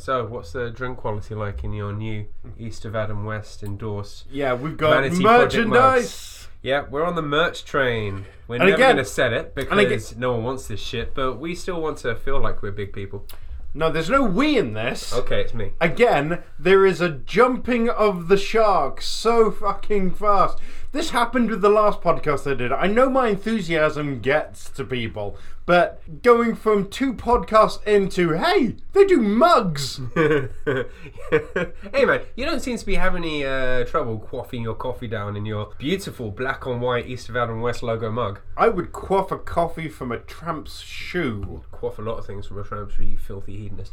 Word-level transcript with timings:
So, 0.00 0.24
what's 0.24 0.52
the 0.52 0.70
drink 0.70 0.96
quality 0.96 1.34
like 1.34 1.62
in 1.62 1.74
your 1.74 1.92
new 1.92 2.24
East 2.58 2.86
of 2.86 2.96
Adam 2.96 3.26
West 3.26 3.62
endorsed? 3.62 4.24
Yeah, 4.30 4.54
we've 4.54 4.74
got 4.76 5.02
Vanity 5.02 5.22
merchandise. 5.22 6.48
Yeah, 6.62 6.86
we're 6.88 7.04
on 7.04 7.16
the 7.16 7.22
merch 7.22 7.66
train. 7.66 8.24
We're 8.48 8.56
And 8.56 8.64
never 8.64 8.78
going 8.78 8.96
to 8.96 9.04
set 9.04 9.34
it 9.34 9.54
because 9.54 9.78
again- 9.78 10.20
no 10.20 10.32
one 10.32 10.44
wants 10.44 10.68
this 10.68 10.80
shit, 10.80 11.14
but 11.14 11.34
we 11.38 11.54
still 11.54 11.82
want 11.82 11.98
to 11.98 12.14
feel 12.14 12.40
like 12.40 12.62
we're 12.62 12.72
big 12.72 12.94
people. 12.94 13.26
No, 13.74 13.90
there's 13.90 14.08
no 14.10 14.24
we 14.24 14.56
in 14.58 14.72
this. 14.72 15.12
Okay, 15.12 15.42
it's 15.42 15.52
me. 15.54 15.72
Again, 15.82 16.42
there 16.58 16.86
is 16.86 17.00
a 17.02 17.10
jumping 17.10 17.88
of 17.90 18.28
the 18.28 18.36
shark 18.38 19.00
so 19.02 19.50
fucking 19.50 20.12
fast. 20.12 20.58
This 20.92 21.10
happened 21.10 21.50
with 21.50 21.60
the 21.60 21.68
last 21.68 22.00
podcast 22.00 22.50
I 22.50 22.54
did. 22.54 22.72
I 22.72 22.86
know 22.88 23.08
my 23.10 23.28
enthusiasm 23.28 24.20
gets 24.20 24.70
to 24.70 24.82
people, 24.82 25.36
but 25.70 26.20
going 26.24 26.56
from 26.56 26.90
two 26.90 27.14
podcasts 27.14 27.80
into, 27.86 28.32
hey, 28.32 28.74
they 28.92 29.04
do 29.04 29.18
mugs. 29.18 30.00
hey 30.16 32.04
man, 32.04 32.22
you 32.34 32.44
don't 32.44 32.58
seem 32.58 32.76
to 32.76 32.84
be 32.84 32.96
having 32.96 33.22
any 33.22 33.44
uh, 33.44 33.84
trouble 33.84 34.18
quaffing 34.18 34.64
your 34.64 34.74
coffee 34.74 35.06
down 35.06 35.36
in 35.36 35.46
your 35.46 35.72
beautiful 35.78 36.32
black 36.32 36.66
on 36.66 36.80
white 36.80 37.06
East 37.06 37.28
of 37.28 37.36
Adam 37.36 37.60
West 37.60 37.84
logo 37.84 38.10
mug. 38.10 38.40
I 38.56 38.68
would 38.68 38.90
quaff 38.90 39.30
a 39.30 39.38
coffee 39.38 39.88
from 39.88 40.10
a 40.10 40.18
tramp's 40.18 40.80
shoe. 40.80 41.62
Quaff 41.70 42.00
a 42.00 42.02
lot 42.02 42.18
of 42.18 42.26
things 42.26 42.48
from 42.48 42.58
a 42.58 42.64
tramp 42.64 42.90
you 42.98 43.16
filthy 43.16 43.56
hedonist. 43.56 43.92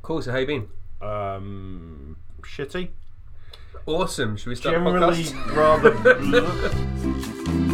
Cool, 0.00 0.22
so 0.22 0.32
how 0.32 0.38
you 0.38 0.46
been? 0.46 0.68
Um, 1.02 2.16
shitty. 2.40 2.88
Awesome. 3.84 4.38
Should 4.38 4.48
we 4.48 4.54
start 4.54 4.82
the 4.82 4.90
Generally, 4.90 5.24
podcast? 5.24 5.56
rather. 7.52 7.68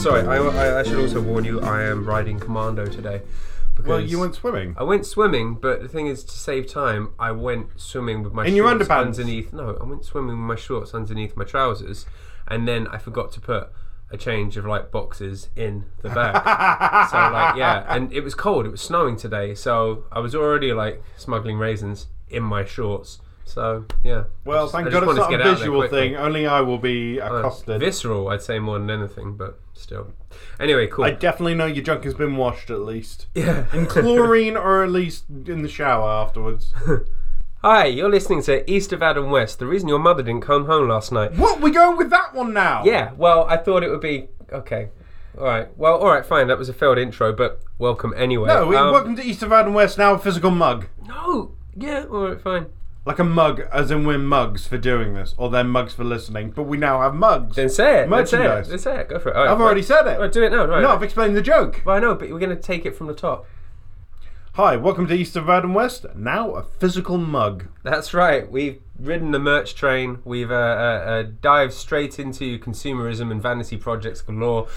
sorry. 0.00 0.26
I, 0.26 0.36
I, 0.36 0.80
I 0.80 0.82
should 0.82 0.98
also 0.98 1.20
warn 1.20 1.44
you. 1.44 1.60
I 1.60 1.82
am 1.82 2.06
riding 2.06 2.40
commando 2.40 2.86
today. 2.86 3.22
Because 3.74 3.88
well, 3.88 4.00
you 4.00 4.18
went 4.18 4.34
swimming. 4.34 4.74
I 4.78 4.82
went 4.82 5.06
swimming, 5.06 5.54
but 5.54 5.80
the 5.82 5.88
thing 5.88 6.06
is, 6.06 6.24
to 6.24 6.32
save 6.38 6.66
time, 6.66 7.12
I 7.18 7.32
went 7.32 7.68
swimming 7.76 8.22
with 8.22 8.32
my 8.32 8.46
In 8.46 8.54
your 8.54 8.68
underpants? 8.68 9.06
underneath. 9.06 9.52
No, 9.52 9.76
I 9.80 9.84
went 9.84 10.04
swimming 10.04 10.38
with 10.38 10.46
my 10.46 10.56
shorts 10.56 10.94
underneath 10.94 11.36
my 11.36 11.44
trousers, 11.44 12.06
and 12.48 12.66
then 12.66 12.86
I 12.88 12.98
forgot 12.98 13.30
to 13.32 13.40
put 13.40 13.70
a 14.10 14.16
change 14.16 14.56
of 14.56 14.66
like 14.66 14.90
boxes 14.90 15.48
in 15.54 15.86
the 16.02 16.08
bag. 16.08 16.34
so 17.10 17.16
like 17.16 17.56
yeah, 17.56 17.84
and 17.88 18.12
it 18.12 18.22
was 18.22 18.34
cold. 18.34 18.66
It 18.66 18.70
was 18.70 18.80
snowing 18.80 19.16
today, 19.16 19.54
so 19.54 20.04
I 20.10 20.18
was 20.18 20.34
already 20.34 20.72
like 20.72 21.02
smuggling 21.16 21.58
raisins 21.58 22.08
in 22.28 22.42
my 22.42 22.64
shorts. 22.64 23.20
So 23.50 23.84
yeah. 24.04 24.24
Well, 24.44 24.64
just- 24.66 24.74
thank 24.74 24.90
God 24.90 25.02
it's 25.02 25.14
not 25.16 25.34
a 25.34 25.54
visual 25.54 25.86
thing. 25.88 26.16
Only 26.16 26.46
I 26.46 26.60
will 26.60 26.78
be 26.78 27.20
Uh, 27.20 27.34
accosted. 27.34 27.80
visceral, 27.80 28.28
I'd 28.28 28.42
say 28.42 28.58
more 28.58 28.78
than 28.78 28.90
anything, 28.90 29.36
but 29.36 29.58
still. 29.74 30.12
Anyway, 30.60 30.86
cool. 30.86 31.04
I 31.04 31.10
definitely 31.10 31.54
know 31.56 31.66
your 31.66 31.82
junk 31.84 32.04
has 32.04 32.14
been 32.14 32.36
washed 32.36 32.70
at 32.70 32.80
least. 32.80 33.26
yeah. 33.34 33.64
In 33.72 33.86
chlorine 33.86 34.56
or 34.56 34.84
at 34.84 34.90
least 34.90 35.24
in 35.46 35.62
the 35.62 35.68
shower 35.68 36.08
afterwards. 36.08 36.72
Hi, 37.62 37.86
you're 37.86 38.08
listening 38.08 38.42
to 38.44 38.70
East 38.70 38.92
of 38.92 39.02
Adam 39.02 39.30
West. 39.30 39.58
The 39.58 39.66
reason 39.66 39.88
your 39.88 39.98
mother 39.98 40.22
didn't 40.22 40.40
come 40.42 40.64
home 40.66 40.88
last 40.88 41.12
night. 41.12 41.32
what? 41.36 41.60
We're 41.60 41.70
going 41.74 41.98
with 41.98 42.08
that 42.10 42.32
one 42.34 42.54
now? 42.54 42.84
Yeah, 42.86 43.10
well, 43.18 43.44
I 43.50 43.58
thought 43.58 43.82
it 43.82 43.90
would 43.90 44.00
be 44.00 44.28
okay. 44.52 44.88
All 45.36 45.44
right. 45.44 45.68
Well, 45.76 45.96
all 45.98 46.06
right, 46.08 46.24
fine. 46.24 46.46
That 46.48 46.56
was 46.58 46.68
a 46.70 46.72
failed 46.72 46.96
intro, 46.98 47.32
but 47.34 47.60
welcome 47.78 48.14
anyway. 48.16 48.48
No, 48.48 48.66
we, 48.66 48.76
Um, 48.76 48.92
welcome 48.92 49.14
to 49.16 49.22
East 49.22 49.42
of 49.42 49.52
Adam 49.52 49.74
West, 49.74 49.98
now 49.98 50.14
a 50.14 50.18
physical 50.18 50.50
mug. 50.50 50.86
No. 51.06 51.52
Yeah. 51.76 52.06
All 52.10 52.28
right. 52.28 52.40
Fine. 52.40 52.66
Like 53.06 53.18
a 53.18 53.24
mug, 53.24 53.62
as 53.72 53.90
in 53.90 54.06
we're 54.06 54.18
mugs 54.18 54.66
for 54.66 54.76
doing 54.76 55.14
this, 55.14 55.34
or 55.38 55.48
they're 55.48 55.64
mugs 55.64 55.94
for 55.94 56.04
listening, 56.04 56.50
but 56.50 56.64
we 56.64 56.76
now 56.76 57.00
have 57.00 57.14
mugs. 57.14 57.56
Then 57.56 57.70
say 57.70 58.02
it. 58.02 58.10
Then 58.10 58.26
say 58.26 58.36
it. 58.36 58.40
Merchandise. 58.40 58.68
Then 58.68 58.78
say 58.78 59.00
it. 59.00 59.08
Go 59.08 59.18
for 59.18 59.30
it. 59.30 59.36
All 59.36 59.44
right, 59.44 59.50
I've 59.50 59.60
already 59.60 59.82
said 59.82 60.06
it. 60.06 60.20
Right, 60.20 60.30
do 60.30 60.42
it 60.42 60.50
now. 60.50 60.66
Right. 60.66 60.82
No, 60.82 60.90
I've 60.90 61.02
explained 61.02 61.34
the 61.34 61.42
joke. 61.42 61.80
Well, 61.86 61.96
I 61.96 61.98
know, 61.98 62.14
but 62.14 62.30
we're 62.30 62.38
going 62.38 62.54
to 62.54 62.62
take 62.62 62.84
it 62.84 62.94
from 62.94 63.06
the 63.06 63.14
top. 63.14 63.46
Hi, 64.54 64.76
welcome 64.76 65.06
to 65.06 65.14
East 65.14 65.36
of 65.36 65.48
Adam 65.48 65.72
West, 65.72 66.04
now 66.14 66.50
a 66.50 66.62
physical 66.62 67.16
mug. 67.16 67.68
That's 67.84 68.12
right. 68.12 68.50
We've 68.50 68.82
ridden 68.98 69.30
the 69.30 69.38
merch 69.38 69.74
train. 69.74 70.18
We've 70.24 70.50
uh, 70.50 70.54
uh, 70.54 70.56
uh, 70.58 71.22
dived 71.40 71.72
straight 71.72 72.18
into 72.18 72.58
consumerism 72.58 73.30
and 73.30 73.40
vanity 73.40 73.78
projects 73.78 74.20
galore. 74.20 74.68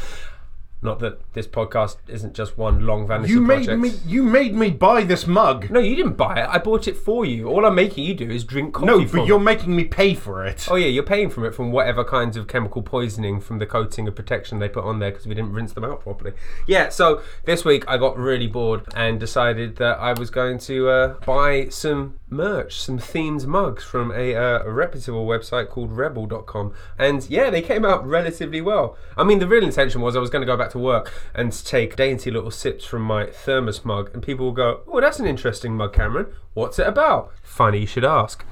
Not 0.84 1.00
that 1.00 1.20
this 1.34 1.48
podcast 1.48 1.98
isn't 2.08 2.34
just 2.36 2.58
one 2.58 2.86
long 2.86 3.08
vanity 3.08 3.32
You 3.32 3.40
made 3.42 3.66
project. 3.68 3.82
me. 3.82 3.92
You 4.06 4.22
made 4.22 4.54
me 4.54 4.70
buy 4.70 5.04
this 5.06 5.26
mug. 5.26 5.70
No, 5.70 5.80
you 5.80 5.96
didn't 5.96 6.18
buy 6.18 6.42
it. 6.42 6.50
I 6.50 6.58
bought 6.58 6.88
it 6.88 6.98
for 6.98 7.24
you. 7.26 7.48
All 7.48 7.66
I'm 7.66 7.76
making 7.76 8.04
you 8.04 8.14
do 8.14 8.30
is 8.30 8.44
drink 8.44 8.74
coffee. 8.74 8.86
No, 8.88 9.08
from 9.08 9.20
but 9.22 9.28
you're 9.28 9.40
making 9.40 9.76
me 9.76 9.86
pay 9.86 10.14
for 10.14 10.46
it. 10.46 10.68
Oh 10.70 10.76
yeah, 10.76 10.88
you're 10.88 11.04
paying 11.04 11.30
from 11.30 11.46
it 11.46 11.56
from 11.56 11.72
whatever 11.72 12.04
kinds 12.04 12.36
of 12.36 12.48
chemical 12.48 12.82
poisoning 12.82 13.40
from 13.40 13.60
the 13.60 13.66
coating 13.66 14.08
of 14.08 14.16
protection 14.16 14.60
they 14.60 14.68
put 14.68 14.84
on 14.84 15.00
there 15.00 15.12
because 15.12 15.26
we 15.26 15.34
didn't 15.34 15.54
rinse 15.54 15.72
them 15.74 15.86
out 15.86 16.02
properly. 16.02 16.34
Yeah, 16.68 16.90
so 16.90 17.22
this 17.46 17.64
week 17.64 17.86
I 17.88 17.98
got 17.98 18.18
really 18.18 18.48
bored 18.48 18.82
and 18.96 19.20
decided 19.20 19.78
that 19.78 19.98
I 20.00 20.12
was 20.14 20.30
going 20.30 20.60
to 20.60 20.90
uh, 20.90 21.08
buy 21.26 21.70
some 21.70 22.20
merch, 22.34 22.80
some 22.80 23.00
themed 23.00 23.46
mugs 23.46 23.84
from 23.84 24.12
a, 24.12 24.36
uh, 24.36 24.64
a 24.64 24.72
reputable 24.72 25.26
website 25.26 25.70
called 25.70 25.92
Rebel.com, 25.92 26.74
and 26.98 27.30
yeah, 27.30 27.50
they 27.50 27.62
came 27.62 27.86
out 27.86 28.06
relatively 28.06 28.62
well. 28.62 28.98
I 29.16 29.24
mean, 29.24 29.40
the 29.40 29.48
real 29.48 29.64
intention 29.64 30.02
was 30.02 30.16
I 30.16 30.20
was 30.20 30.30
going 30.30 30.42
to 30.42 30.52
go 30.52 30.58
back 30.58 30.72
to 30.72 30.80
work 30.80 31.14
and 31.34 31.54
take 31.66 31.96
dainty 31.96 32.32
little 32.32 32.52
sips 32.52 32.86
from 32.86 33.04
my 33.04 33.28
thermos 33.28 33.86
mug, 33.86 34.10
and 34.14 34.22
people 34.22 34.46
will 34.46 34.54
go, 34.54 34.82
"Oh, 34.88 35.00
that's 35.00 35.20
an 35.20 35.28
interesting 35.28 35.76
mug, 35.78 35.94
Cameron. 35.94 36.28
What's 36.54 36.80
it 36.80 36.88
about?" 36.88 37.32
Funny 37.42 37.82
you 37.82 37.88
should 37.88 38.06
ask. 38.06 38.44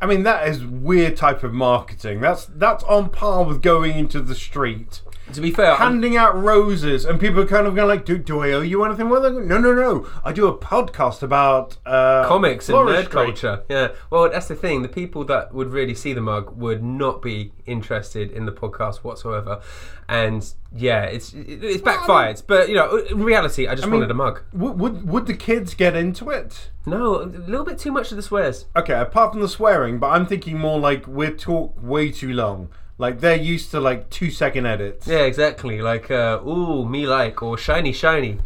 I 0.00 0.06
mean, 0.06 0.24
that 0.24 0.46
is 0.46 0.64
weird 0.64 1.16
type 1.16 1.42
of 1.42 1.54
marketing. 1.54 2.20
That's 2.20 2.44
that's 2.44 2.84
on 2.84 3.08
par 3.08 3.44
with 3.44 3.62
going 3.62 3.96
into 3.96 4.20
the 4.20 4.34
street, 4.34 5.00
To 5.32 5.40
be 5.40 5.50
fair, 5.50 5.74
handing 5.74 6.16
out 6.16 6.40
roses, 6.40 7.04
and 7.04 7.18
people 7.18 7.40
are 7.40 7.46
kind 7.46 7.66
of 7.66 7.74
going 7.74 7.88
like, 7.88 8.04
"Do, 8.04 8.16
do 8.16 8.40
I 8.40 8.52
owe 8.52 8.60
you 8.60 8.84
anything?" 8.84 9.08
Well, 9.08 9.22
no, 9.32 9.58
no, 9.58 9.72
no. 9.74 10.06
I 10.24 10.32
do 10.32 10.46
a 10.46 10.56
podcast 10.56 11.20
about 11.22 11.76
uh, 11.84 12.26
comics 12.28 12.68
and 12.68 12.78
nerd 12.78 13.10
culture. 13.10 13.62
Yeah. 13.68 13.88
Well, 14.08 14.30
that's 14.30 14.46
the 14.46 14.54
thing. 14.54 14.82
The 14.82 14.88
people 14.88 15.24
that 15.24 15.52
would 15.52 15.72
really 15.72 15.94
see 15.96 16.12
the 16.12 16.20
mug 16.20 16.56
would 16.56 16.82
not 16.84 17.22
be 17.22 17.52
interested 17.66 18.30
in 18.30 18.46
the 18.46 18.52
podcast 18.52 18.98
whatsoever. 18.98 19.60
And 20.08 20.48
yeah, 20.72 21.02
it's 21.02 21.32
it- 21.34 21.64
it's 21.64 21.82
backfired. 21.82 22.42
But 22.46 22.68
you 22.68 22.76
know, 22.76 22.96
in 22.96 23.24
reality, 23.24 23.66
I 23.66 23.74
just 23.74 23.88
wanted 23.90 24.10
a 24.12 24.14
mug. 24.14 24.42
Would, 24.52 24.78
would 24.78 25.08
would 25.08 25.26
the 25.26 25.34
kids 25.34 25.74
get 25.74 25.96
into 25.96 26.30
it? 26.30 26.70
No, 26.86 27.22
a 27.22 27.24
little 27.24 27.64
bit 27.66 27.78
too 27.78 27.90
much 27.90 28.12
of 28.12 28.16
the 28.16 28.22
swears. 28.22 28.66
Okay, 28.76 28.94
apart 28.94 29.32
from 29.32 29.40
the 29.42 29.48
swearing, 29.48 29.98
but 29.98 30.06
I'm 30.10 30.24
thinking 30.24 30.56
more 30.56 30.78
like 30.78 31.08
we 31.08 31.28
talk 31.30 31.74
way 31.82 32.12
too 32.12 32.32
long. 32.32 32.68
Like 32.98 33.20
they're 33.20 33.36
used 33.36 33.70
to 33.72 33.80
like 33.80 34.08
two 34.10 34.30
second 34.30 34.66
edits. 34.66 35.06
Yeah, 35.06 35.20
exactly. 35.20 35.82
Like, 35.82 36.10
uh, 36.10 36.40
ooh, 36.46 36.86
me 36.86 37.06
like, 37.06 37.42
or 37.42 37.58
shiny, 37.58 37.92
shiny. 37.92 38.38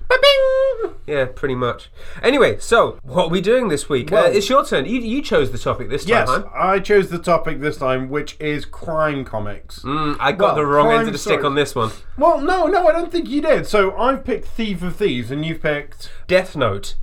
Yeah, 1.07 1.27
pretty 1.35 1.57
much. 1.57 1.91
Anyway, 2.23 2.59
so 2.61 2.99
what 3.03 3.25
are 3.25 3.29
we 3.31 3.41
doing 3.41 3.67
this 3.69 3.89
week? 3.89 4.13
uh, 4.13 4.31
it's 4.33 4.49
your 4.49 4.65
turn. 4.65 4.85
You, 4.87 5.01
you 5.01 5.23
chose 5.23 5.51
the 5.51 5.59
topic 5.59 5.89
this 5.89 6.05
time, 6.05 6.11
Yes, 6.11 6.29
huh? 6.29 6.45
I 6.55 6.79
chose 6.79 7.11
the 7.11 7.19
topic 7.19 7.61
this 7.61 7.79
time, 7.79 8.09
which 8.11 8.37
is 8.39 8.65
crime 8.65 9.25
comics. 9.25 9.81
Mm, 9.81 10.17
I 10.21 10.31
got 10.31 10.55
Well, 10.55 10.55
the 10.57 10.67
wrong 10.67 10.93
end 10.93 11.09
of 11.09 11.13
the 11.13 11.19
stick 11.19 11.43
on 11.43 11.57
this 11.57 11.75
one. 11.75 11.91
Well, 12.17 12.41
no, 12.41 12.67
no, 12.69 12.87
I 12.87 12.93
don't 12.93 13.11
think 13.11 13.29
you 13.29 13.41
did. 13.43 13.67
So 13.67 13.97
I've 13.97 14.25
picked 14.25 14.47
Thief 14.47 14.83
of 14.83 14.95
Thieves, 14.97 15.33
and 15.33 15.45
you've 15.45 15.61
picked. 15.63 16.11
Death 16.29 16.55
Note. 16.55 16.95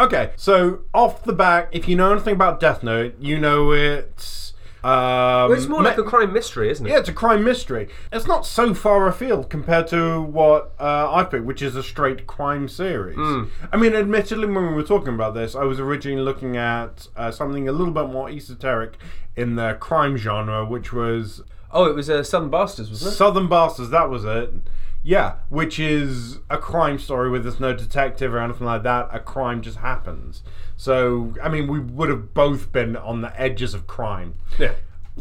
Okay, 0.00 0.30
so 0.36 0.80
off 0.94 1.22
the 1.24 1.32
back, 1.34 1.68
if 1.72 1.86
you 1.88 1.96
know 1.96 2.12
anything 2.12 2.34
about 2.34 2.58
Death 2.58 2.82
Note, 2.82 3.16
you 3.20 3.38
know 3.38 3.72
it's. 3.72 4.51
Um, 4.84 4.90
Well, 5.50 5.52
it's 5.52 5.68
more 5.68 5.82
like 5.82 5.98
a 5.98 6.02
crime 6.02 6.32
mystery, 6.32 6.70
isn't 6.70 6.84
it? 6.86 6.90
Yeah, 6.90 6.98
it's 6.98 7.08
a 7.08 7.12
crime 7.12 7.44
mystery. 7.44 7.88
It's 8.12 8.26
not 8.26 8.44
so 8.46 8.74
far 8.74 9.06
afield 9.06 9.48
compared 9.48 9.86
to 9.88 10.20
what 10.20 10.72
uh, 10.80 11.12
I 11.14 11.24
picked, 11.24 11.44
which 11.44 11.62
is 11.62 11.76
a 11.76 11.82
straight 11.82 12.26
crime 12.26 12.68
series. 12.68 13.16
Hmm. 13.16 13.44
I 13.72 13.76
mean, 13.76 13.94
admittedly, 13.94 14.46
when 14.46 14.66
we 14.68 14.74
were 14.74 14.82
talking 14.82 15.14
about 15.14 15.34
this, 15.34 15.54
I 15.54 15.64
was 15.64 15.78
originally 15.78 16.22
looking 16.22 16.56
at 16.56 17.08
uh, 17.16 17.30
something 17.30 17.68
a 17.68 17.72
little 17.72 17.94
bit 17.94 18.08
more 18.08 18.28
esoteric 18.28 18.94
in 19.36 19.56
the 19.56 19.74
crime 19.80 20.16
genre, 20.16 20.64
which 20.64 20.92
was 20.92 21.42
Oh, 21.70 21.86
it 21.86 21.94
was 21.94 22.10
uh, 22.10 22.22
Southern 22.22 22.50
Bastards, 22.50 22.90
wasn't 22.90 23.12
it? 23.12 23.16
Southern 23.16 23.48
Bastards. 23.48 23.90
That 23.90 24.10
was 24.10 24.24
it. 24.24 24.52
Yeah, 25.02 25.36
which 25.48 25.80
is 25.80 26.38
a 26.50 26.58
crime 26.58 26.98
story 26.98 27.30
where 27.30 27.40
there's 27.40 27.58
no 27.58 27.72
detective 27.72 28.34
or 28.34 28.38
anything 28.38 28.66
like 28.66 28.82
that. 28.84 29.08
A 29.10 29.18
crime 29.18 29.62
just 29.62 29.78
happens. 29.78 30.42
So, 30.82 31.32
I 31.40 31.48
mean, 31.48 31.68
we 31.68 31.78
would 31.78 32.08
have 32.08 32.34
both 32.34 32.72
been 32.72 32.96
on 32.96 33.20
the 33.20 33.40
edges 33.40 33.72
of 33.72 33.86
crime. 33.86 34.34
Yeah. 34.58 34.72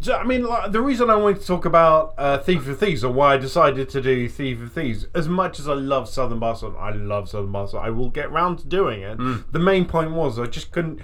So, 0.02 0.16
I 0.16 0.24
mean, 0.24 0.44
like, 0.44 0.72
the 0.72 0.82
reason 0.82 1.12
I 1.12 1.16
wanted 1.16 1.42
to 1.42 1.46
talk 1.46 1.66
about 1.66 2.16
uh, 2.18 2.40
Thief 2.40 2.68
of 2.68 2.80
Thieves, 2.80 3.04
or 3.04 3.14
why 3.14 3.36
I 3.36 3.38
decided 3.38 3.88
to 3.90 4.02
do 4.02 4.28
Thief 4.28 4.60
of 4.60 4.72
Thieves, 4.72 5.06
as 5.14 5.28
much 5.28 5.60
as 5.60 5.70
I 5.70 5.76
love 5.76 6.10
Southern 6.10 6.40
Bastard, 6.40 6.74
I 6.80 6.90
love 6.90 7.30
Southern 7.30 7.52
Bastard, 7.52 7.82
I 7.82 7.92
will 7.92 8.10
get 8.10 8.32
round 8.32 8.58
to 8.58 8.68
doing 8.68 9.04
it. 9.04 9.20
The 9.52 9.60
main 9.60 9.86
point 9.86 10.14
was 10.14 10.40
I 10.40 10.48
just 10.48 10.72
couldn't 10.72 11.00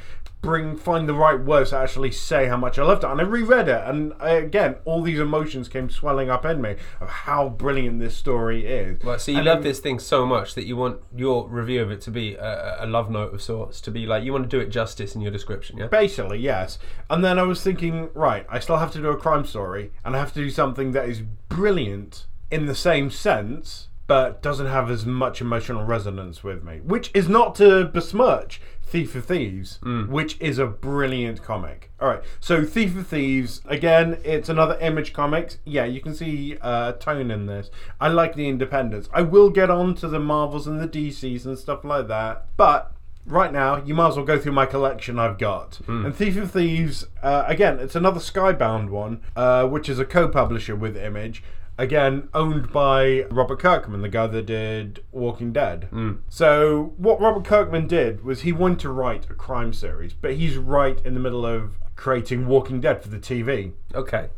bring 0.47 0.77
find 0.77 1.09
the 1.09 1.13
right 1.13 1.41
words 1.41 1.71
to 1.71 1.75
actually 1.75 2.09
say 2.09 2.47
how 2.47 2.55
much 2.55 2.79
I 2.79 2.83
loved 2.83 3.03
it. 3.03 3.07
And 3.09 3.19
I 3.19 3.23
reread 3.25 3.67
it, 3.67 3.81
and 3.85 4.13
I, 4.17 4.29
again, 4.29 4.75
all 4.85 5.01
these 5.01 5.19
emotions 5.19 5.67
came 5.67 5.89
swelling 5.89 6.29
up 6.29 6.45
in 6.45 6.61
me 6.61 6.77
of 7.01 7.09
how 7.09 7.49
brilliant 7.49 7.99
this 7.99 8.15
story 8.15 8.65
is. 8.65 9.03
Right, 9.03 9.19
so 9.19 9.31
you 9.31 9.39
And 9.39 9.45
love 9.47 9.57
then- 9.57 9.63
this 9.63 9.79
thing 9.79 9.99
so 9.99 10.25
much 10.25 10.55
that 10.55 10.65
you 10.65 10.77
want 10.77 11.01
your 11.13 11.49
review 11.49 11.81
of 11.81 11.91
it 11.91 11.99
to 12.01 12.11
be 12.11 12.35
a, 12.35 12.77
a 12.79 12.87
love 12.87 13.09
note 13.11 13.33
of 13.33 13.41
sorts, 13.41 13.81
to 13.81 13.91
be 13.91 14.05
like 14.05 14.23
you 14.23 14.31
want 14.31 14.49
to 14.49 14.57
do 14.57 14.61
it 14.63 14.69
justice 14.69 15.15
in 15.15 15.19
your 15.21 15.31
description, 15.31 15.77
yeah? 15.77 15.87
Basically, 15.87 16.39
yes. 16.39 16.79
And 17.09 17.25
then 17.25 17.37
I 17.37 17.43
was 17.43 17.61
thinking, 17.61 18.09
right, 18.13 18.45
I 18.49 18.59
still 18.59 18.77
have 18.77 18.93
to 18.93 18.99
do 19.01 19.09
a 19.09 19.17
crime 19.17 19.43
story, 19.45 19.91
and 20.05 20.15
I 20.15 20.19
have 20.19 20.31
to 20.33 20.39
do 20.39 20.49
something 20.49 20.93
that 20.93 21.09
is 21.09 21.23
brilliant 21.49 22.25
in 22.49 22.67
the 22.67 22.75
same 22.75 23.09
sense, 23.11 23.89
but 24.07 24.41
doesn't 24.41 24.67
have 24.67 24.89
as 24.89 25.05
much 25.05 25.41
emotional 25.41 25.83
resonance 25.83 26.41
with 26.41 26.63
me. 26.63 26.79
Which 26.85 27.11
is 27.13 27.27
not 27.27 27.55
to 27.55 27.83
besmirch 27.83 28.61
Thief 28.87 29.15
of 29.15 29.25
Thieves, 29.25 29.79
which 30.09 30.39
is 30.39 30.59
a 30.59 30.65
brilliant 30.65 31.43
comic. 31.43 31.91
All 31.99 32.07
right, 32.07 32.23
so 32.39 32.63
Thief 32.63 32.97
of 32.97 33.07
Thieves, 33.07 33.61
again, 33.65 34.17
it's 34.23 34.47
another 34.49 34.77
image 34.79 35.11
comics. 35.11 35.57
Yeah, 35.65 35.83
you 35.85 35.99
can 35.99 36.15
see 36.15 36.57
uh, 36.61 36.93
tone 36.93 37.29
in 37.29 37.47
this. 37.47 37.69
I 37.99 38.07
like 38.07 38.35
the 38.35 38.47
independence. 38.47 39.09
I 39.13 39.23
will 39.23 39.49
get 39.49 39.69
on 39.69 39.93
to 39.95 40.07
the 40.07 40.19
Marvels 40.19 40.67
and 40.67 40.79
the 40.79 40.87
DCs 40.87 41.45
and 41.45 41.59
stuff 41.59 41.83
like 41.83 42.07
that, 42.07 42.45
but 42.55 42.93
right 43.25 43.51
now, 43.51 43.83
you 43.83 43.93
might 43.93 44.07
as 44.09 44.15
well 44.15 44.25
go 44.25 44.39
through 44.39 44.53
my 44.53 44.65
collection 44.65 45.19
I've 45.19 45.37
got. 45.37 45.79
And 46.05 46.15
Thief 46.15 46.37
of 46.37 46.51
Thieves, 46.51 47.05
uh, 47.21 47.43
again, 47.45 47.79
it's 47.79 47.95
another 47.95 48.21
Skybound 48.21 48.89
one, 48.89 49.21
uh, 49.35 49.67
which 49.67 49.89
is 49.89 49.99
a 49.99 50.05
co 50.05 50.29
publisher 50.29 50.75
with 50.75 50.95
Image. 50.95 51.43
Again, 51.77 52.29
owned 52.33 52.71
by 52.71 53.25
Robert 53.29 53.59
Kirkman, 53.59 54.01
the 54.01 54.09
guy 54.09 54.25
that 54.27 54.47
did 54.47 55.03
Walking 55.11 55.53
Dead. 55.53 55.87
Mm. 55.91 56.19
So, 56.27 56.93
what 56.97 57.21
Robert 57.21 57.45
Kirkman 57.45 57.87
did 57.87 58.23
was 58.23 58.41
he 58.41 58.51
wanted 58.51 58.79
to 58.79 58.89
write 58.89 59.29
a 59.29 59.35
crime 59.35 59.73
series, 59.73 60.13
but 60.13 60.35
he's 60.35 60.57
right 60.57 60.99
in 61.05 61.13
the 61.13 61.19
middle 61.19 61.45
of 61.45 61.77
creating 61.95 62.47
Walking 62.47 62.81
Dead 62.81 63.03
for 63.03 63.09
the 63.09 63.19
TV. 63.19 63.73
Okay. 63.93 64.29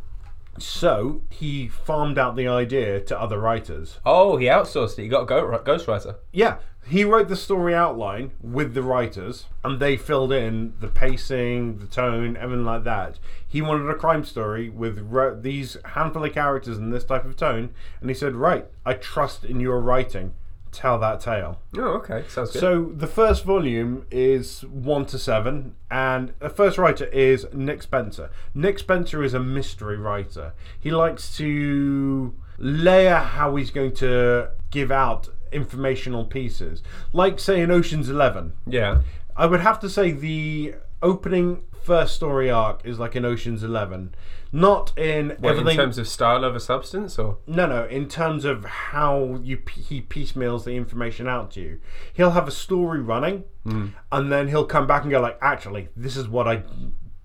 So, 0.62 1.22
he 1.30 1.68
farmed 1.68 2.18
out 2.18 2.36
the 2.36 2.48
idea 2.48 3.00
to 3.02 3.20
other 3.20 3.40
writers. 3.40 4.00
Oh, 4.06 4.38
he 4.38 4.46
outsourced 4.46 5.00
it. 5.00 5.04
He 5.04 5.08
got 5.08 5.24
a 5.24 5.26
go- 5.26 5.62
ghostwriter. 5.64 6.16
Yeah, 6.32 6.58
he 6.88 7.04
wrote 7.04 7.28
the 7.28 7.36
story 7.36 7.76
outline 7.76 8.32
with 8.42 8.74
the 8.74 8.82
writers, 8.82 9.46
and 9.64 9.80
they 9.80 9.96
filled 9.96 10.32
in 10.34 10.74
the 10.80 10.88
pacing, 10.88 11.78
the 11.78 11.86
tone, 11.86 12.36
everything 12.38 12.66
like 12.66 12.84
that. 12.84 13.20
He 13.48 13.62
wanted 13.62 13.90
a 13.90 13.96
crime 13.96 14.24
story 14.24 14.70
with 14.70 15.00
ro- 15.00 15.40
these 15.40 15.78
handful 15.86 16.26
of 16.26 16.34
characters 16.34 16.78
and 16.78 16.92
this 16.92 17.04
type 17.04 17.26
of 17.26 17.36
tone, 17.38 17.70
and 18.02 18.10
he 18.10 18.16
said, 18.16 18.36
"Right, 18.36 18.66
I 18.86 18.94
trust 18.94 19.44
in 19.44 19.60
your 19.60 19.80
writing. 19.80 20.34
Tell 20.72 21.00
that 21.00 21.20
tale." 21.20 21.60
Oh, 21.78 21.96
okay. 22.00 22.24
Sounds 22.28 22.52
good. 22.52 22.60
So 22.60 22.92
the 22.96 23.08
first 23.08 23.44
volume 23.44 24.06
is 24.12 24.62
one 24.66 25.06
to 25.08 25.18
seven, 25.20 25.76
and 25.90 26.34
the 26.40 26.50
first 26.50 26.78
writer 26.78 27.06
is 27.06 27.48
Nick 27.54 27.82
Spencer. 27.82 28.30
Nick 28.54 28.80
Spencer 28.80 29.24
is 29.24 29.34
a 29.34 29.40
mystery 29.40 29.98
writer. 29.98 30.54
He 30.80 30.92
likes 30.92 31.36
to 31.38 32.34
layer 32.58 33.16
how 33.16 33.56
he's 33.56 33.72
going 33.72 33.94
to 33.96 34.50
give 34.70 34.92
out 34.92 35.30
informational 35.52 36.26
pieces, 36.26 36.84
like 37.14 37.40
say 37.40 37.62
in 37.62 37.72
Ocean's 37.72 38.10
Eleven. 38.10 38.54
yeah. 38.68 39.02
I 39.36 39.46
would 39.46 39.62
have 39.62 39.80
to 39.80 39.90
say 39.90 40.12
the 40.12 40.76
opening 41.02 41.64
first 41.82 42.16
story 42.16 42.50
arc 42.50 42.82
is 42.86 43.00
like 43.00 43.16
in 43.16 43.26
Ocean's 43.26 43.64
Eleven, 43.64 44.14
not 44.52 44.92
in 44.98 45.30
What, 45.40 45.52
everything. 45.52 45.72
in 45.72 45.78
terms 45.78 45.98
of 45.98 46.08
style 46.08 46.44
over 46.46 46.60
substance, 46.60 47.18
or 47.20 47.38
No, 47.48 47.66
no. 47.66 47.86
In 47.86 48.08
terms 48.08 48.46
of 48.46 48.66
how 48.66 49.40
you 49.44 49.60
he 49.76 50.02
piecemeals 50.02 50.66
the 50.66 50.76
information 50.76 51.28
out 51.28 51.52
to 51.52 51.62
you, 51.62 51.80
he'll 52.14 52.32
have 52.32 52.48
a 52.48 52.52
story 52.52 53.00
running, 53.02 53.44
Hmm. 53.64 53.88
and 54.12 54.32
then 54.32 54.48
he'll 54.48 54.66
come 54.66 54.88
back 54.88 55.04
and 55.04 55.12
go 55.12 55.20
like, 55.20 55.38
"Actually, 55.42 55.90
this 55.96 56.16
is 56.18 56.28
what 56.28 56.48
I 56.48 56.64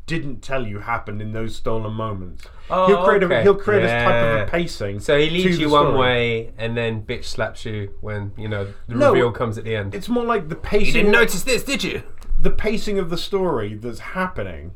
didn't 0.06 0.42
tell 0.42 0.66
you 0.66 0.80
happened 0.80 1.22
in 1.22 1.32
those 1.32 1.56
stolen 1.56 1.94
moments." 1.94 2.44
Oh, 2.70 2.86
he'll 2.86 3.04
create 3.04 3.22
okay. 3.22 3.40
a 3.40 3.42
he'll 3.42 3.54
create 3.54 3.84
a 3.84 3.88
type 3.88 4.06
of 4.24 4.36
Yeah. 4.38 4.42
a 4.44 4.46
pacing. 4.46 5.00
so 5.00 5.18
he 5.18 5.28
to 5.28 5.32
leads 5.34 5.56
the 5.56 5.62
you 5.62 5.70
one 5.70 5.86
story. 5.88 5.98
way 5.98 6.52
and 6.58 6.76
then 6.76 7.02
bitch 7.02 7.24
slaps 7.24 7.64
you 7.66 7.90
when 8.00 8.32
you 8.38 8.48
know 8.48 8.66
the 8.88 8.94
No, 8.94 9.12
reveal 9.12 9.32
comes 9.32 9.56
at 9.58 9.64
the 9.64 9.76
end. 9.76 9.94
It's 9.94 10.08
more 10.08 10.24
like 10.24 10.48
the 10.48 10.56
pacing. 10.56 10.86
You 10.86 10.92
didn't 10.92 11.12
notice 11.12 11.42
this, 11.42 11.62
did 11.62 11.84
you? 11.84 12.02
The 12.44 12.50
pacing 12.50 12.98
of 12.98 13.10
the 13.10 13.18
story 13.18 13.74
that's 13.74 14.00
happening 14.20 14.72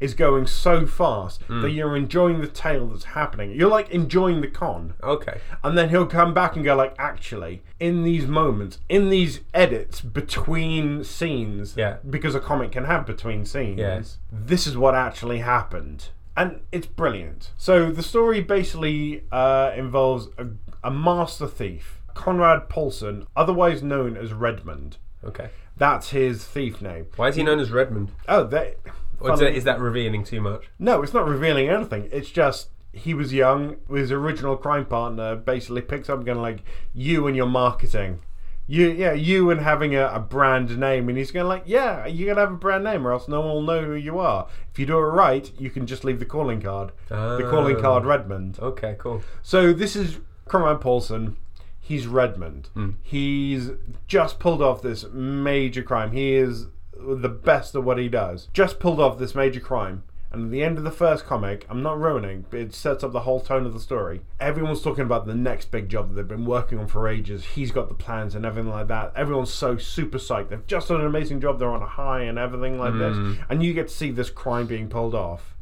is 0.00 0.14
going 0.14 0.46
so 0.48 0.84
fast 0.84 1.42
Hmm. 1.44 1.60
that 1.62 1.70
you're 1.70 1.96
enjoying 1.96 2.40
the 2.40 2.48
tale 2.48 2.88
that's 2.88 3.04
happening. 3.20 3.52
You're 3.52 3.70
like 3.78 3.88
enjoying 3.90 4.40
the 4.40 4.48
con. 4.48 4.94
Okay. 5.00 5.38
And 5.62 5.78
then 5.78 5.90
he'll 5.90 6.06
come 6.20 6.34
back 6.34 6.56
and 6.56 6.64
go 6.64 6.74
like, 6.74 6.94
actually, 6.98 7.62
in 7.78 8.02
these 8.02 8.26
moments, 8.26 8.80
in 8.88 9.10
these 9.10 9.40
edits 9.54 10.00
between 10.00 11.04
scenes, 11.04 11.74
Yeah. 11.76 11.98
because 12.08 12.34
a 12.34 12.40
comic 12.40 12.72
can 12.72 12.84
have 12.84 13.06
between 13.06 13.44
scenes, 13.44 13.78
Yes. 13.78 14.18
this 14.32 14.66
is 14.66 14.76
what 14.76 14.94
actually 14.96 15.38
happened. 15.38 16.08
And 16.36 16.60
it's 16.72 16.86
brilliant. 16.86 17.50
So 17.56 17.92
the 17.92 18.02
story 18.02 18.40
basically 18.40 19.22
uh, 19.30 19.70
involves 19.76 20.30
a, 20.38 20.46
a 20.82 20.90
master 20.90 21.46
thief, 21.46 22.00
Conrad 22.14 22.68
Paulson, 22.68 23.26
otherwise 23.36 23.82
known 23.84 24.16
as 24.16 24.32
Redmond. 24.32 24.96
Okay. 25.24 25.50
That's 25.76 26.10
his 26.10 26.44
thief 26.44 26.80
name. 26.82 27.06
Why 27.16 27.28
is 27.28 27.36
he 27.36 27.42
known 27.42 27.58
as 27.60 27.70
Redmond? 27.70 28.12
Oh, 28.28 28.44
that. 28.44 28.78
Or 29.20 29.32
is 29.34 29.40
that, 29.40 29.54
is 29.54 29.64
that 29.64 29.78
revealing 29.80 30.24
too 30.24 30.40
much? 30.40 30.64
No, 30.78 31.02
it's 31.02 31.14
not 31.14 31.26
revealing 31.28 31.68
anything. 31.68 32.08
It's 32.12 32.30
just 32.30 32.68
he 32.92 33.14
was 33.14 33.32
young. 33.32 33.76
His 33.88 34.10
original 34.12 34.56
crime 34.56 34.84
partner 34.84 35.36
basically 35.36 35.80
picks 35.82 36.10
up 36.10 36.18
and 36.18 36.26
going 36.26 36.40
like, 36.42 36.64
"You 36.92 37.26
and 37.28 37.36
your 37.36 37.46
marketing, 37.46 38.18
you 38.66 38.90
yeah, 38.90 39.12
you 39.12 39.50
and 39.50 39.60
having 39.60 39.94
a, 39.94 40.08
a 40.08 40.18
brand 40.18 40.76
name." 40.76 41.08
And 41.08 41.16
he's 41.16 41.30
going 41.30 41.46
like, 41.46 41.62
"Yeah, 41.66 42.04
you 42.06 42.26
gotta 42.26 42.40
have 42.40 42.52
a 42.52 42.56
brand 42.56 42.82
name, 42.84 43.06
or 43.06 43.12
else 43.12 43.28
no 43.28 43.40
one 43.40 43.50
will 43.50 43.62
know 43.62 43.84
who 43.84 43.94
you 43.94 44.18
are. 44.18 44.48
If 44.72 44.78
you 44.80 44.86
do 44.86 44.98
it 44.98 45.02
right, 45.02 45.50
you 45.58 45.70
can 45.70 45.86
just 45.86 46.04
leave 46.04 46.18
the 46.18 46.24
calling 46.26 46.60
card. 46.60 46.90
The 47.08 47.46
calling 47.48 47.76
Ah. 47.76 47.80
card, 47.80 48.04
Redmond." 48.04 48.58
Okay, 48.60 48.96
cool. 48.98 49.22
So 49.40 49.72
this 49.72 49.94
is 49.96 50.18
Conrad 50.46 50.80
Paulson. 50.80 51.36
He's 51.84 52.06
Redmond. 52.06 52.68
Hmm. 52.74 52.90
He's 53.02 53.70
just 54.06 54.38
pulled 54.38 54.62
off 54.62 54.82
this 54.82 55.04
major 55.12 55.82
crime. 55.82 56.12
He 56.12 56.34
is 56.34 56.68
the 56.96 57.28
best 57.28 57.74
at 57.74 57.82
what 57.82 57.98
he 57.98 58.08
does. 58.08 58.48
Just 58.54 58.78
pulled 58.78 59.00
off 59.00 59.18
this 59.18 59.34
major 59.34 59.60
crime. 59.60 60.04
And 60.30 60.46
at 60.46 60.50
the 60.50 60.62
end 60.62 60.78
of 60.78 60.84
the 60.84 60.90
first 60.90 61.26
comic, 61.26 61.66
I'm 61.68 61.82
not 61.82 62.00
ruining, 62.00 62.46
but 62.48 62.60
it 62.60 62.74
sets 62.74 63.04
up 63.04 63.12
the 63.12 63.20
whole 63.20 63.40
tone 63.40 63.66
of 63.66 63.74
the 63.74 63.80
story. 63.80 64.22
Everyone's 64.40 64.80
talking 64.80 65.04
about 65.04 65.26
the 65.26 65.34
next 65.34 65.70
big 65.70 65.90
job 65.90 66.08
that 66.08 66.14
they've 66.14 66.28
been 66.28 66.46
working 66.46 66.78
on 66.78 66.86
for 66.86 67.06
ages. 67.06 67.44
He's 67.44 67.70
got 67.70 67.88
the 67.88 67.94
plans 67.94 68.34
and 68.34 68.46
everything 68.46 68.70
like 68.70 68.88
that. 68.88 69.12
Everyone's 69.14 69.52
so 69.52 69.76
super 69.76 70.16
psyched. 70.16 70.48
They've 70.48 70.66
just 70.66 70.88
done 70.88 71.00
an 71.00 71.06
amazing 71.06 71.42
job. 71.42 71.58
They're 71.58 71.68
on 71.68 71.82
a 71.82 71.86
high 71.86 72.22
and 72.22 72.38
everything 72.38 72.78
like 72.78 72.94
this. 72.94 73.14
Hmm. 73.14 73.34
And 73.50 73.62
you 73.62 73.74
get 73.74 73.88
to 73.88 73.94
see 73.94 74.10
this 74.10 74.30
crime 74.30 74.66
being 74.66 74.88
pulled 74.88 75.14
off. 75.14 75.54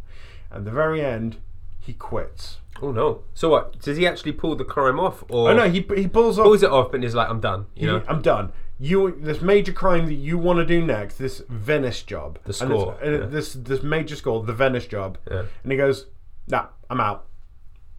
At 0.53 0.65
the 0.65 0.71
very 0.71 1.05
end, 1.05 1.39
he 1.81 1.93
quits. 1.93 2.59
Oh 2.83 2.93
no. 2.93 3.23
So 3.35 3.49
what? 3.51 3.79
Does 3.81 3.97
he 3.97 4.07
actually 4.07 4.33
pull 4.33 4.57
the 4.57 4.65
crime 4.65 4.99
off, 5.01 5.23
or 5.29 5.51
Oh 5.51 5.55
no, 5.55 5.69
he, 5.69 5.87
he 5.95 6.07
pulls 6.09 6.39
off. 6.39 6.45
pulls 6.45 6.63
it 6.63 6.71
off 6.71 6.95
and 6.95 7.05
is 7.05 7.15
like, 7.15 7.29
"I'm 7.29 7.41
done." 7.41 7.67
You 7.75 7.87
know. 7.87 8.03
I'm 8.09 8.23
done. 8.23 8.53
You 8.79 9.15
this 9.21 9.43
major 9.43 9.73
crime 9.73 10.07
that 10.07 10.15
you 10.15 10.39
want 10.39 10.59
to 10.59 10.65
do 10.65 10.85
next, 10.85 11.17
this 11.19 11.43
Venice 11.49 12.03
job, 12.03 12.39
The 12.45 12.63
And 12.65 12.73
it's- 12.73 12.81
score, 12.83 12.97
and 13.03 13.15
it- 13.15 13.21
yeah. 13.21 13.27
this 13.27 13.53
this 13.53 13.83
major 13.83 14.17
score, 14.17 14.43
the 14.43 14.55
Venice 14.55 14.87
job, 14.87 15.19
Yeah. 15.31 15.43
and 15.63 15.71
he 15.73 15.77
goes, 15.77 16.07
"Nah, 16.49 16.67
I'm 16.89 17.01
out, 17.01 17.27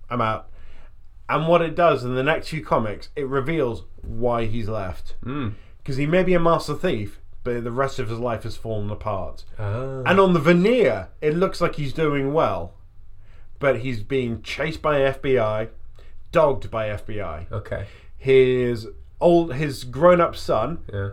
I'm 0.09 0.21
out." 0.21 0.49
And 1.29 1.47
what 1.47 1.61
it 1.61 1.75
does 1.75 2.03
in 2.03 2.15
the 2.15 2.23
next 2.23 2.49
few 2.49 2.63
comics, 2.63 3.09
it 3.15 3.27
reveals 3.27 3.83
why 4.01 4.45
he's 4.45 4.67
left. 4.67 5.15
Mm. 5.23 5.53
Because 5.77 5.97
he 5.97 6.05
may 6.07 6.23
be 6.23 6.33
a 6.33 6.39
master 6.39 6.73
thief, 6.73 7.19
but 7.43 7.63
the 7.63 7.71
rest 7.71 7.99
of 7.99 8.09
his 8.09 8.19
life 8.19 8.43
has 8.43 8.57
fallen 8.57 8.89
apart. 8.89 9.45
Ah. 9.57 10.01
And 10.05 10.19
on 10.19 10.33
the 10.33 10.39
veneer, 10.39 11.09
it 11.21 11.35
looks 11.35 11.61
like 11.61 11.75
he's 11.75 11.93
doing 11.93 12.33
well, 12.33 12.73
but 13.61 13.79
he's 13.79 14.03
being 14.03 14.41
chased 14.41 14.81
by 14.81 14.99
FBI, 14.99 15.69
dogged 16.33 16.69
by 16.69 16.89
FBI 16.89 17.45
Okay. 17.49 17.85
his 18.17 18.87
old 19.21 19.53
his 19.55 19.83
grown-up 19.85 20.35
son 20.35 20.79
Yeah. 20.91 21.11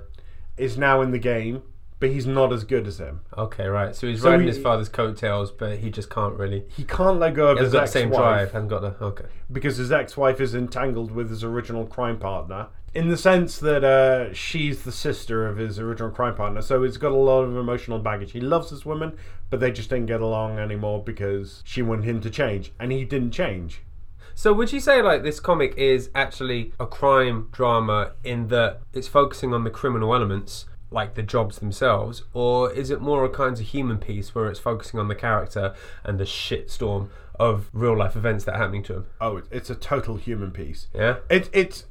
is 0.57 0.77
now 0.77 1.01
in 1.03 1.13
the 1.13 1.19
game 1.19 1.63
but 2.01 2.11
he's 2.11 2.27
not 2.27 2.53
as 2.53 2.63
good 2.65 2.87
as 2.87 2.99
him 3.01 3.21
Okay. 3.37 3.67
Right. 3.67 3.95
So 3.95 4.07
he's 4.07 4.23
So 4.23 4.31
riding 4.31 4.47
he- 4.47 4.53
his 4.53 4.59
father's 4.63 4.89
coattails, 4.89 5.51
but 5.51 5.79
he 5.79 5.91
just 5.91 6.09
can't 6.11 6.35
really. 6.39 6.65
he 6.77 6.85
can't 6.85 7.19
let 7.19 7.35
go 7.35 7.49
of 7.49 7.59
He 7.59 7.65
his 7.65 7.73
hasn't 7.73 7.81
got 7.81 7.87
the 7.87 7.93
same 7.93 8.09
drive. 8.11 8.43
ex-wife 8.43 8.53
Hasn't 8.53 8.71
got 8.71 8.81
the. 8.83 9.05
Okay. 9.05 9.25
because 9.51 9.77
his 9.79 9.91
ex-wife 9.93 10.41
is 10.41 10.55
entangled 10.55 11.11
with 11.11 11.29
his 11.29 11.43
original 11.43 11.87
crime 11.87 12.19
partner 12.19 12.69
in 12.95 13.09
the 13.09 13.17
sense 13.17 13.59
that 13.59 13.85
uh, 13.85 14.33
she's 14.33 14.83
the 14.83 14.93
sister 14.93 15.47
of 15.47 15.57
his 15.59 15.79
original 15.79 16.11
crime 16.11 16.35
partner 16.35 16.63
so 16.63 16.83
he's 16.83 16.97
got 16.97 17.13
a 17.13 17.17
lot 17.17 17.43
of 17.43 17.57
emotional 17.57 17.99
baggage 17.99 18.33
he 18.33 18.41
loves 18.41 18.71
this 18.71 18.85
woman 18.85 19.17
but 19.51 19.61
they 19.61 19.71
just 19.71 19.91
didn't 19.91 20.07
get 20.07 20.21
along 20.21 20.59
anymore 20.59 21.03
because 21.03 21.63
she 21.65 21.83
wanted 21.83 22.05
him 22.05 22.21
to 22.21 22.31
change 22.31 22.73
and 22.81 22.91
he 22.93 23.05
didn't 23.05 23.31
change 23.33 23.83
So 24.35 24.53
would 24.53 24.73
you 24.73 24.81
say 24.81 25.03
like 25.03 25.23
this 25.23 25.41
comic 25.41 25.75
is 25.77 26.11
actually 26.15 26.73
a 26.79 26.87
crime 26.87 27.49
drama 27.51 28.13
in 28.23 28.49
that 28.49 28.81
it's 28.93 29.09
focusing 29.09 29.53
on 29.53 29.65
the 29.65 29.71
criminal 29.71 30.15
elements, 30.15 30.67
like 30.93 31.15
the 31.15 31.23
jobs 31.25 31.59
themselves, 31.59 32.23
or 32.33 32.71
is 32.73 32.89
it 32.91 33.01
more 33.01 33.25
a 33.25 33.29
kind 33.29 33.59
of 33.59 33.67
human 33.67 33.99
piece 33.99 34.35
where 34.35 34.47
it's 34.47 34.61
focusing 34.61 35.01
on 35.01 35.09
the 35.09 35.15
character 35.17 35.75
and 36.05 36.19
the 36.21 36.25
shitstorm 36.25 37.09
of 37.39 37.69
real 37.73 37.97
life 37.97 38.15
events 38.17 38.45
that 38.45 38.55
are 38.55 38.59
happening 38.59 38.85
to 38.85 38.95
him? 38.95 39.07
oh 39.21 39.43
it's 39.51 39.71
a 39.71 39.75
total 39.75 40.17
human 40.17 40.51
piece 40.53 40.87
Yeah. 40.95 41.17
It 41.29 41.51
it 41.53 41.85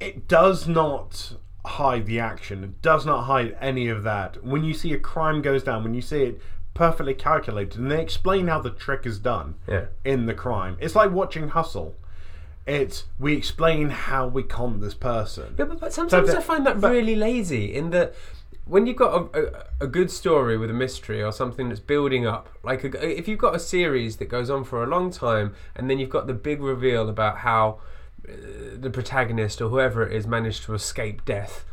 it 0.00 0.26
does 0.28 0.66
not 0.66 1.34
hide 1.64 2.06
the 2.06 2.18
action. 2.18 2.64
It 2.64 2.82
does 2.82 3.04
not 3.04 3.24
hide 3.24 3.56
any 3.60 3.88
of 3.88 4.02
that. 4.04 4.42
When 4.44 4.64
you 4.64 4.72
see 4.74 4.92
a 4.92 4.98
crime 4.98 5.42
goes 5.42 5.62
down, 5.62 5.84
when 5.84 5.94
you 5.94 6.00
see 6.00 6.22
it 6.22 6.40
perfectly 6.74 7.14
calculated, 7.14 7.78
and 7.78 7.90
they 7.90 8.00
explain 8.00 8.46
how 8.46 8.60
the 8.60 8.70
trick 8.70 9.04
is 9.04 9.18
done 9.18 9.56
Yeah. 9.68 9.86
in 10.04 10.26
the 10.26 10.34
crime, 10.34 10.76
it's 10.80 10.94
like 10.96 11.10
watching 11.10 11.48
Hustle. 11.48 11.96
It's 12.66 13.04
we 13.18 13.34
explain 13.34 13.90
how 13.90 14.26
we 14.28 14.42
con 14.42 14.80
this 14.80 14.94
person. 14.94 15.54
Yeah, 15.58 15.64
but, 15.66 15.80
but 15.80 15.92
sometimes 15.92 16.28
that- 16.28 16.36
I 16.38 16.40
find 16.40 16.64
that 16.66 16.80
but- 16.80 16.90
really 16.92 17.16
lazy. 17.16 17.74
In 17.74 17.90
that, 17.90 18.14
when 18.64 18.86
you've 18.86 18.96
got 18.96 19.12
a, 19.34 19.46
a, 19.80 19.84
a 19.84 19.86
good 19.86 20.10
story 20.10 20.56
with 20.56 20.70
a 20.70 20.74
mystery 20.74 21.22
or 21.22 21.32
something 21.32 21.68
that's 21.68 21.80
building 21.80 22.26
up, 22.26 22.48
like 22.62 22.84
a, 22.84 23.18
if 23.18 23.26
you've 23.26 23.38
got 23.40 23.56
a 23.56 23.58
series 23.58 24.16
that 24.18 24.26
goes 24.28 24.48
on 24.48 24.62
for 24.64 24.82
a 24.84 24.86
long 24.86 25.10
time, 25.10 25.54
and 25.74 25.90
then 25.90 25.98
you've 25.98 26.10
got 26.10 26.26
the 26.26 26.34
big 26.34 26.60
reveal 26.62 27.08
about 27.08 27.38
how 27.38 27.80
the 28.24 28.90
protagonist 28.90 29.60
or 29.60 29.68
whoever 29.68 30.06
it 30.06 30.12
is 30.12 30.26
managed 30.26 30.64
to 30.64 30.74
escape 30.74 31.24
death 31.24 31.64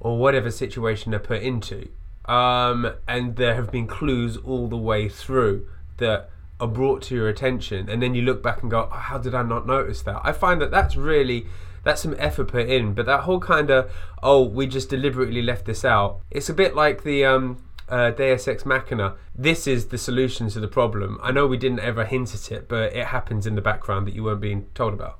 or 0.00 0.18
whatever 0.18 0.50
situation 0.50 1.10
they're 1.10 1.20
put 1.20 1.42
into, 1.42 1.88
um, 2.26 2.92
and 3.06 3.36
there 3.36 3.54
have 3.54 3.70
been 3.70 3.86
clues 3.86 4.36
all 4.38 4.68
the 4.68 4.76
way 4.76 5.08
through 5.08 5.66
that 5.98 6.30
are 6.60 6.68
brought 6.68 7.02
to 7.02 7.14
your 7.14 7.28
attention, 7.28 7.88
and 7.88 8.02
then 8.02 8.14
you 8.14 8.22
look 8.22 8.42
back 8.42 8.62
and 8.62 8.70
go, 8.70 8.88
oh, 8.90 8.96
"How 8.96 9.18
did 9.18 9.34
I 9.34 9.42
not 9.42 9.66
notice 9.66 10.02
that?" 10.02 10.20
I 10.24 10.32
find 10.32 10.60
that 10.60 10.70
that's 10.70 10.96
really 10.96 11.46
that's 11.82 12.02
some 12.02 12.16
effort 12.18 12.48
put 12.48 12.68
in, 12.68 12.94
but 12.94 13.06
that 13.06 13.20
whole 13.20 13.40
kind 13.40 13.70
of 13.70 13.92
oh, 14.22 14.42
we 14.42 14.66
just 14.66 14.88
deliberately 14.88 15.42
left 15.42 15.66
this 15.66 15.84
out. 15.84 16.20
It's 16.30 16.48
a 16.48 16.54
bit 16.54 16.74
like 16.74 17.02
the 17.02 17.24
um, 17.24 17.62
uh, 17.88 18.10
Deus 18.10 18.48
Ex 18.48 18.64
Machina. 18.64 19.16
This 19.34 19.66
is 19.66 19.88
the 19.88 19.98
solution 19.98 20.48
to 20.50 20.60
the 20.60 20.68
problem. 20.68 21.18
I 21.22 21.32
know 21.32 21.46
we 21.46 21.58
didn't 21.58 21.80
ever 21.80 22.04
hint 22.04 22.34
at 22.34 22.50
it, 22.50 22.68
but 22.68 22.94
it 22.94 23.06
happens 23.06 23.46
in 23.46 23.54
the 23.54 23.60
background 23.60 24.06
that 24.06 24.14
you 24.14 24.24
weren't 24.24 24.40
being 24.40 24.66
told 24.74 24.94
about. 24.94 25.18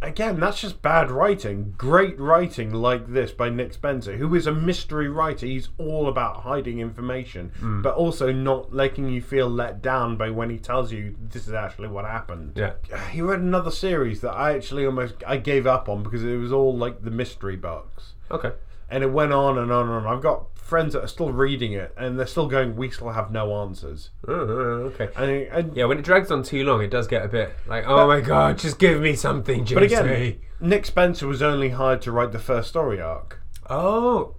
Again, 0.00 0.38
that's 0.38 0.60
just 0.60 0.80
bad 0.80 1.10
writing. 1.10 1.74
Great 1.76 2.20
writing 2.20 2.72
like 2.72 3.08
this 3.12 3.32
by 3.32 3.48
Nick 3.50 3.72
Spencer, 3.74 4.16
who 4.16 4.32
is 4.36 4.46
a 4.46 4.52
mystery 4.54 5.08
writer. 5.08 5.44
He's 5.44 5.70
all 5.76 6.06
about 6.08 6.42
hiding 6.42 6.78
information, 6.78 7.50
Mm. 7.60 7.82
but 7.82 7.94
also 7.96 8.30
not 8.32 8.72
letting 8.72 9.08
you 9.08 9.20
feel 9.20 9.48
let 9.50 9.82
down 9.82 10.16
by 10.16 10.30
when 10.30 10.50
he 10.50 10.58
tells 10.58 10.92
you 10.92 11.16
this 11.20 11.48
is 11.48 11.52
actually 11.52 11.88
what 11.88 12.04
happened. 12.04 12.52
Yeah. 12.54 12.74
He 13.10 13.20
read 13.22 13.40
another 13.40 13.72
series 13.72 14.20
that 14.20 14.32
I 14.34 14.54
actually 14.54 14.86
almost 14.86 15.14
I 15.26 15.36
gave 15.36 15.66
up 15.66 15.88
on 15.88 16.04
because 16.04 16.22
it 16.22 16.36
was 16.36 16.52
all 16.52 16.76
like 16.76 17.02
the 17.02 17.10
mystery 17.10 17.56
box. 17.56 18.14
Okay. 18.30 18.52
And 18.88 19.02
it 19.02 19.10
went 19.10 19.32
on 19.32 19.58
and 19.58 19.72
on 19.72 19.88
and 19.88 20.06
on. 20.06 20.16
I've 20.16 20.22
got 20.22 20.46
friends 20.68 20.92
that 20.92 21.02
are 21.02 21.08
still 21.08 21.32
reading 21.32 21.72
it 21.72 21.92
and 21.96 22.18
they're 22.18 22.26
still 22.26 22.46
going, 22.46 22.76
We 22.76 22.90
still 22.90 23.10
have 23.10 23.30
no 23.32 23.54
answers. 23.62 24.10
Oh, 24.28 24.32
oh, 24.34 24.92
okay. 24.94 25.08
And, 25.16 25.30
and 25.66 25.76
Yeah, 25.76 25.86
when 25.86 25.98
it 25.98 26.04
drags 26.04 26.30
on 26.30 26.42
too 26.42 26.62
long, 26.64 26.82
it 26.82 26.90
does 26.90 27.06
get 27.08 27.24
a 27.24 27.28
bit 27.28 27.52
like, 27.66 27.84
oh 27.86 28.06
my 28.06 28.20
god, 28.20 28.58
just 28.58 28.78
give 28.78 29.00
me 29.00 29.14
something. 29.14 29.64
But 29.72 29.82
again, 29.82 30.38
Nick 30.60 30.86
Spencer 30.86 31.26
was 31.26 31.40
only 31.42 31.70
hired 31.70 32.02
to 32.02 32.12
write 32.12 32.32
the 32.32 32.38
first 32.38 32.68
story 32.68 33.00
arc. 33.00 33.40
oh, 33.70 34.34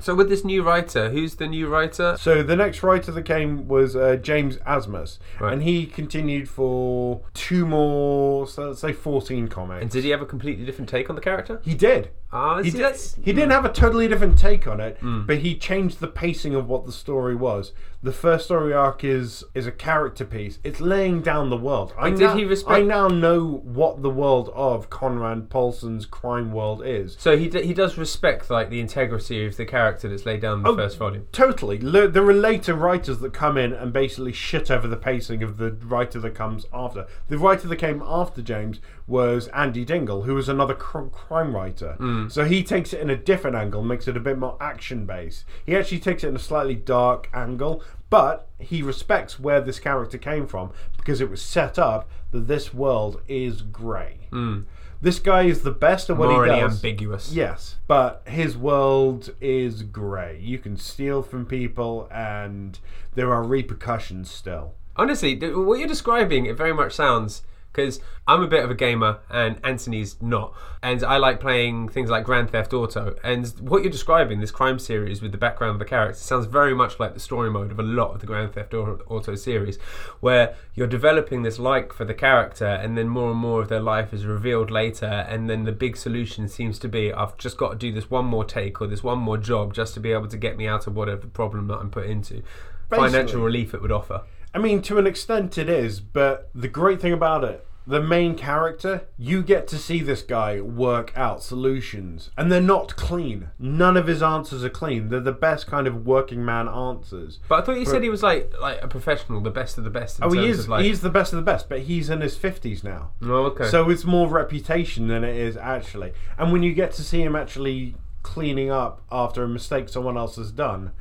so 0.00 0.16
with 0.16 0.28
this 0.28 0.44
new 0.44 0.64
writer, 0.64 1.10
who's 1.10 1.36
the 1.36 1.46
new 1.46 1.68
writer? 1.68 2.16
So 2.18 2.42
the 2.42 2.56
next 2.56 2.82
writer 2.82 3.12
that 3.12 3.22
came 3.22 3.68
was 3.68 3.94
uh, 3.94 4.16
James 4.16 4.56
Asmus, 4.58 5.18
Right. 5.38 5.52
and 5.52 5.62
he 5.62 5.86
continued 5.86 6.48
for 6.48 7.20
two 7.34 7.64
more, 7.64 8.48
so 8.48 8.68
let's 8.70 8.80
say 8.80 8.92
fourteen 8.92 9.46
comics. 9.46 9.80
And 9.82 9.90
did 9.92 10.02
he 10.02 10.10
have 10.10 10.20
a 10.20 10.26
completely 10.26 10.64
different 10.64 10.88
take 10.88 11.08
on 11.08 11.14
the 11.14 11.22
character? 11.22 11.60
he 11.64 11.74
did. 11.74 12.10
Ah, 12.34 12.62
He, 12.62 12.70
see, 12.70 12.78
did, 12.78 12.96
he 13.22 13.32
didn't 13.32 13.50
have 13.50 13.64
a 13.66 13.72
totally 13.72 14.08
different 14.08 14.38
take 14.38 14.66
on 14.66 14.80
it, 14.80 14.96
Hmm. 15.00 15.26
but 15.26 15.38
he 15.38 15.54
changed 15.54 16.00
the 16.00 16.06
pacing 16.08 16.54
of 16.54 16.66
what 16.68 16.86
the 16.86 16.92
story 16.92 17.34
was. 17.34 17.72
The 18.04 18.10
first 18.12 18.46
story 18.46 18.72
arc 18.72 19.04
is 19.04 19.44
is 19.54 19.66
a 19.66 19.70
character 19.70 20.24
piece. 20.24 20.58
It's 20.64 20.80
laying 20.80 21.20
down 21.20 21.50
the 21.50 21.56
world. 21.56 21.92
I 21.96 22.10
now, 22.10 22.34
he 22.34 22.44
respect- 22.44 22.72
I 22.78 22.82
now 22.82 23.06
know 23.06 23.60
what 23.62 24.02
the 24.02 24.10
world 24.10 24.50
of 24.56 24.90
Conrad 24.90 25.50
Paulson's 25.50 26.04
crime 26.04 26.50
world 26.52 26.82
is. 26.84 27.14
So 27.20 27.36
he 27.36 27.48
d- 27.48 27.62
he 27.64 27.72
does 27.74 27.96
respect 27.98 28.50
like 28.50 28.70
the 28.70 28.80
integrity 28.80 29.46
of 29.46 29.56
the 29.56 29.64
character 29.64 30.08
that's 30.08 30.26
laid 30.26 30.40
down 30.40 30.58
in 30.58 30.62
the 30.64 30.70
Oh, 30.70 30.76
first 30.76 30.98
volume. 30.98 31.26
Totally. 31.30 31.78
Le- 31.80 32.08
There 32.08 32.26
are 32.26 32.32
later 32.34 32.74
writers 32.74 33.18
that 33.18 33.32
come 33.32 33.56
in 33.56 33.72
and 33.72 33.92
basically 33.92 34.32
shit 34.32 34.68
over 34.68 34.88
the 34.88 34.96
pacing 34.96 35.44
of 35.44 35.58
the 35.58 35.70
writer 35.86 36.18
that 36.18 36.34
comes 36.34 36.66
after. 36.72 37.06
The 37.28 37.38
writer 37.38 37.68
that 37.68 37.76
came 37.76 38.02
after 38.04 38.42
James 38.42 38.80
was 39.06 39.46
Andy 39.48 39.84
Diggle, 39.84 40.22
who 40.22 40.34
was 40.34 40.48
another 40.48 40.74
cr- 40.74 41.02
crime 41.02 41.54
writer. 41.54 41.96
Mm. 42.26 42.32
So 42.32 42.44
he 42.44 42.62
takes 42.62 42.92
it 42.92 43.00
in 43.00 43.10
a 43.10 43.16
different 43.16 43.56
angle, 43.56 43.82
makes 43.82 44.08
it 44.08 44.16
a 44.16 44.20
bit 44.20 44.38
more 44.38 44.56
action 44.60 45.06
based. 45.06 45.44
He 45.64 45.76
actually 45.76 46.00
takes 46.00 46.24
it 46.24 46.28
in 46.28 46.36
a 46.36 46.40
slightly 46.40 46.74
dark 46.74 47.28
angle, 47.32 47.82
but 48.10 48.48
he 48.58 48.82
respects 48.82 49.40
where 49.40 49.60
this 49.60 49.78
character 49.78 50.18
came 50.18 50.46
from 50.46 50.72
because 50.96 51.20
it 51.20 51.30
was 51.30 51.42
set 51.42 51.78
up 51.78 52.08
that 52.30 52.48
this 52.48 52.72
world 52.74 53.20
is 53.28 53.62
grey. 53.62 54.28
Mm. 54.30 54.64
This 55.00 55.18
guy 55.18 55.42
is 55.42 55.62
the 55.62 55.72
best 55.72 56.10
at 56.10 56.16
what 56.16 56.28
Morally 56.28 56.54
he 56.54 56.60
does. 56.60 56.76
ambiguous. 56.76 57.32
Yes, 57.32 57.76
but 57.88 58.22
his 58.24 58.56
world 58.56 59.34
is 59.40 59.82
grey. 59.82 60.38
You 60.40 60.58
can 60.58 60.76
steal 60.76 61.22
from 61.22 61.44
people, 61.44 62.08
and 62.12 62.78
there 63.14 63.32
are 63.32 63.42
repercussions 63.42 64.30
still. 64.30 64.74
Honestly, 64.94 65.34
what 65.36 65.80
you're 65.80 65.88
describing, 65.88 66.46
it 66.46 66.56
very 66.56 66.72
much 66.72 66.92
sounds 66.92 67.42
because 67.72 68.00
I'm 68.28 68.42
a 68.42 68.46
bit 68.46 68.62
of 68.62 68.70
a 68.70 68.74
gamer 68.74 69.20
and 69.30 69.58
Anthony's 69.64 70.20
not, 70.20 70.54
and 70.82 71.02
I 71.02 71.16
like 71.16 71.40
playing 71.40 71.88
things 71.88 72.10
like 72.10 72.24
Grand 72.24 72.50
Theft 72.50 72.72
Auto. 72.72 73.16
And 73.24 73.46
what 73.60 73.82
you're 73.82 73.90
describing, 73.90 74.40
this 74.40 74.50
crime 74.50 74.78
series 74.78 75.22
with 75.22 75.32
the 75.32 75.38
background 75.38 75.74
of 75.74 75.78
the 75.78 75.84
character, 75.84 76.18
sounds 76.18 76.46
very 76.46 76.74
much 76.74 77.00
like 77.00 77.14
the 77.14 77.20
story 77.20 77.50
mode 77.50 77.70
of 77.70 77.78
a 77.78 77.82
lot 77.82 78.14
of 78.14 78.20
the 78.20 78.26
Grand 78.26 78.52
Theft 78.52 78.74
Auto 78.74 79.34
series, 79.34 79.78
where 80.20 80.54
you're 80.74 80.86
developing 80.86 81.42
this 81.42 81.58
like 81.58 81.92
for 81.92 82.04
the 82.04 82.14
character, 82.14 82.66
and 82.66 82.96
then 82.96 83.08
more 83.08 83.30
and 83.30 83.40
more 83.40 83.62
of 83.62 83.68
their 83.68 83.80
life 83.80 84.12
is 84.12 84.26
revealed 84.26 84.70
later, 84.70 85.06
and 85.06 85.48
then 85.48 85.64
the 85.64 85.72
big 85.72 85.96
solution 85.96 86.48
seems 86.48 86.78
to 86.80 86.88
be 86.88 87.12
I've 87.12 87.36
just 87.38 87.56
got 87.56 87.70
to 87.70 87.76
do 87.76 87.92
this 87.92 88.10
one 88.10 88.26
more 88.26 88.44
take 88.44 88.80
or 88.80 88.86
this 88.86 89.02
one 89.02 89.18
more 89.18 89.38
job 89.38 89.74
just 89.74 89.94
to 89.94 90.00
be 90.00 90.12
able 90.12 90.28
to 90.28 90.36
get 90.36 90.56
me 90.56 90.66
out 90.66 90.86
of 90.86 90.94
whatever 90.94 91.26
problem 91.26 91.68
that 91.68 91.78
I'm 91.78 91.90
put 91.90 92.06
into. 92.06 92.42
Financial 92.90 93.40
relief 93.40 93.72
it 93.72 93.80
would 93.80 93.92
offer. 93.92 94.22
I 94.54 94.58
mean, 94.58 94.82
to 94.82 94.98
an 94.98 95.06
extent, 95.06 95.56
it 95.58 95.68
is, 95.68 96.00
but 96.00 96.50
the 96.54 96.68
great 96.68 97.00
thing 97.00 97.12
about 97.12 97.42
it, 97.44 97.66
the 97.86 98.02
main 98.02 98.36
character, 98.36 99.08
you 99.18 99.42
get 99.42 99.66
to 99.68 99.76
see 99.78 100.00
this 100.02 100.22
guy 100.22 100.60
work 100.60 101.12
out 101.16 101.42
solutions, 101.42 102.30
and 102.36 102.52
they're 102.52 102.60
not 102.60 102.94
clean. 102.94 103.48
None 103.58 103.96
of 103.96 104.06
his 104.06 104.22
answers 104.22 104.62
are 104.62 104.70
clean. 104.70 105.08
They're 105.08 105.20
the 105.20 105.32
best 105.32 105.66
kind 105.66 105.86
of 105.86 106.06
working 106.06 106.44
man 106.44 106.68
answers. 106.68 107.40
But 107.48 107.62
I 107.62 107.66
thought 107.66 107.78
you 107.78 107.84
said 107.86 108.02
he 108.04 108.08
was 108.08 108.22
like 108.22 108.52
like 108.60 108.80
a 108.82 108.88
professional, 108.88 109.40
the 109.40 109.50
best 109.50 109.78
of 109.78 109.84
the 109.84 109.90
best. 109.90 110.18
In 110.18 110.24
Oh, 110.24 110.30
he 110.30 110.46
is. 110.46 110.60
Of 110.60 110.68
like, 110.68 110.84
He's 110.84 111.00
the 111.00 111.10
best 111.10 111.32
of 111.32 111.38
the 111.38 111.42
best, 111.42 111.68
but 111.68 111.80
he's 111.80 112.08
in 112.08 112.20
his 112.20 112.36
fifties 112.36 112.84
now. 112.84 113.10
oh, 113.22 113.46
okay. 113.46 113.68
So 113.68 113.90
it's 113.90 114.04
more 114.04 114.28
reputation 114.28 115.08
than 115.08 115.24
it 115.24 115.34
is 115.36 115.56
actually. 115.56 116.12
And 116.38 116.52
when 116.52 116.62
you 116.62 116.74
get 116.74 116.92
to 116.92 117.02
see 117.02 117.22
him 117.22 117.34
actually 117.34 117.96
cleaning 118.22 118.70
up 118.70 119.02
after 119.10 119.42
a 119.42 119.48
mistake 119.48 119.88
someone 119.88 120.16
else 120.16 120.36
has 120.36 120.52
done, 120.52 120.92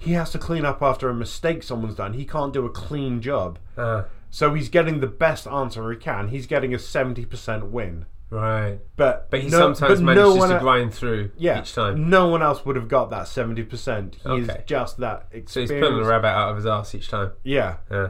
he 0.00 0.12
has 0.12 0.30
to 0.32 0.38
clean 0.38 0.64
up 0.64 0.82
after 0.82 1.08
a 1.08 1.14
mistake 1.14 1.62
someone's 1.62 1.94
done. 1.94 2.14
He 2.14 2.24
can't 2.24 2.52
do 2.52 2.64
a 2.66 2.70
clean 2.70 3.20
job. 3.20 3.58
Ah, 3.78 4.06
So 4.30 4.54
he's 4.54 4.68
getting 4.68 5.00
the 5.00 5.06
best 5.06 5.46
answer 5.46 5.90
he 5.90 5.96
can. 5.96 6.28
He's 6.28 6.46
getting 6.46 6.72
a 6.74 6.78
70% 6.78 7.70
win. 7.70 8.06
right. 8.30 8.78
But 8.96 9.28
But 9.30 9.40
he 9.40 9.48
no- 9.48 9.58
sometimes 9.74 9.98
but 10.00 10.04
manages 10.04 10.36
one 10.36 10.50
to 10.50 10.58
grind 10.60 10.94
through 10.94 11.32
yeah, 11.36 11.60
each 11.60 11.74
time. 11.74 12.08
No 12.08 12.28
one 12.28 12.42
else 12.42 12.64
would 12.64 12.76
have 12.76 12.86
got 12.88 13.10
that 13.10 13.26
70%. 13.26 14.14
He 14.24 14.38
is 14.38 14.48
Okay. 14.48 14.62
just 14.66 14.98
that 14.98 15.26
So 15.32 15.36
experience. 15.38 15.70
he's 15.72 15.80
pulling 15.80 16.02
the 16.02 16.08
rabbit 16.08 16.28
out 16.28 16.50
of 16.50 16.56
his 16.56 16.66
ass 16.66 16.94
each 16.94 17.08
time. 17.08 17.32
yeah. 17.42 17.76
Yeah. 17.90 18.08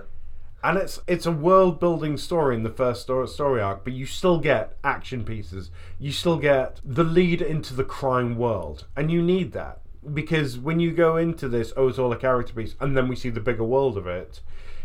And 0.62 0.76
it's 0.76 1.00
it's 1.06 1.24
a 1.24 1.32
world 1.32 1.80
building 1.80 2.18
story 2.18 2.54
in 2.54 2.64
the 2.64 2.68
first 2.82 3.00
story, 3.00 3.26
story 3.28 3.62
arc, 3.62 3.82
but 3.82 3.94
you 3.94 4.04
still 4.04 4.38
get 4.38 4.76
action 4.84 5.24
pieces. 5.24 5.70
You 5.98 6.12
still 6.12 6.36
get 6.36 6.82
the 6.84 7.02
lead 7.02 7.40
into 7.40 7.72
the 7.72 7.82
crime 7.82 8.36
world, 8.36 8.84
and 8.94 9.10
you 9.10 9.22
need 9.22 9.52
that 9.52 9.80
because 10.12 10.58
when 10.58 10.80
you 10.80 10.92
go 10.92 11.16
into 11.16 11.48
this, 11.48 11.72
oh, 11.76 11.88
it's 11.88 11.98
all 11.98 12.12
a 12.12 12.16
character 12.16 12.54
piece, 12.54 12.74
and 12.80 12.96
then 12.96 13.08
we 13.08 13.16
see 13.16 13.30
the 13.30 13.40
bigger 13.40 13.64
world 13.64 13.96
of 13.96 14.06
it, 14.06 14.40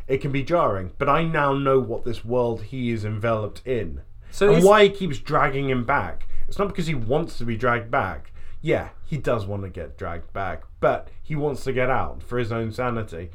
it 0.07 0.19
can 0.19 0.31
be 0.31 0.43
jarring. 0.43 0.91
But 0.97 1.09
I 1.09 1.23
now 1.23 1.53
know 1.53 1.79
what 1.79 2.05
this 2.05 2.23
world 2.23 2.63
he 2.63 2.91
is 2.91 3.05
enveloped 3.05 3.61
in, 3.65 4.01
So 4.31 4.53
and 4.53 4.63
why 4.63 4.83
he 4.83 4.89
keeps 4.89 5.19
dragging 5.19 5.69
him 5.69 5.85
back. 5.85 6.27
It's 6.47 6.59
not 6.59 6.67
because 6.67 6.87
he 6.87 6.95
wants 6.95 7.37
to 7.37 7.45
be 7.45 7.57
dragged 7.57 7.89
back. 7.89 8.31
Yeah, 8.61 8.89
he 9.05 9.17
does 9.17 9.45
want 9.45 9.63
to 9.63 9.69
get 9.69 9.97
dragged 9.97 10.31
back, 10.33 10.63
but 10.79 11.09
he 11.21 11.35
wants 11.35 11.63
to 11.63 11.73
get 11.73 11.89
out 11.89 12.23
for 12.23 12.37
his 12.37 12.51
own 12.51 12.71
sanity. 12.71 13.29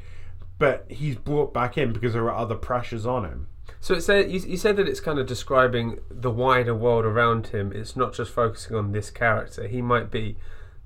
But 0.59 0.85
he's 0.89 1.15
brought 1.15 1.53
back 1.53 1.77
in 1.77 1.93
because 1.93 2.13
there 2.13 2.29
are 2.29 2.37
other 2.37 2.55
pressures 2.55 3.05
on 3.05 3.25
him. 3.25 3.47
So 3.79 3.95
it 3.95 4.01
said 4.01 4.29
you, 4.29 4.39
you 4.41 4.57
said 4.57 4.75
that 4.75 4.87
it's 4.87 4.99
kind 4.99 5.17
of 5.17 5.25
describing 5.25 5.99
the 6.09 6.29
wider 6.29 6.75
world 6.75 7.05
around 7.05 7.47
him. 7.47 7.71
It's 7.73 7.95
not 7.95 8.13
just 8.13 8.31
focusing 8.31 8.75
on 8.75 8.91
this 8.91 9.09
character. 9.09 9.67
He 9.67 9.81
might 9.81 10.11
be 10.11 10.37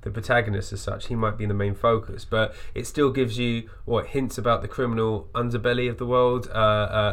the 0.05 0.11
protagonist 0.11 0.71
as 0.71 0.79
such. 0.79 1.07
He 1.07 1.15
might 1.15 1.37
be 1.37 1.45
the 1.45 1.53
main 1.53 1.75
focus, 1.75 2.23
but 2.23 2.55
it 2.73 2.87
still 2.87 3.11
gives 3.11 3.37
you 3.37 3.69
what 3.83 4.05
hints 4.07 4.37
about 4.37 4.61
the 4.61 4.67
criminal 4.69 5.27
underbelly 5.35 5.89
of 5.89 5.97
the 5.97 6.05
world, 6.05 6.47
uh, 6.53 6.57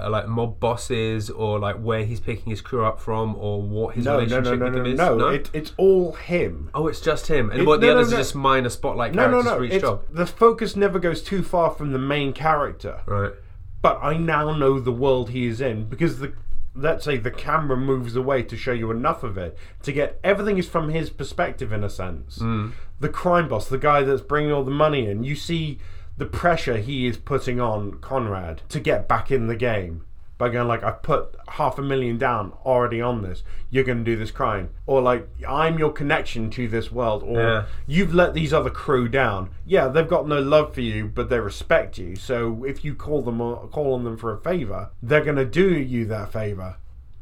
uh, 0.04 0.08
like 0.10 0.28
mob 0.28 0.60
bosses, 0.60 1.28
or 1.30 1.58
like 1.58 1.76
where 1.76 2.04
he's 2.04 2.20
picking 2.20 2.50
his 2.50 2.60
crew 2.60 2.84
up 2.84 3.00
from, 3.00 3.34
or 3.36 3.60
what 3.60 3.96
his 3.96 4.04
No, 4.04 4.12
no, 4.12 4.18
relationship 4.18 4.44
no, 4.44 4.50
no, 4.50 4.64
with 4.64 4.72
no, 4.74 4.78
them 4.82 4.92
is. 4.92 4.98
no. 5.18 5.28
It, 5.28 5.50
it's 5.52 5.72
all 5.78 6.12
him. 6.12 6.70
oh, 6.74 6.86
it's 6.86 7.00
just 7.00 7.26
him, 7.26 7.50
and 7.50 7.62
It- 7.62 7.66
what 7.66 7.80
the 7.80 7.86
no, 7.88 7.94
no, 7.94 7.98
others 8.00 8.10
no. 8.12 8.16
are 8.16 8.20
just 8.20 8.34
minor 8.36 8.68
spotlight 8.68 9.14
No, 9.14 9.28
no, 9.28 9.42
characters 9.42 9.50
no. 9.52 9.56
for 9.56 9.64
each 9.64 9.80
job. 9.80 10.02
the 10.12 10.26
focus 10.26 10.76
never 10.76 10.98
goes 11.00 11.22
too 11.22 11.42
far 11.42 11.70
from 11.70 11.92
the 11.92 11.98
main 11.98 12.32
character. 12.32 13.00
Right. 13.06 13.32
But 13.80 13.98
I 14.02 14.16
now 14.16 14.54
know 14.56 14.78
the 14.78 14.92
world 14.92 15.30
he 15.30 15.46
is 15.46 15.60
in 15.60 15.86
because 15.86 16.18
the 16.20 16.34
let's 16.74 17.04
say 17.04 17.16
the 17.16 17.30
camera 17.30 17.76
moves 17.76 18.16
away 18.16 18.42
to 18.42 18.56
show 18.56 18.72
you 18.72 18.90
enough 18.90 19.22
of 19.22 19.36
it 19.36 19.56
to 19.82 19.92
get 19.92 20.18
everything 20.24 20.58
is 20.58 20.68
from 20.68 20.88
his 20.88 21.10
perspective 21.10 21.72
in 21.72 21.84
a 21.84 21.90
sense. 21.90 22.38
Hmm. 22.38 22.70
The 23.00 23.08
crime 23.08 23.48
boss, 23.48 23.68
the 23.68 23.78
guy 23.78 24.02
that's 24.02 24.22
bringing 24.22 24.52
all 24.52 24.64
the 24.64 24.70
money 24.70 25.06
in, 25.06 25.24
you 25.24 25.34
see 25.34 25.78
the 26.16 26.26
pressure 26.26 26.78
he 26.78 27.06
is 27.06 27.16
putting 27.16 27.60
on 27.60 27.98
Conrad 27.98 28.62
to 28.68 28.80
get 28.80 29.08
back 29.08 29.30
in 29.30 29.46
the 29.46 29.56
game 29.56 30.04
by 30.42 30.48
going 30.48 30.66
like 30.66 30.82
I've 30.82 31.02
put 31.04 31.36
half 31.46 31.78
a 31.78 31.82
million 31.82 32.18
down 32.18 32.52
already 32.64 33.00
on 33.00 33.22
this. 33.22 33.44
You're 33.70 33.84
going 33.84 33.98
to 33.98 34.04
do 34.04 34.16
this 34.16 34.32
crime, 34.32 34.70
or 34.86 35.00
like 35.00 35.28
I'm 35.48 35.78
your 35.78 35.92
connection 35.92 36.50
to 36.50 36.66
this 36.66 36.90
world, 36.90 37.22
or 37.22 37.40
Yeah. 37.40 37.64
you've 37.86 38.12
let 38.12 38.34
these 38.34 38.52
other 38.52 38.68
crew 38.68 39.06
down. 39.08 39.50
Yeah, 39.64 39.86
they've 39.86 40.08
got 40.08 40.26
no 40.26 40.40
love 40.40 40.74
for 40.74 40.80
you, 40.80 41.06
but 41.06 41.28
they 41.28 41.38
respect 41.38 41.96
you. 41.96 42.16
So 42.16 42.64
if 42.64 42.84
you 42.84 42.96
call 42.96 43.22
them 43.22 43.40
uh, 43.40 43.54
call 43.68 43.94
on 43.94 44.02
them 44.02 44.16
for 44.16 44.32
a 44.32 44.38
favor, 44.40 44.90
they're 45.00 45.22
going 45.24 45.36
to 45.36 45.44
do 45.44 45.78
you 45.78 46.06
that 46.06 46.32
favor. 46.32 46.74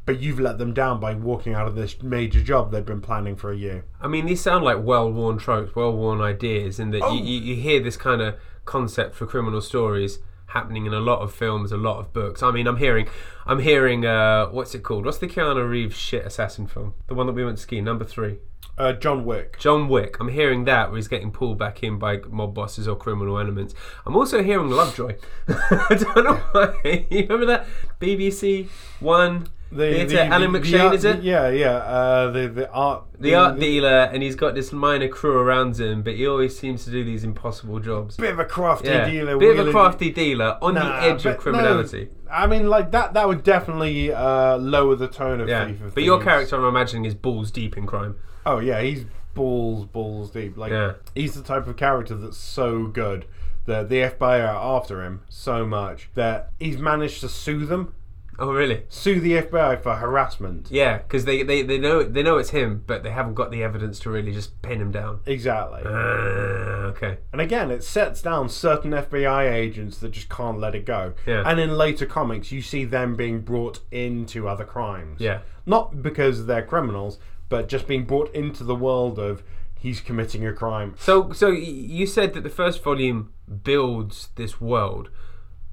But 0.07 0.19
you've 0.19 0.39
let 0.39 0.57
them 0.57 0.73
down 0.73 0.99
by 0.99 1.13
walking 1.13 1.53
out 1.53 1.67
of 1.67 1.75
this 1.75 2.01
major 2.01 2.41
job 2.41 2.71
they've 2.71 2.83
been 2.83 3.01
planning 3.01 3.35
for 3.35 3.51
a 3.51 3.55
year. 3.55 3.85
I 4.01 4.07
mean, 4.07 4.25
these 4.25 4.41
sound 4.41 4.65
like 4.65 4.79
well-worn 4.83 5.37
tropes, 5.37 5.75
well-worn 5.75 6.21
ideas, 6.21 6.79
in 6.79 6.89
that 6.89 7.03
Oh. 7.03 7.13
you, 7.13 7.21
you 7.39 7.55
hear 7.55 7.79
this 7.81 7.97
kind 7.97 8.19
of 8.23 8.33
concept 8.65 9.13
for 9.13 9.27
criminal 9.27 9.61
stories 9.61 10.17
happening 10.53 10.85
in 10.85 10.93
a 10.93 10.99
lot 10.99 11.19
of 11.19 11.33
films, 11.33 11.71
a 11.71 11.77
lot 11.77 11.99
of 11.99 12.13
books. 12.13 12.41
I 12.43 12.51
mean, 12.51 12.67
I'm 12.67 12.77
hearing, 12.77 13.07
I'm 13.45 13.59
hearing, 13.59 14.05
uh, 14.05 14.47
what's 14.47 14.73
it 14.75 14.83
called? 14.83 15.05
What's 15.05 15.17
the 15.17 15.27
Keanu 15.27 15.67
Reeves 15.69 15.97
shit 15.97 16.25
assassin 16.25 16.67
film? 16.67 16.93
The 17.07 17.13
one 17.13 17.27
that 17.27 17.33
we 17.33 17.43
went 17.43 17.57
to 17.57 17.63
ski, 17.63 17.81
number 17.81 18.05
three. 18.05 18.37
Uh, 18.77 18.93
John 18.93 19.25
Wick. 19.25 19.59
John 19.59 19.89
Wick. 19.89 20.17
I'm 20.19 20.29
hearing 20.29 20.65
that 20.65 20.89
where 20.89 20.97
he's 20.97 21.07
getting 21.07 21.31
pulled 21.31 21.57
back 21.57 21.83
in 21.83 21.99
by 21.99 22.17
mob 22.29 22.55
bosses 22.55 22.87
or 22.87 22.95
criminal 22.95 23.37
elements. 23.37 23.73
I'm 24.05 24.15
also 24.15 24.41
hearing 24.41 24.69
Lovejoy. 24.69 25.17
I 25.47 25.97
don't 25.99 26.23
know 26.23 26.41
why. 26.51 27.05
you 27.09 27.23
remember 27.23 27.45
that 27.45 27.67
BBC 27.99 28.69
One 28.99 29.47
theatre? 29.75 30.17
Alan 30.19 30.51
the 30.51 30.59
McShane, 30.59 30.85
art- 30.85 30.95
is 30.95 31.05
it? 31.05 31.23
Yeah, 31.23 31.49
yeah. 31.49 31.75
Uh, 31.77 32.31
the 32.31 32.47
the 32.47 32.71
art. 32.71 33.03
the 33.19 33.35
art 33.35 33.59
dealer, 33.59 34.09
and 34.11 34.21
he's 34.23 34.35
got 34.35 34.55
this 34.55 34.71
minor 34.71 35.07
crew 35.07 35.37
around 35.37 35.79
him, 35.79 36.01
but 36.03 36.13
he 36.15 36.27
always 36.27 36.57
seems 36.57 36.83
to 36.85 36.91
do 36.91 37.03
these 37.03 37.23
impossible 37.23 37.79
jobs. 37.79 38.17
bit 38.17 38.31
of 38.33 38.39
a 38.39 38.45
crafty 38.45 38.89
Yeah, 38.89 39.09
dealer. 39.09 39.37
bit 39.37 39.57
of 39.59 39.67
a 39.67 39.71
crafty 39.71 40.11
dealer 40.11 40.57
on 40.61 40.73
Nah, 40.75 40.83
the 40.99 41.07
edge 41.07 41.25
of 41.25 41.37
criminality. 41.37 42.09
no, 42.25 42.31
I 42.31 42.47
mean, 42.47 42.67
like 42.69 42.91
that. 42.91 43.13
That 43.13 43.27
would 43.27 43.43
definitely 43.43 44.11
uh, 44.13 44.57
lower 44.57 44.95
the 44.95 45.07
tone 45.07 45.41
of 45.41 45.49
Yeah, 45.49 45.65
Thief 45.67 45.81
of 45.83 45.95
but 45.95 46.03
your 46.03 46.21
character, 46.21 46.55
I'm 46.57 46.65
imagining, 46.65 47.05
is 47.05 47.13
balls 47.15 47.51
deep 47.51 47.77
in 47.77 47.85
crime. 47.85 48.15
Oh 48.45 48.59
yeah, 48.59 48.81
he's 48.81 49.05
balls 49.33 49.85
balls 49.85 50.31
deep. 50.31 50.57
Like 50.57 50.71
Yeah. 50.71 50.93
he's 51.15 51.33
the 51.35 51.43
type 51.43 51.67
of 51.67 51.77
character 51.77 52.15
that's 52.15 52.37
so 52.37 52.87
good 52.87 53.25
that 53.67 53.89
the 53.89 53.97
FBI 54.01 54.39
are 54.41 54.75
after 54.77 55.03
him 55.03 55.21
so 55.29 55.65
much 55.65 56.09
that 56.15 56.49
he's 56.59 56.77
managed 56.79 57.21
to 57.21 57.29
sue 57.29 57.65
them, 57.65 57.93
Oh, 58.41 58.51
really? 58.51 58.83
sue 58.89 59.19
the 59.19 59.33
FBI 59.33 59.83
for 59.83 59.95
harassment. 59.97 60.69
Yeah, 60.71 60.97
because 60.97 61.25
they, 61.25 61.43
they, 61.43 61.61
they 61.61 61.77
know 61.77 62.01
they 62.01 62.23
know 62.23 62.39
it's 62.39 62.49
him, 62.49 62.83
but 62.87 63.03
they 63.03 63.11
haven't 63.11 63.35
got 63.35 63.51
the 63.51 63.61
evidence 63.61 63.99
to 63.99 64.09
really 64.09 64.33
just 64.33 64.59
pin 64.63 64.81
him 64.81 64.91
down. 64.91 65.19
Exactly. 65.27 65.83
Uh, 65.85 66.89
okay. 66.89 67.19
And 67.31 67.39
again, 67.39 67.69
it 67.69 67.83
sets 67.83 68.23
down 68.23 68.49
certain 68.49 68.91
FBI 68.91 69.51
agents 69.51 69.99
that 69.99 70.09
just 70.09 70.27
can't 70.27 70.59
let 70.59 70.73
it 70.73 70.85
go. 70.85 71.13
Yeah. 71.27 71.43
And 71.45 71.59
in 71.59 71.77
later 71.77 72.07
comics, 72.07 72.51
you 72.51 72.63
see 72.63 72.83
them 72.83 73.15
being 73.15 73.41
brought 73.41 73.81
into 73.91 74.47
other 74.47 74.65
crimes. 74.65 75.21
Yeah. 75.21 75.41
Not 75.67 76.01
because 76.01 76.47
they're 76.47 76.65
criminals, 76.65 77.19
but 77.47 77.69
just 77.69 77.87
being 77.87 78.05
brought 78.05 78.33
into 78.33 78.63
the 78.63 78.75
world 78.75 79.19
of 79.19 79.43
he's 79.77 80.01
committing 80.01 80.47
a 80.47 80.53
crime. 80.53 80.95
So, 80.97 81.31
so 81.31 81.49
you 81.49 82.07
said 82.07 82.33
that 82.33 82.41
the 82.41 82.49
first 82.49 82.83
volume 82.83 83.33
builds 83.63 84.29
this 84.35 84.59
world. 84.59 85.11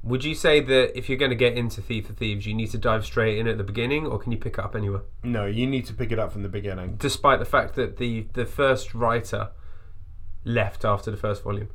Would 0.02 0.24
you 0.24 0.34
say 0.34 0.60
that 0.60 0.96
if 0.96 1.08
you're 1.08 1.18
going 1.18 1.30
to 1.30 1.36
get 1.36 1.56
into 1.58 1.82
Thief 1.82 2.08
of 2.08 2.16
Thieves, 2.16 2.46
you 2.46 2.54
need 2.54 2.70
to 2.70 2.78
dive 2.78 3.04
straight 3.04 3.36
in 3.38 3.48
at 3.48 3.58
the 3.58 3.64
beginning, 3.64 4.06
or 4.06 4.18
can 4.18 4.30
you 4.32 4.38
pick 4.38 4.54
it 4.54 4.60
up 4.64 4.74
anywhere? 4.76 5.02
No, 5.24 5.44
you 5.46 5.66
need 5.66 5.86
to 5.86 5.92
pick 5.94 6.12
it 6.12 6.18
up 6.18 6.32
from 6.32 6.42
the 6.42 6.48
beginning. 6.48 6.94
Despite 6.98 7.40
the 7.40 7.44
fact 7.44 7.74
that 7.74 7.96
the 7.96 8.26
the 8.32 8.46
first 8.46 8.94
writer 8.94 9.50
left 10.44 10.84
after 10.84 11.10
the 11.10 11.16
first 11.16 11.42
volume. 11.42 11.68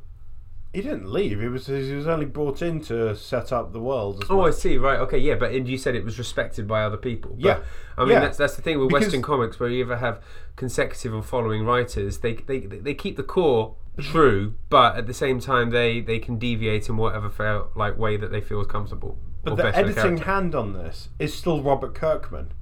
He 0.72 0.80
didn't 0.82 1.12
leave. 1.12 1.40
He 1.40 1.46
was 1.46 1.66
he 1.68 1.92
was 1.94 2.08
only 2.08 2.24
brought 2.26 2.60
in 2.60 2.80
to 2.86 3.14
set 3.14 3.52
up 3.52 3.72
the 3.72 3.78
world. 3.78 4.24
Oh, 4.28 4.38
well. 4.38 4.48
I 4.48 4.50
see. 4.50 4.76
Right. 4.76 4.98
Okay. 4.98 5.18
Yeah. 5.18 5.36
But 5.36 5.52
and 5.52 5.68
you 5.68 5.78
said 5.78 5.94
it 5.94 6.04
was 6.04 6.18
respected 6.18 6.66
by 6.66 6.82
other 6.82 6.96
people. 6.96 7.32
But, 7.32 7.40
Yeah. 7.44 7.58
I 7.96 8.00
mean, 8.02 8.10
Yeah. 8.12 8.20
that's 8.20 8.38
that's 8.38 8.56
the 8.56 8.62
thing 8.62 8.80
with 8.80 8.88
Because- 8.88 9.04
Western 9.04 9.22
comics, 9.22 9.60
where 9.60 9.68
you 9.68 9.84
either 9.84 9.98
have 9.98 10.20
consecutive 10.56 11.14
and 11.14 11.24
following 11.24 11.64
writers. 11.64 12.18
They 12.18 12.34
they 12.34 12.58
they 12.60 12.94
keep 12.94 13.16
the 13.16 13.22
core 13.22 13.76
true, 14.00 14.54
but 14.68 14.96
at 14.96 15.06
the 15.06 15.14
same 15.14 15.40
time, 15.40 15.70
they 15.70 16.00
they 16.00 16.18
can 16.18 16.38
deviate 16.38 16.88
in 16.88 16.96
whatever 16.96 17.30
feel, 17.30 17.70
like 17.74 17.98
way 17.98 18.16
that 18.16 18.30
they 18.30 18.40
feel 18.40 18.60
is 18.60 18.66
comfortable. 18.66 19.18
But 19.42 19.56
the 19.56 19.76
editing 19.76 20.18
hand 20.18 20.54
on 20.54 20.72
this 20.72 21.10
is 21.18 21.34
still 21.34 21.62
Robert 21.62 21.94
Kirkman. 21.94 22.52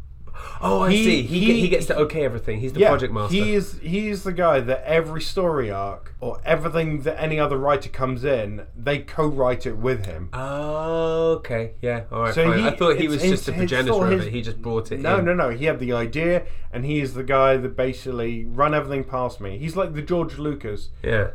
Oh, 0.61 0.81
I 0.83 0.91
he- 0.93 1.05
see. 1.05 1.23
He, 1.23 1.41
he- 1.41 1.61
he 1.63 1.69
gets 1.69 1.87
to 1.87 1.97
okay 1.99 2.25
everything. 2.25 2.61
He's 2.61 2.73
the 2.73 2.81
yeah, 2.81 2.89
project 2.89 3.13
master. 3.13 3.35
he 3.35 3.55
is 3.55 3.79
he 3.83 4.09
is 4.09 4.23
the 4.25 4.33
guy 4.33 4.61
that 4.61 4.83
every 4.85 5.21
story 5.21 5.71
arc 5.71 6.15
or 6.21 6.41
everything 6.45 7.03
that 7.03 7.21
any 7.21 7.39
other 7.39 7.57
writer 7.59 7.89
comes 7.89 8.25
in, 8.25 8.67
they 8.77 8.99
co-write 9.01 9.67
it 9.67 9.77
with 9.77 10.07
him. 10.07 10.31
Oh, 10.33 11.33
okay. 11.39 11.73
Yeah. 11.83 12.05
All 12.13 12.23
right. 12.23 12.35
So 12.35 12.53
I 12.53 12.77
thought 12.77 12.97
he 12.97 13.09
was 13.09 13.23
just 13.23 13.49
a 13.49 13.53
progenitor 13.53 14.07
of 14.13 14.21
it. 14.23 14.33
He 14.33 14.43
just 14.43 14.63
brought 14.63 14.93
it 14.93 15.01
No, 15.01 15.19
in. 15.19 15.25
no, 15.25 15.35
no. 15.35 15.51
He 15.51 15.65
had 15.67 15.79
the 15.81 15.93
idea, 15.93 16.45
and 16.73 16.85
he 16.85 17.01
is 17.01 17.15
the 17.15 17.25
guy 17.25 17.57
that 17.57 17.77
basically 17.77 18.45
run 18.45 18.75
everything 18.75 19.05
past 19.05 19.41
me. 19.41 19.59
He's 19.59 19.77
like 19.77 19.95
the 19.95 20.03
George 20.03 20.39
Lucas 20.39 20.91
Yeah. 21.03 21.31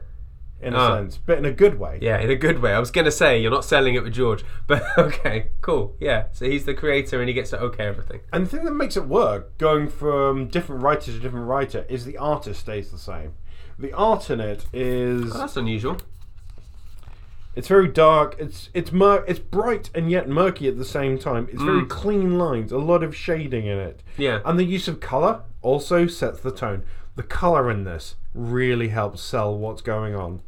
In 0.61 0.73
a 0.73 0.77
Ah. 0.77 0.95
sense, 0.97 1.19
but 1.25 1.37
in 1.37 1.45
a 1.45 1.51
good 1.51 1.77
way. 1.79 1.99
Yeah, 2.01 2.19
in 2.19 2.29
a 2.31 2.35
good 2.35 2.59
way. 2.61 2.73
I 2.73 2.79
was 2.79 2.89
gonna 2.91 3.11
say 3.11 3.39
you're 3.39 3.51
not 3.51 3.63
selling 3.65 3.93
it 3.95 4.03
with 4.03 4.13
George, 4.13 4.43
but 4.67 4.83
okay, 4.97 5.47
cool. 5.61 5.95
Yeah, 5.99 6.25
so 6.31 6.45
he's 6.45 6.65
the 6.65 6.73
creator 6.73 7.19
and 7.19 7.27
he 7.27 7.33
gets 7.33 7.51
to 7.51 7.59
okay 7.59 7.85
everything. 7.85 8.21
And 8.33 8.45
the 8.45 8.49
thing 8.49 8.65
that 8.65 8.71
makes 8.73 8.97
it 8.97 9.05
work, 9.07 9.57
going 9.57 9.87
from 9.87 10.47
different 10.47 10.81
writer 10.81 11.11
to 11.11 11.19
different 11.19 11.47
writer, 11.47 11.85
is 11.89 12.05
the 12.05 12.17
artist 12.17 12.59
stays 12.61 12.89
the 12.91 12.97
same. 12.97 13.33
The 13.79 13.93
art 13.93 14.29
in 14.31 14.39
it 14.39 14.65
is 14.73 15.35
Oh, 15.35 15.37
that's 15.37 15.57
unusual. 15.57 15.97
it's 17.55 17.67
very 17.67 17.87
dark. 17.87 18.35
It's 18.39 18.69
it's 18.73 18.91
mur- 18.91 19.23
it's 19.27 19.39
bright 19.39 19.89
and 19.95 20.09
yet 20.11 20.27
murky 20.29 20.67
at 20.67 20.77
the 20.77 20.85
same 20.85 21.17
time. 21.19 21.47
It's 21.51 21.61
very 21.61 21.85
clean 21.85 22.37
lines, 22.37 22.71
a 22.71 22.77
lot 22.77 23.03
of 23.03 23.15
shading 23.15 23.65
in 23.67 23.77
it. 23.77 24.01
Yeah. 24.17 24.39
And 24.45 24.59
the 24.59 24.63
use 24.63 24.87
of 24.87 24.99
color 24.99 25.41
also 25.61 26.07
sets 26.07 26.39
the 26.39 26.51
tone. 26.51 26.83
The 27.15 27.23
color 27.23 27.69
in 27.71 27.83
this 27.83 28.15
really 28.35 28.89
helps 28.89 29.21
sell 29.21 29.57
what's 29.57 29.81
going 29.81 30.13
on. 30.15 30.41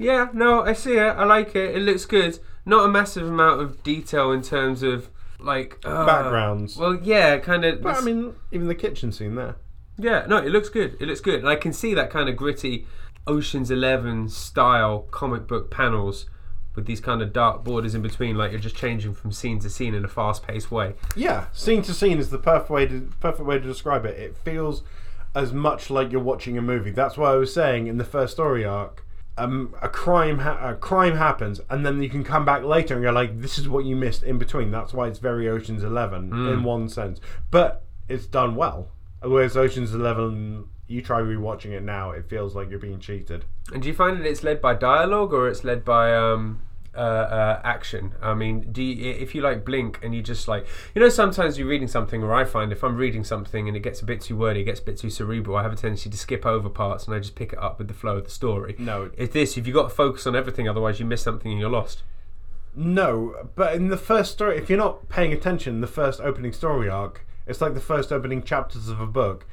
Yeah, 0.00 0.28
no, 0.32 0.62
I 0.62 0.72
see 0.72 0.94
it. 0.96 1.10
I 1.10 1.24
like 1.24 1.54
it. 1.54 1.76
It 1.76 1.80
looks 1.80 2.06
good. 2.06 2.38
Not 2.64 2.86
a 2.86 2.88
massive 2.88 3.28
amount 3.28 3.60
of 3.60 3.82
detail 3.82 4.32
in 4.32 4.42
terms 4.42 4.82
of 4.82 5.10
like 5.38 5.78
uh, 5.84 6.06
Backgrounds. 6.06 6.76
Well, 6.76 6.98
yeah, 7.02 7.38
kind 7.38 7.64
of. 7.64 7.82
But 7.82 7.98
I 7.98 8.00
mean, 8.00 8.34
even 8.50 8.68
the 8.68 8.74
kitchen 8.74 9.12
scene 9.12 9.34
there. 9.34 9.56
Yeah, 9.98 10.24
no, 10.26 10.38
it 10.38 10.48
looks 10.48 10.70
good. 10.70 10.96
It 11.00 11.06
looks 11.06 11.20
good, 11.20 11.40
and 11.40 11.48
I 11.48 11.56
can 11.56 11.72
see 11.74 11.92
that 11.94 12.10
kind 12.10 12.28
of 12.28 12.36
gritty 12.36 12.86
Ocean's 13.26 13.70
Eleven 13.70 14.28
style 14.28 15.00
comic 15.10 15.46
book 15.46 15.70
panels 15.70 16.26
with 16.74 16.86
these 16.86 17.00
kind 17.00 17.20
of 17.20 17.32
dark 17.32 17.64
borders 17.64 17.94
in 17.94 18.00
between, 18.00 18.36
like 18.36 18.52
you're 18.52 18.60
just 18.60 18.76
changing 18.76 19.12
from 19.12 19.32
scene 19.32 19.58
to 19.58 19.68
scene 19.68 19.92
in 19.92 20.04
a 20.04 20.08
fast-paced 20.08 20.70
way. 20.70 20.94
Yeah, 21.16 21.46
scene 21.52 21.82
to 21.82 21.92
scene 21.92 22.18
is 22.18 22.30
the 22.30 22.38
perfect 22.38 22.70
way 22.70 22.86
to 22.86 23.12
perfect 23.20 23.46
way 23.46 23.58
to 23.58 23.64
describe 23.66 24.06
it. 24.06 24.18
It 24.18 24.36
feels 24.36 24.82
as 25.34 25.52
much 25.52 25.90
like 25.90 26.10
you're 26.10 26.22
watching 26.22 26.56
a 26.56 26.62
movie. 26.62 26.90
That's 26.90 27.18
why 27.18 27.32
I 27.32 27.36
was 27.36 27.52
saying 27.52 27.86
in 27.86 27.98
the 27.98 28.04
first 28.04 28.32
story 28.32 28.64
arc, 28.64 29.04
um, 29.40 29.74
a 29.80 29.88
crime 29.88 30.38
ha- 30.38 30.70
a 30.70 30.74
crime 30.74 31.16
happens, 31.16 31.60
and 31.70 31.84
then 31.84 32.02
you 32.02 32.08
can 32.10 32.22
come 32.24 32.44
back 32.44 32.62
later 32.62 32.94
and 32.94 33.02
you're 33.02 33.12
like, 33.12 33.40
"This 33.40 33.58
is 33.58 33.68
what 33.68 33.84
you 33.84 33.96
missed 33.96 34.22
in 34.22 34.38
between." 34.38 34.70
That's 34.70 34.92
why 34.92 35.08
it's 35.08 35.18
very 35.18 35.48
Ocean's 35.48 35.82
Eleven 35.82 36.32
in 36.52 36.62
one 36.62 36.88
sense, 36.88 37.20
but 37.50 37.84
it's 38.08 38.26
done 38.26 38.54
well. 38.54 38.88
Whereas 39.22 39.56
Ocean's 39.56 39.94
Eleven, 39.94 40.68
you 40.86 41.02
try 41.02 41.20
rewatching 41.20 41.72
it 41.72 41.82
now, 41.82 42.10
it 42.10 42.28
feels 42.28 42.54
like 42.54 42.70
you're 42.70 42.78
being 42.78 43.00
cheated. 43.00 43.44
And 43.72 43.82
do 43.82 43.88
you 43.88 43.94
find 43.94 44.18
that 44.18 44.26
it's 44.26 44.42
led 44.42 44.60
by 44.60 44.74
dialogue 44.74 45.32
or 45.32 45.48
it's 45.48 45.62
led 45.62 45.84
by 45.84 46.14
um, 46.14 46.62
uh, 46.94 46.98
uh, 46.98 47.60
action? 47.64 48.12
I 48.20 48.34
mean, 48.34 48.72
do 48.72 48.82
you, 48.82 49.12
if 49.12 49.34
you 49.34 49.42
like 49.42 49.64
blink 49.64 50.00
and 50.02 50.14
you 50.14 50.22
just 50.22 50.48
like, 50.48 50.66
you 50.94 51.00
know, 51.00 51.08
sometimes 51.08 51.58
you're 51.58 51.68
reading 51.68 51.88
something, 51.88 52.22
or 52.22 52.34
I 52.34 52.44
find 52.44 52.72
if 52.72 52.82
I'm 52.82 52.96
reading 52.96 53.24
something 53.24 53.68
and 53.68 53.76
it 53.76 53.80
gets 53.80 54.00
a 54.02 54.04
bit 54.04 54.20
too 54.20 54.36
wordy, 54.36 54.60
it 54.60 54.64
gets 54.64 54.80
a 54.80 54.84
bit 54.84 54.98
too 54.98 55.10
cerebral, 55.10 55.56
I 55.56 55.62
have 55.62 55.72
a 55.72 55.76
tendency 55.76 56.10
to 56.10 56.16
skip 56.16 56.44
over 56.44 56.68
parts 56.68 57.06
and 57.06 57.14
I 57.14 57.18
just 57.18 57.34
pick 57.34 57.52
it 57.52 57.58
up 57.58 57.78
with 57.78 57.88
the 57.88 57.94
flow 57.94 58.18
of 58.18 58.24
the 58.24 58.30
story. 58.30 58.74
No, 58.78 59.10
It's 59.16 59.32
this, 59.32 59.56
if 59.56 59.66
you've 59.66 59.74
got 59.74 59.88
to 59.88 59.94
focus 59.94 60.26
on 60.26 60.34
everything, 60.34 60.68
otherwise 60.68 61.00
you 61.00 61.06
miss 61.06 61.22
something 61.22 61.50
and 61.50 61.60
you're 61.60 61.70
lost. 61.70 62.02
No, 62.74 63.48
but 63.56 63.74
in 63.74 63.88
the 63.88 63.96
first 63.96 64.32
story, 64.32 64.56
if 64.56 64.68
you're 64.68 64.78
not 64.78 65.08
paying 65.08 65.32
attention, 65.32 65.80
the 65.80 65.86
first 65.86 66.20
opening 66.20 66.52
story 66.52 66.88
arc, 66.88 67.26
it's 67.46 67.60
like 67.60 67.74
the 67.74 67.80
first 67.80 68.12
opening 68.12 68.42
chapters 68.42 68.88
of 68.88 69.00
a 69.00 69.06
book. 69.06 69.46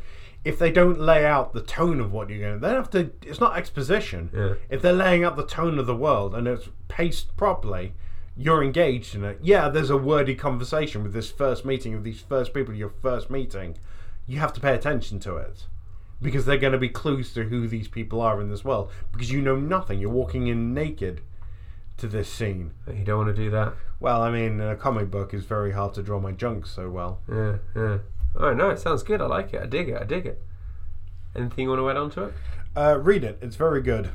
If 0.47 0.59
they 0.59 0.71
don't 0.71 0.99
lay 0.99 1.25
out 1.25 1.53
the 1.53 1.61
tone 1.61 1.99
of 1.99 2.11
what 2.11 2.29
you're 2.29 2.39
going 2.39 2.59
to, 2.59 2.65
they 2.65 2.73
have 2.73 2.89
to. 2.91 3.11
It's 3.21 3.39
not 3.39 3.57
exposition. 3.57 4.29
Yeah. 4.33 4.53
If 4.69 4.81
they're 4.81 4.93
laying 4.93 5.23
out 5.23 5.35
the 5.35 5.45
tone 5.45 5.77
of 5.77 5.85
the 5.85 5.95
world 5.95 6.33
and 6.33 6.47
it's 6.47 6.69
paced 6.87 7.35
properly, 7.35 7.93
you're 8.37 8.63
engaged 8.63 9.15
in 9.15 9.23
it. 9.23 9.39
Yeah, 9.41 9.67
there's 9.67 9.89
a 9.89 9.97
wordy 9.97 10.35
conversation 10.35 11.03
with 11.03 11.13
this 11.13 11.31
first 11.31 11.65
meeting 11.65 11.93
of 11.93 12.03
these 12.03 12.21
first 12.21 12.53
people 12.53 12.73
you're 12.73 12.93
first 13.01 13.29
meeting. 13.29 13.77
You 14.25 14.39
have 14.39 14.53
to 14.53 14.61
pay 14.61 14.73
attention 14.73 15.19
to 15.21 15.37
it 15.37 15.65
because 16.21 16.45
they're 16.45 16.57
going 16.57 16.73
to 16.73 16.79
be 16.79 16.89
clues 16.89 17.33
to 17.33 17.43
who 17.43 17.67
these 17.67 17.87
people 17.87 18.21
are 18.21 18.41
in 18.41 18.49
this 18.49 18.63
world 18.63 18.91
because 19.11 19.31
you 19.31 19.41
know 19.41 19.55
nothing. 19.55 19.99
You're 19.99 20.09
walking 20.09 20.47
in 20.47 20.73
naked 20.73 21.21
to 21.97 22.07
this 22.07 22.31
scene. 22.31 22.71
You 22.87 23.03
don't 23.03 23.25
want 23.25 23.35
to 23.35 23.41
do 23.43 23.49
that. 23.51 23.73
Well, 23.99 24.21
I 24.21 24.31
mean, 24.31 24.59
in 24.59 24.61
a 24.61 24.75
comic 24.75 25.09
book, 25.09 25.33
it's 25.33 25.45
very 25.45 25.71
hard 25.71 25.93
to 25.95 26.03
draw 26.03 26.19
my 26.19 26.31
junk 26.31 26.67
so 26.67 26.89
well. 26.89 27.19
Yeah, 27.27 27.57
yeah. 27.75 27.97
Oh 28.39 28.53
no, 28.53 28.69
it 28.69 28.79
sounds 28.79 29.03
good. 29.03 29.21
I 29.21 29.25
like 29.25 29.53
it. 29.53 29.61
I 29.61 29.65
dig 29.65 29.89
it. 29.89 29.99
I 29.99 30.05
dig 30.05 30.25
it. 30.25 30.41
Anything 31.35 31.63
you 31.63 31.69
want 31.69 31.79
to 31.79 31.89
add 31.89 31.97
on 31.97 32.09
to 32.11 32.23
it? 32.25 32.33
Uh, 32.75 32.97
read 32.99 33.23
it. 33.23 33.39
It's 33.41 33.55
very 33.55 33.81
good. 33.81 34.11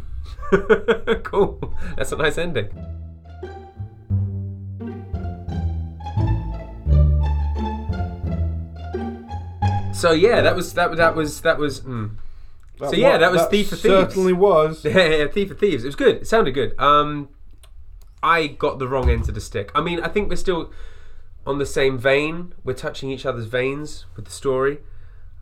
cool. 1.24 1.74
That's 1.96 2.12
a 2.12 2.16
nice 2.16 2.38
ending. 2.38 2.68
So 9.92 10.10
yeah, 10.10 10.40
that 10.40 10.56
was 10.56 10.72
that 10.74 10.96
that 10.96 11.14
was 11.14 11.40
that 11.42 11.58
was. 11.58 11.80
Mm. 11.82 12.16
So 12.78 12.92
yeah, 12.92 13.12
wa- 13.12 13.18
that 13.18 13.32
was 13.32 13.42
Thief 13.46 13.68
for 13.68 13.76
Thieves. 13.76 13.82
Certainly 13.82 14.32
was. 14.32 14.84
Yeah, 14.84 15.06
yeah, 15.08 15.26
Thief 15.28 15.50
of 15.52 15.58
Thieves. 15.60 15.84
It 15.84 15.88
was 15.88 15.96
good. 15.96 16.16
It 16.16 16.26
sounded 16.26 16.52
good. 16.52 16.78
Um, 16.78 17.28
I 18.22 18.48
got 18.48 18.78
the 18.80 18.88
wrong 18.88 19.08
end 19.10 19.28
of 19.28 19.34
the 19.34 19.40
stick. 19.40 19.70
I 19.74 19.80
mean, 19.80 20.00
I 20.00 20.08
think 20.08 20.28
we're 20.28 20.36
still 20.36 20.72
on 21.46 21.58
the 21.58 21.66
same 21.66 21.98
vein. 21.98 22.54
We're 22.64 22.72
touching 22.74 23.10
each 23.10 23.26
other's 23.26 23.46
veins 23.46 24.06
with 24.16 24.24
the 24.26 24.30
story, 24.30 24.78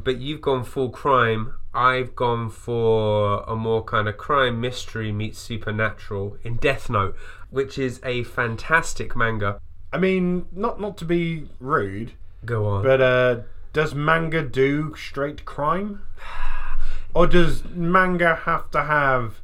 but 0.02 0.18
you've 0.18 0.40
gone 0.40 0.64
full 0.64 0.90
crime. 0.90 1.54
I've 1.72 2.16
gone 2.16 2.50
for 2.50 3.44
a 3.46 3.54
more 3.54 3.84
kind 3.84 4.08
of 4.08 4.16
crime 4.16 4.60
mystery 4.60 5.12
meets 5.12 5.38
supernatural 5.38 6.36
in 6.42 6.56
Death 6.56 6.90
Note, 6.90 7.16
which 7.50 7.78
is 7.78 8.00
a 8.04 8.24
fantastic 8.24 9.14
manga. 9.14 9.60
I 9.92 9.98
mean, 9.98 10.46
not 10.52 10.80
not 10.80 10.96
to 10.98 11.04
be 11.04 11.48
rude, 11.60 12.12
Go 12.44 12.66
on. 12.66 12.82
but 12.82 13.00
uh, 13.00 13.36
does 13.72 13.94
manga 13.94 14.42
do 14.42 14.94
straight 14.96 15.44
crime, 15.44 16.02
or 17.14 17.26
does 17.26 17.62
manga 17.72 18.34
have 18.34 18.70
to 18.72 18.82
have 18.84 19.40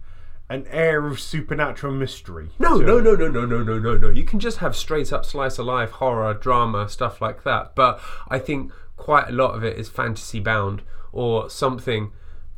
an 0.49 0.67
air 0.71 1.07
of 1.07 1.19
supernatural 1.19 1.93
mystery? 1.93 2.51
No, 2.59 2.77
no, 2.77 3.01
no, 3.01 3.17
no, 3.17 3.29
no, 3.29 3.45
no, 3.47 3.63
no, 3.63 3.79
no, 3.79 3.97
no. 3.97 4.09
You 4.11 4.25
can 4.25 4.39
just 4.39 4.59
have 4.59 4.77
straight 4.77 5.13
up 5.13 5.25
slice 5.25 5.59
of 5.59 5.67
life, 5.67 5.91
horror, 5.93 6.35
drama, 6.35 6.89
stuff 6.89 7.21
like 7.21 7.43
that. 7.45 7.75
But 7.75 8.01
I 8.29 8.39
think 8.39 8.73
quite 8.97 9.29
a 9.29 9.33
lot 9.33 9.55
of 9.55 9.65
it 9.65 9.77
is 9.79 9.89
fantasy 9.89 10.41
bound 10.41 10.83
or 11.13 11.51
something 11.51 12.13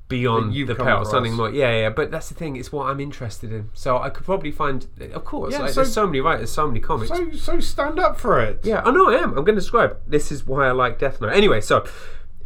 beyond 0.08 0.54
the 0.54 0.74
pale. 0.74 1.04
Something 1.04 1.34
more, 1.34 1.50
yeah, 1.50 1.80
yeah. 1.80 1.90
But 1.90 2.10
that's 2.10 2.28
the 2.28 2.34
thing; 2.34 2.56
it's 2.56 2.72
what 2.72 2.86
I'm 2.86 3.00
interested 3.00 3.52
in. 3.52 3.68
So 3.74 3.98
I 3.98 4.08
could 4.10 4.24
probably 4.24 4.50
find, 4.50 4.86
of 5.12 5.24
course, 5.24 5.52
Yeah, 5.52 5.60
like, 5.60 5.70
so- 5.70 5.82
there's 5.82 5.92
so 5.92 6.06
many 6.06 6.20
writers, 6.20 6.50
so 6.50 6.66
many 6.66 6.80
comics. 6.80 7.08
So 7.10 7.30
so 7.32 7.60
stand 7.60 7.98
up 7.98 8.18
for 8.18 8.40
it. 8.40 8.60
Yeah, 8.64 8.82
I 8.84 8.90
know 8.90 9.08
I 9.10 9.14
am. 9.16 9.30
I'm 9.30 9.44
going 9.44 9.56
to 9.56 9.60
describe. 9.60 9.98
This 10.06 10.32
is 10.32 10.46
why 10.46 10.66
I 10.68 10.72
like 10.72 10.98
Death 10.98 11.20
Note. 11.20 11.32
Anyway, 11.34 11.60
so 11.60 11.84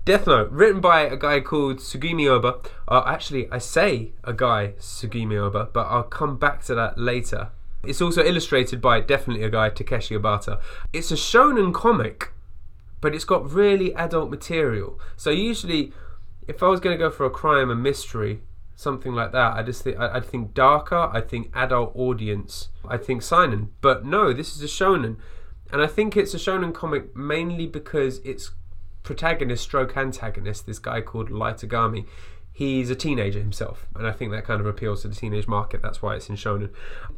Death 0.05 0.27
Note, 0.27 0.51
written 0.51 0.81
by 0.81 1.03
a 1.03 1.17
guy 1.17 1.39
called 1.39 1.77
Tsugumi 1.77 2.25
Ohba. 2.25 2.67
Uh, 2.89 3.05
actually, 3.07 3.49
I 3.53 3.59
say 3.59 4.11
a 4.25 4.33
guy 4.33 4.75
Tsugumi 4.81 5.35
Ohba, 5.35 5.73
but 5.73 5.87
I'll 5.87 6.03
come 6.03 6.39
back 6.39 6.65
to 6.65 6.75
that 6.75 6.99
later. 6.99 7.51
It's 7.85 8.03
also 8.03 8.25
illustrated 8.25 8.81
by 8.81 8.99
definitely 8.99 9.45
a 9.45 9.49
guy 9.51 9.69
Takeshi 9.69 10.17
Obata. 10.17 10.61
It's 10.93 11.13
a 11.13 11.15
shonen 11.15 11.73
comic, 11.73 12.33
but 13.01 13.15
it's 13.15 13.25
got 13.25 13.49
really 13.49 13.95
adult 13.95 14.29
material. 14.29 14.99
So 15.17 15.31
usually, 15.31 15.93
if 16.49 16.65
I 16.65 16.67
was 16.67 16.81
going 16.81 16.99
to 16.99 16.99
go 16.99 17.09
for 17.11 17.25
a 17.25 17.31
crime 17.31 17.71
and 17.71 17.81
mystery, 17.81 18.41
something 18.75 19.15
like 19.15 19.31
that, 19.31 19.53
I 19.53 19.63
just 19.63 19.85
think 19.85 20.01
I'd 20.01 20.27
think 20.27 20.53
darker. 20.53 21.11
I 21.13 21.21
think 21.21 21.53
adult 21.55 21.93
audience. 21.95 22.71
I 22.89 22.97
think 22.97 23.23
seinen. 23.23 23.71
But 23.81 24.05
no, 24.05 24.33
this 24.33 24.57
is 24.57 24.63
a 24.65 24.67
shonen, 24.67 25.19
and 25.71 25.81
I 25.81 25.87
think 25.87 26.17
it's 26.17 26.35
a 26.35 26.39
shonen 26.39 26.75
comic 26.75 27.15
mainly 27.15 27.69
because 27.69 28.19
its 28.25 28.51
protagonist, 29.03 29.63
stroke 29.63 29.97
antagonist, 29.97 30.67
this 30.67 30.79
guy 30.79 31.01
called 31.01 31.31
Light 31.31 31.59
Yagami. 31.59 32.07
He's 32.55 32.91
a 32.91 32.95
teenager 32.95 33.39
himself, 33.39 33.87
and 33.97 34.07
I 34.07 34.13
think 34.13 34.31
that 34.31 34.45
kind 34.45 34.61
of 34.61 34.67
appeals 34.67 35.03
to 35.03 35.09
the 35.09 35.15
teenage 35.15 35.49
market. 35.49 35.81
That's 35.81 36.03
why 36.03 36.17
it's 36.17 36.29
in 36.29 36.37
shonen. 36.37 36.69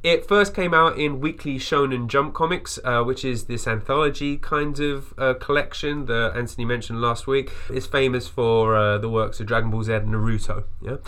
It 0.05 0.29
first 0.29 0.55
came 0.55 0.73
out 0.73 0.97
in 0.97 1.19
Weekly 1.19 1.59
Shonen 1.59 2.07
Jump 2.07 2.35
Comics, 2.35 2.79
uh, 2.85 3.03
which 3.03 3.25
is 3.25 3.47
this 3.47 3.67
anthology 3.67 4.37
kind 4.37 4.79
of 4.79 5.13
uh, 5.19 5.35
collection 5.35 6.07
that 6.07 6.35
Anthony 6.37 6.65
mentioned 6.65 7.01
last 7.01 7.27
week. 7.27 7.51
It's 7.69 7.87
famous 7.87 8.29
for 8.29 8.77
uh, 8.77 8.99
the 8.99 9.09
works 9.09 9.41
of 9.41 9.47
Dragon 9.47 9.73
Ball 9.73 9.83
Z 9.83 9.93
and 9.93 10.15
Naruto. 10.15 10.65
Yeah, 10.81 10.99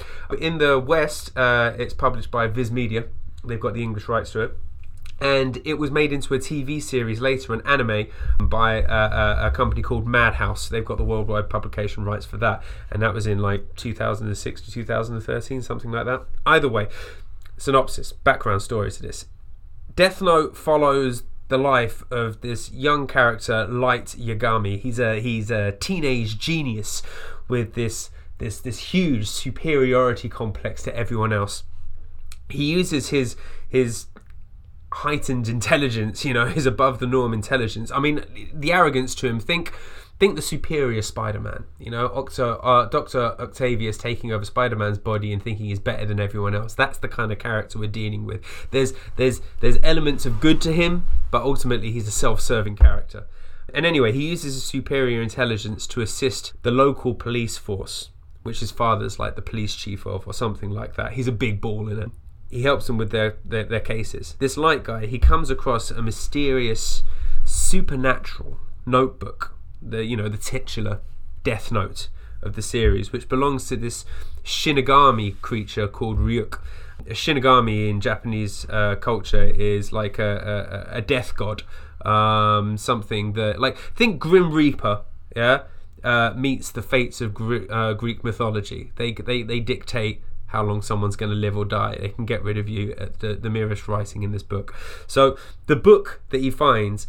in 0.40 0.58
the 0.58 0.80
West, 0.80 1.36
uh, 1.38 1.74
it's 1.78 1.94
published 1.94 2.32
by 2.32 2.48
Viz 2.48 2.72
Media. 2.72 3.04
They've 3.44 3.60
got 3.60 3.74
the 3.74 3.82
English 3.84 4.08
rights 4.08 4.32
to 4.32 4.40
it 4.40 4.58
and 5.20 5.60
it 5.64 5.74
was 5.74 5.90
made 5.90 6.12
into 6.12 6.34
a 6.34 6.38
TV 6.38 6.82
series 6.82 7.20
later, 7.20 7.54
an 7.54 7.62
anime, 7.64 8.06
by 8.40 8.82
uh, 8.82 9.38
a, 9.42 9.46
a 9.46 9.50
company 9.50 9.82
called 9.82 10.06
Madhouse. 10.06 10.68
They've 10.68 10.84
got 10.84 10.98
the 10.98 11.04
worldwide 11.04 11.48
publication 11.48 12.04
rights 12.04 12.26
for 12.26 12.36
that, 12.38 12.62
and 12.90 13.02
that 13.02 13.14
was 13.14 13.26
in 13.26 13.38
like 13.38 13.74
2006 13.76 14.60
to 14.60 14.70
2013, 14.70 15.62
something 15.62 15.90
like 15.90 16.04
that. 16.04 16.26
Either 16.44 16.68
way, 16.68 16.88
synopsis, 17.56 18.12
background 18.12 18.62
story 18.62 18.90
to 18.90 19.02
this. 19.02 19.26
Death 19.94 20.20
Note 20.20 20.56
follows 20.56 21.22
the 21.48 21.56
life 21.56 22.02
of 22.10 22.40
this 22.42 22.70
young 22.72 23.06
character, 23.06 23.66
Light 23.66 24.16
Yagami. 24.18 24.78
He's 24.78 24.98
a 24.98 25.20
he's 25.20 25.50
a 25.50 25.72
teenage 25.72 26.38
genius 26.38 27.02
with 27.48 27.74
this 27.74 28.10
this 28.38 28.60
this 28.60 28.78
huge 28.92 29.28
superiority 29.28 30.28
complex 30.28 30.82
to 30.82 30.94
everyone 30.94 31.32
else. 31.32 31.62
He 32.50 32.64
uses 32.64 33.08
his 33.08 33.36
his 33.68 34.06
heightened 34.96 35.46
intelligence, 35.46 36.24
you 36.24 36.32
know, 36.32 36.46
his 36.58 36.66
above 36.66 36.98
the 36.98 37.06
norm 37.06 37.32
intelligence. 37.32 37.90
I 37.90 37.98
mean, 37.98 38.24
the 38.52 38.72
arrogance 38.72 39.14
to 39.16 39.26
him. 39.26 39.38
Think, 39.38 39.72
think 40.18 40.36
the 40.36 40.42
superior 40.42 41.02
Spider-Man. 41.02 41.64
You 41.78 41.90
know, 41.90 42.06
uh, 42.06 42.86
Doctor 42.86 43.36
Octavius 43.38 43.98
taking 43.98 44.32
over 44.32 44.44
Spider-Man's 44.44 44.98
body 44.98 45.32
and 45.32 45.42
thinking 45.42 45.66
he's 45.66 45.78
better 45.78 46.06
than 46.06 46.18
everyone 46.18 46.54
else. 46.54 46.74
That's 46.74 46.98
the 46.98 47.08
kind 47.08 47.30
of 47.30 47.38
character 47.38 47.78
we're 47.78 47.88
dealing 47.88 48.24
with. 48.24 48.42
There's, 48.70 48.94
there's, 49.16 49.42
there's 49.60 49.76
elements 49.82 50.24
of 50.24 50.40
good 50.40 50.60
to 50.62 50.72
him, 50.72 51.04
but 51.30 51.42
ultimately 51.42 51.92
he's 51.92 52.08
a 52.08 52.12
self-serving 52.12 52.76
character. 52.76 53.26
And 53.74 53.84
anyway, 53.84 54.12
he 54.12 54.28
uses 54.28 54.54
his 54.54 54.64
superior 54.64 55.20
intelligence 55.20 55.86
to 55.88 56.00
assist 56.00 56.54
the 56.62 56.70
local 56.70 57.14
police 57.14 57.58
force, 57.58 58.10
which 58.44 58.60
his 58.60 58.70
father's 58.70 59.18
like 59.18 59.36
the 59.36 59.42
police 59.42 59.74
chief 59.74 60.06
of, 60.06 60.26
or 60.26 60.32
something 60.32 60.70
like 60.70 60.96
that. 60.96 61.12
He's 61.12 61.28
a 61.28 61.32
big 61.32 61.60
ball 61.60 61.88
in 61.88 61.98
it 61.98 62.10
he 62.50 62.62
helps 62.62 62.86
them 62.86 62.96
with 62.96 63.10
their, 63.10 63.36
their, 63.44 63.64
their 63.64 63.80
cases. 63.80 64.36
This 64.38 64.56
light 64.56 64.84
guy, 64.84 65.06
he 65.06 65.18
comes 65.18 65.50
across 65.50 65.90
a 65.90 66.02
mysterious 66.02 67.02
supernatural 67.44 68.58
notebook, 68.84 69.54
the 69.82 70.04
you 70.04 70.16
know 70.16 70.28
the 70.28 70.38
titular 70.38 71.00
death 71.42 71.70
note 71.70 72.08
of 72.42 72.54
the 72.54 72.62
series, 72.62 73.12
which 73.12 73.28
belongs 73.28 73.68
to 73.68 73.76
this 73.76 74.04
Shinigami 74.44 75.40
creature 75.40 75.88
called 75.88 76.18
Ryuk. 76.18 76.60
A 77.06 77.10
Shinigami 77.10 77.88
in 77.88 78.00
Japanese 78.00 78.66
uh, 78.70 78.96
culture 78.96 79.44
is 79.44 79.92
like 79.92 80.18
a, 80.18 80.88
a, 80.90 80.98
a 80.98 81.02
death 81.02 81.36
god, 81.36 81.62
um, 82.04 82.76
something 82.78 83.32
that 83.34 83.60
like 83.60 83.76
think 83.76 84.18
Grim 84.18 84.52
Reaper, 84.52 85.02
yeah, 85.34 85.62
uh, 86.02 86.32
meets 86.36 86.70
the 86.70 86.82
fates 86.82 87.20
of 87.20 87.34
Gre- 87.34 87.70
uh, 87.70 87.92
Greek 87.92 88.24
mythology. 88.24 88.92
They 88.96 89.12
they 89.12 89.42
they 89.42 89.60
dictate 89.60 90.22
how 90.56 90.62
long 90.62 90.80
someone's 90.80 91.16
going 91.16 91.30
to 91.30 91.36
live 91.36 91.56
or 91.56 91.66
die. 91.66 91.98
They 92.00 92.08
can 92.08 92.24
get 92.24 92.42
rid 92.42 92.56
of 92.56 92.66
you 92.66 92.94
at 92.98 93.20
the, 93.20 93.34
the 93.34 93.50
merest 93.50 93.86
writing 93.88 94.22
in 94.22 94.32
this 94.32 94.42
book. 94.42 94.74
So 95.06 95.36
the 95.66 95.76
book 95.76 96.22
that 96.30 96.40
he 96.40 96.50
finds, 96.50 97.06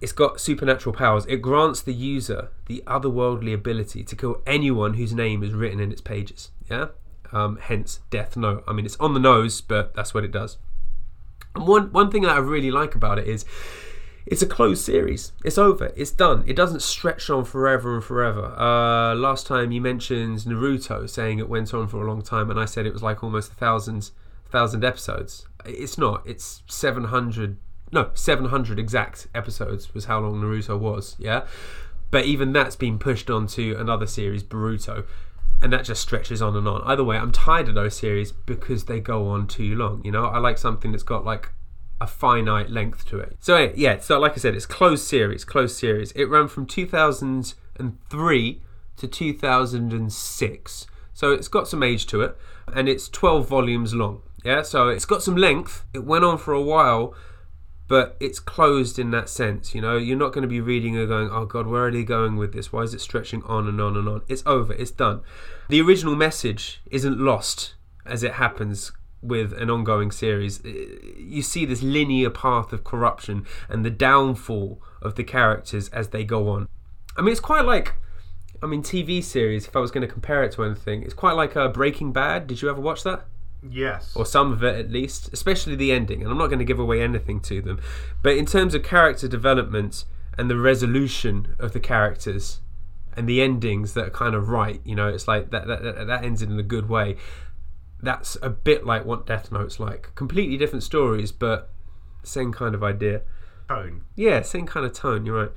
it's 0.00 0.12
got 0.12 0.40
supernatural 0.40 0.94
powers. 0.94 1.26
It 1.26 1.42
grants 1.42 1.82
the 1.82 1.92
user 1.92 2.48
the 2.66 2.82
otherworldly 2.86 3.52
ability 3.52 4.04
to 4.04 4.16
kill 4.16 4.40
anyone 4.46 4.94
whose 4.94 5.12
name 5.12 5.42
is 5.42 5.52
written 5.52 5.80
in 5.80 5.92
its 5.92 6.00
pages. 6.00 6.50
Yeah. 6.70 6.86
Um, 7.30 7.58
hence, 7.60 8.00
Death 8.08 8.38
Note. 8.38 8.64
I 8.66 8.72
mean, 8.72 8.86
it's 8.86 8.96
on 8.96 9.12
the 9.12 9.20
nose, 9.20 9.60
but 9.60 9.94
that's 9.94 10.14
what 10.14 10.24
it 10.24 10.32
does. 10.32 10.56
And 11.54 11.66
one 11.66 11.92
one 11.92 12.10
thing 12.10 12.22
that 12.22 12.30
I 12.30 12.38
really 12.38 12.70
like 12.70 12.94
about 12.94 13.18
it 13.18 13.28
is 13.28 13.44
it's 14.30 14.42
a 14.42 14.46
closed 14.46 14.84
series. 14.84 15.32
It's 15.42 15.56
over. 15.56 15.90
It's 15.96 16.10
done. 16.10 16.44
It 16.46 16.54
doesn't 16.54 16.82
stretch 16.82 17.30
on 17.30 17.44
forever 17.44 17.94
and 17.94 18.04
forever. 18.04 18.54
Uh, 18.58 19.14
last 19.14 19.46
time 19.46 19.72
you 19.72 19.80
mentioned 19.80 20.40
Naruto, 20.40 21.08
saying 21.08 21.38
it 21.38 21.48
went 21.48 21.72
on 21.72 21.88
for 21.88 22.02
a 22.04 22.06
long 22.06 22.20
time, 22.20 22.50
and 22.50 22.60
I 22.60 22.66
said 22.66 22.84
it 22.84 22.92
was 22.92 23.02
like 23.02 23.24
almost 23.24 23.52
a 23.52 23.54
thousand 23.54 24.10
thousand 24.50 24.84
episodes. 24.84 25.46
It's 25.64 25.96
not. 25.96 26.22
It's 26.26 26.62
seven 26.66 27.04
hundred. 27.04 27.56
No, 27.90 28.10
seven 28.12 28.46
hundred 28.46 28.78
exact 28.78 29.28
episodes 29.34 29.94
was 29.94 30.04
how 30.04 30.20
long 30.20 30.42
Naruto 30.42 30.78
was. 30.78 31.16
Yeah, 31.18 31.46
but 32.10 32.26
even 32.26 32.52
that's 32.52 32.76
been 32.76 32.98
pushed 32.98 33.30
onto 33.30 33.76
another 33.78 34.06
series, 34.06 34.42
Boruto. 34.42 35.06
And 35.60 35.72
that 35.72 35.84
just 35.84 36.02
stretches 36.02 36.40
on 36.40 36.54
and 36.54 36.68
on. 36.68 36.82
Either 36.82 37.02
way, 37.02 37.16
I'm 37.16 37.32
tired 37.32 37.68
of 37.68 37.74
those 37.74 37.96
series 37.96 38.30
because 38.30 38.84
they 38.84 39.00
go 39.00 39.26
on 39.28 39.48
too 39.48 39.74
long. 39.74 40.02
You 40.04 40.12
know, 40.12 40.26
I 40.26 40.38
like 40.38 40.56
something 40.56 40.92
that's 40.92 41.02
got 41.02 41.24
like 41.24 41.50
a 42.00 42.06
finite 42.06 42.70
length 42.70 43.04
to 43.06 43.18
it. 43.18 43.36
So 43.40 43.72
yeah, 43.74 43.98
so 43.98 44.18
like 44.18 44.32
I 44.32 44.36
said, 44.36 44.54
it's 44.54 44.66
closed 44.66 45.04
series, 45.06 45.44
closed 45.44 45.76
series. 45.76 46.12
It 46.12 46.24
ran 46.26 46.48
from 46.48 46.66
2003 46.66 48.62
to 48.96 49.08
2006. 49.08 50.86
So 51.14 51.32
it's 51.32 51.48
got 51.48 51.66
some 51.68 51.82
age 51.82 52.06
to 52.06 52.22
it 52.22 52.36
and 52.72 52.88
it's 52.88 53.08
12 53.08 53.48
volumes 53.48 53.94
long. 53.94 54.22
Yeah, 54.44 54.62
so 54.62 54.88
it's 54.88 55.04
got 55.04 55.22
some 55.22 55.36
length. 55.36 55.84
It 55.92 56.04
went 56.04 56.24
on 56.24 56.38
for 56.38 56.54
a 56.54 56.62
while, 56.62 57.14
but 57.88 58.16
it's 58.20 58.38
closed 58.38 58.98
in 58.98 59.10
that 59.10 59.28
sense. 59.28 59.74
You 59.74 59.80
know, 59.80 59.96
you're 59.96 60.16
not 60.16 60.32
going 60.32 60.42
to 60.42 60.48
be 60.48 60.60
reading 60.60 60.96
and 60.96 61.08
going, 61.08 61.28
"Oh 61.30 61.44
God, 61.44 61.66
where 61.66 61.86
are 61.86 61.90
they 61.90 62.04
going 62.04 62.36
with 62.36 62.52
this? 62.52 62.72
Why 62.72 62.82
is 62.82 62.94
it 62.94 63.00
stretching 63.00 63.42
on 63.44 63.66
and 63.66 63.80
on 63.80 63.96
and 63.96 64.08
on?" 64.08 64.22
It's 64.28 64.44
over. 64.46 64.72
It's 64.74 64.92
done. 64.92 65.22
The 65.68 65.80
original 65.80 66.14
message 66.14 66.80
isn't 66.90 67.18
lost 67.18 67.74
as 68.06 68.22
it 68.22 68.34
happens 68.34 68.92
with 69.22 69.52
an 69.52 69.70
ongoing 69.70 70.10
series, 70.10 70.64
uh, 70.64 70.68
you 71.16 71.42
see 71.42 71.64
this 71.64 71.82
linear 71.82 72.30
path 72.30 72.72
of 72.72 72.84
corruption 72.84 73.46
and 73.68 73.84
the 73.84 73.90
downfall 73.90 74.80
of 75.02 75.16
the 75.16 75.24
characters 75.24 75.88
as 75.90 76.08
they 76.08 76.24
go 76.24 76.48
on. 76.48 76.68
I 77.16 77.22
mean, 77.22 77.32
it's 77.32 77.40
quite 77.40 77.64
like, 77.64 77.94
I 78.62 78.66
mean, 78.66 78.82
TV 78.82 79.22
series. 79.22 79.66
If 79.66 79.76
I 79.76 79.80
was 79.80 79.90
going 79.90 80.06
to 80.06 80.12
compare 80.12 80.44
it 80.44 80.52
to 80.52 80.64
anything, 80.64 81.02
it's 81.02 81.14
quite 81.14 81.32
like 81.32 81.56
uh, 81.56 81.68
Breaking 81.68 82.12
Bad. 82.12 82.46
Did 82.46 82.62
you 82.62 82.70
ever 82.70 82.80
watch 82.80 83.02
that? 83.04 83.26
Yes. 83.62 84.14
or 84.14 84.24
some 84.24 84.52
of 84.52 84.62
it 84.62 84.76
at 84.76 84.90
least, 84.90 85.32
especially 85.32 85.74
the 85.74 85.90
ending. 85.90 86.22
And 86.22 86.30
I'm 86.30 86.38
not 86.38 86.46
going 86.46 86.60
to 86.60 86.64
give 86.64 86.78
away 86.78 87.02
anything 87.02 87.40
to 87.40 87.60
them, 87.60 87.80
but 88.22 88.36
in 88.36 88.46
terms 88.46 88.74
of 88.74 88.82
character 88.82 89.26
development 89.26 90.04
and 90.36 90.48
the 90.48 90.56
resolution 90.56 91.56
of 91.58 91.72
the 91.72 91.80
characters 91.80 92.60
and 93.16 93.28
the 93.28 93.42
endings 93.42 93.94
that 93.94 94.06
are 94.06 94.10
kind 94.10 94.34
of 94.36 94.48
right, 94.48 94.80
you 94.84 94.94
know, 94.94 95.08
it's 95.08 95.26
like 95.26 95.50
that 95.50 95.66
that, 95.66 95.82
that, 95.82 96.06
that 96.06 96.24
ends 96.24 96.40
in 96.40 96.58
a 96.58 96.62
good 96.62 96.88
way. 96.88 97.16
That's 98.00 98.36
a 98.42 98.50
bit 98.50 98.86
like 98.86 99.04
what 99.04 99.26
Death 99.26 99.50
Note's 99.50 99.80
like. 99.80 100.14
Completely 100.14 100.56
different 100.56 100.82
stories, 100.82 101.32
but 101.32 101.70
same 102.22 102.52
kind 102.52 102.74
of 102.74 102.84
idea. 102.84 103.22
Tone. 103.68 104.02
Yeah, 104.14 104.42
same 104.42 104.66
kind 104.66 104.86
of 104.86 104.92
tone. 104.92 105.26
You're 105.26 105.40
right. 105.40 105.52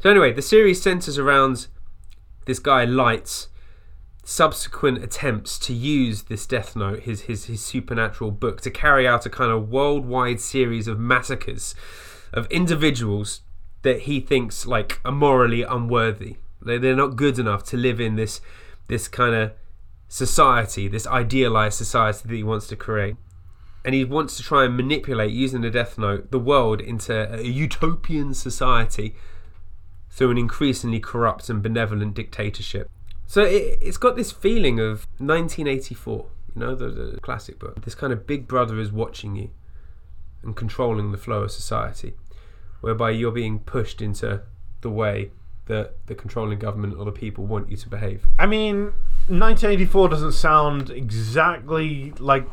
So 0.00 0.10
anyway, 0.10 0.32
the 0.32 0.42
series 0.42 0.82
centers 0.82 1.18
around 1.18 1.66
this 2.46 2.58
guy 2.58 2.84
Lights 2.84 3.48
subsequent 4.24 5.02
attempts 5.02 5.58
to 5.58 5.72
use 5.72 6.24
this 6.24 6.46
Death 6.46 6.76
Note, 6.76 7.00
his 7.00 7.22
his 7.22 7.46
his 7.46 7.62
supernatural 7.62 8.30
book, 8.30 8.60
to 8.62 8.70
carry 8.70 9.06
out 9.06 9.26
a 9.26 9.30
kind 9.30 9.50
of 9.50 9.70
worldwide 9.70 10.40
series 10.40 10.86
of 10.86 10.98
massacres 10.98 11.74
of 12.32 12.46
individuals 12.46 13.40
that 13.82 14.00
he 14.02 14.20
thinks 14.20 14.66
like 14.66 15.00
are 15.04 15.12
morally 15.12 15.62
unworthy. 15.62 16.36
They 16.62 16.78
they're 16.78 16.96
not 16.96 17.16
good 17.16 17.38
enough 17.38 17.64
to 17.64 17.76
live 17.76 18.00
in 18.00 18.16
this 18.16 18.40
this 18.88 19.08
kind 19.08 19.34
of 19.34 19.52
society, 20.10 20.88
this 20.88 21.06
idealized 21.06 21.78
society 21.78 22.28
that 22.28 22.34
he 22.34 22.42
wants 22.42 22.66
to 22.66 22.76
create. 22.76 23.16
And 23.82 23.94
he 23.94 24.04
wants 24.04 24.36
to 24.36 24.42
try 24.42 24.66
and 24.66 24.76
manipulate, 24.76 25.30
using 25.30 25.62
the 25.62 25.70
Death 25.70 25.96
Note, 25.96 26.30
the 26.30 26.38
world 26.38 26.82
into 26.82 27.32
a 27.32 27.42
utopian 27.42 28.34
society 28.34 29.14
through 30.10 30.32
an 30.32 30.36
increasingly 30.36 31.00
corrupt 31.00 31.48
and 31.48 31.62
benevolent 31.62 32.12
dictatorship. 32.12 32.90
So 33.26 33.42
it, 33.42 33.78
it's 33.80 33.96
got 33.96 34.16
this 34.16 34.32
feeling 34.32 34.80
of 34.80 35.06
1984, 35.18 36.26
you 36.54 36.60
know, 36.60 36.74
the, 36.74 36.88
the 36.88 37.20
classic 37.20 37.58
book. 37.58 37.82
This 37.84 37.94
kind 37.94 38.12
of 38.12 38.26
big 38.26 38.46
brother 38.46 38.78
is 38.80 38.92
watching 38.92 39.36
you 39.36 39.50
and 40.42 40.54
controlling 40.54 41.12
the 41.12 41.18
flow 41.18 41.44
of 41.44 41.52
society, 41.52 42.14
whereby 42.80 43.10
you're 43.10 43.30
being 43.30 43.60
pushed 43.60 44.02
into 44.02 44.42
the 44.80 44.90
way 44.90 45.30
that 45.66 45.94
the 46.06 46.14
controlling 46.16 46.58
government 46.58 46.96
or 46.98 47.04
the 47.04 47.12
people 47.12 47.46
want 47.46 47.70
you 47.70 47.76
to 47.76 47.88
behave. 47.88 48.26
I 48.38 48.46
mean, 48.46 48.92
1984 49.28 50.08
doesn't 50.08 50.32
sound 50.32 50.90
exactly 50.90 52.12
like. 52.18 52.46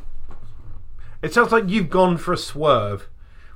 It 1.21 1.34
sounds 1.34 1.51
like 1.51 1.67
you've 1.67 1.89
gone 1.89 2.17
for 2.17 2.34
a 2.34 2.38
swerve 2.38 3.10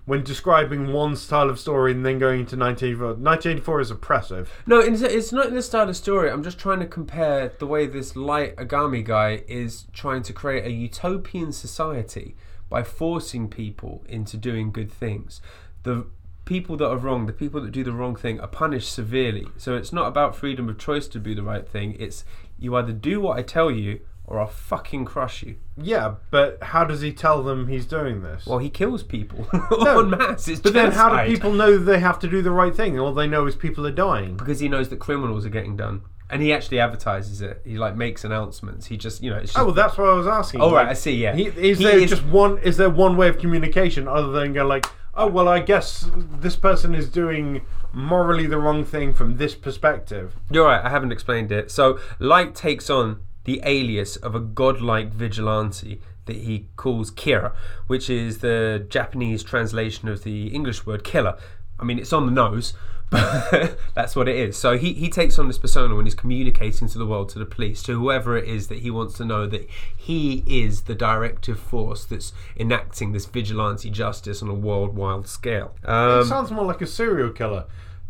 when 0.06 0.24
describing 0.24 0.92
one 0.92 1.16
style 1.16 1.50
of 1.50 1.60
story 1.60 1.92
and 1.92 2.06
then 2.06 2.18
going 2.18 2.42
into 2.42 2.58
1984. 2.58 3.08
1984 3.08 3.82
is 3.82 3.92
oppressive. 3.92 4.52
No, 4.66 4.80
it's, 4.80 5.02
it's 5.02 5.32
not 5.32 5.48
in 5.48 5.56
the 5.56 5.62
style 5.62 5.88
of 5.88 5.96
story. 5.96 6.30
I'm 6.30 6.44
just 6.44 6.58
trying 6.58 6.80
to 6.80 6.88
compare 6.88 7.54
the 7.60 7.68
way 7.68 7.86
this 7.86 8.16
Light 8.16 8.56
Yagami 8.56 9.06
guy 9.06 9.44
is 9.48 9.86
trying 9.94 10.24
to 10.24 10.34
create 10.34 10.66
a 10.66 10.72
utopian 10.72 11.52
society 11.52 12.36
by 12.70 12.84
forcing 12.84 13.48
people 13.48 14.04
into 14.08 14.38
doing 14.38 14.72
good 14.72 14.92
things. 14.92 15.40
The 15.84 16.08
people 16.46 16.76
that 16.78 16.88
are 16.88 16.98
wrong, 16.98 17.28
the 17.28 17.34
people 17.34 17.62
that 17.62 17.72
do 17.72 17.84
the 17.84 17.92
wrong 17.92 18.16
thing, 18.16 18.40
are 18.40 18.48
punished 18.48 18.92
severely. 18.92 19.48
So 19.58 19.76
it's 19.76 19.94
not 19.94 20.08
about 20.08 20.36
freedom 20.36 20.68
of 20.68 20.78
choice 20.80 21.08
to 21.10 21.20
do 21.20 21.36
the 21.36 21.44
right 21.44 21.68
thing. 21.68 21.96
It's 22.00 22.26
you 22.62 22.76
either 22.78 22.94
do 22.94 23.20
what 23.20 23.38
I 23.38 23.42
tell 23.42 23.70
you 23.70 24.00
or 24.26 24.40
I'll 24.40 24.48
fucking 24.48 25.04
crush 25.04 25.44
you. 25.44 25.58
Yeah, 25.76 26.16
but 26.30 26.60
how 26.62 26.86
does 26.86 27.02
he 27.02 27.12
tell 27.12 27.44
them 27.44 27.68
he's 27.68 27.86
doing 27.86 28.24
this? 28.24 28.46
Well, 28.46 28.60
he 28.60 28.70
kills 28.70 29.04
people 29.04 29.46
No, 29.72 30.00
en 30.00 30.10
masse. 30.12 30.48
It's 30.48 30.62
but 30.62 30.72
then 30.74 30.94
how 30.94 31.10
do 31.24 31.30
people 31.30 31.52
know 31.52 31.78
they 31.78 32.00
have 32.00 32.18
to 32.20 32.30
do 32.30 32.42
the 32.42 32.52
right 32.52 32.74
thing? 32.74 32.98
All 32.98 33.14
they 33.14 33.28
know 33.28 33.46
is 33.46 33.56
people 33.58 33.86
are 33.86 33.92
dying. 33.92 34.38
Because 34.38 34.62
he 34.62 34.70
knows 34.70 34.88
that 34.90 35.00
criminals 35.00 35.46
are 35.46 35.50
getting 35.50 35.76
done. 35.76 36.04
And 36.30 36.42
he 36.42 36.54
actually 36.54 36.80
advertises 36.80 37.42
it. 37.42 37.62
He 37.66 37.78
like 37.78 37.98
makes 37.98 38.24
announcements. 38.24 38.86
He 38.86 38.96
just, 38.96 39.22
you 39.22 39.32
know, 39.32 39.38
it's 39.38 39.52
oh, 39.52 39.54
just 39.54 39.60
Oh, 39.60 39.66
well, 39.66 39.74
that's 39.74 39.98
what 39.98 40.08
I 40.08 40.14
was 40.14 40.28
asking. 40.28 40.62
Oh 40.62 40.72
right, 40.72 40.84
Like, 40.84 40.92
I 40.92 40.94
see. 40.94 41.16
Yeah, 41.16 41.36
He, 41.36 41.48
is 41.48 41.80
He 41.80 41.84
there 41.84 41.98
is- 42.00 42.10
just 42.10 42.24
one? 42.24 42.58
Is 42.60 42.78
there 42.78 42.90
one 42.90 43.18
way 43.18 43.28
of 43.28 43.38
communication 43.38 44.08
other 44.08 44.32
than 44.32 44.54
go 44.54 44.66
like, 44.66 44.86
oh 45.14 45.28
well, 45.28 45.50
I 45.50 45.60
guess 45.60 46.10
this 46.16 46.56
person 46.56 46.96
is 46.96 47.10
doing 47.10 47.66
morally 47.94 48.48
the 48.48 48.58
wrong 48.58 48.84
thing 48.86 49.14
from 49.14 49.38
this 49.38 49.56
perspective. 49.56 50.36
You're 50.50 50.66
right. 50.66 50.84
I 50.84 50.90
haven't 50.90 51.12
explained 51.12 51.52
it. 51.52 51.72
So 51.72 52.00
Light 52.20 52.56
takes 52.56 52.90
on 52.90 53.22
the 53.44 53.62
alias 53.64 54.16
of 54.18 54.36
a 54.36 54.40
godlike 54.40 55.12
vigilante 55.12 56.00
that 56.26 56.38
he 56.38 56.68
calls 56.76 57.12
Kira, 57.12 57.54
which 57.88 58.10
is 58.10 58.40
the 58.40 58.86
Japanese 58.90 59.44
translation 59.44 60.08
of 60.08 60.24
the 60.24 60.48
English 60.48 60.86
word 60.86 61.04
killer. 61.04 61.38
I 61.80 61.84
mean, 61.84 61.98
it's 61.98 62.14
on 62.14 62.26
the 62.26 62.32
nose, 62.32 62.74
but 63.12 63.78
that's 63.94 64.16
what 64.16 64.28
it 64.28 64.36
is. 64.38 64.58
So 64.58 64.78
he, 64.78 64.94
he 64.94 65.10
takes 65.10 65.38
on 65.38 65.48
this 65.48 65.58
persona 65.58 65.96
when 65.96 66.06
he's 66.06 66.16
communicating 66.16 66.88
to 66.88 66.98
the 66.98 67.06
world, 67.06 67.30
to 67.30 67.40
the 67.40 67.46
police, 67.46 67.84
to 67.84 68.00
whoever 68.00 68.36
it 68.38 68.48
is 68.48 68.68
that 68.70 68.80
he 68.80 68.90
wants 68.90 69.16
to 69.18 69.26
know 69.26 69.46
that 69.48 69.70
he 69.96 70.44
is 70.48 70.84
the 70.84 70.96
directive 70.96 71.60
force 71.60 72.06
that's 72.06 72.34
enacting 72.58 73.12
this 73.12 73.26
vigilante 73.26 73.90
justice 73.90 74.42
on 74.42 74.50
a 74.50 74.54
worldwide 74.54 75.28
scale. 75.28 75.76
it 75.84 75.90
Um, 75.90 76.26
sounds 76.26 76.50
more 76.52 76.66
like 76.66 76.82
a 76.82 76.88
serial 76.88 77.30
killer, 77.30 77.66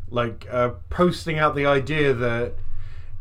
like 0.10 0.48
uh, 0.52 0.70
posting 0.90 1.40
out 1.40 1.56
the 1.56 1.66
idea 1.66 2.14
that 2.14 2.54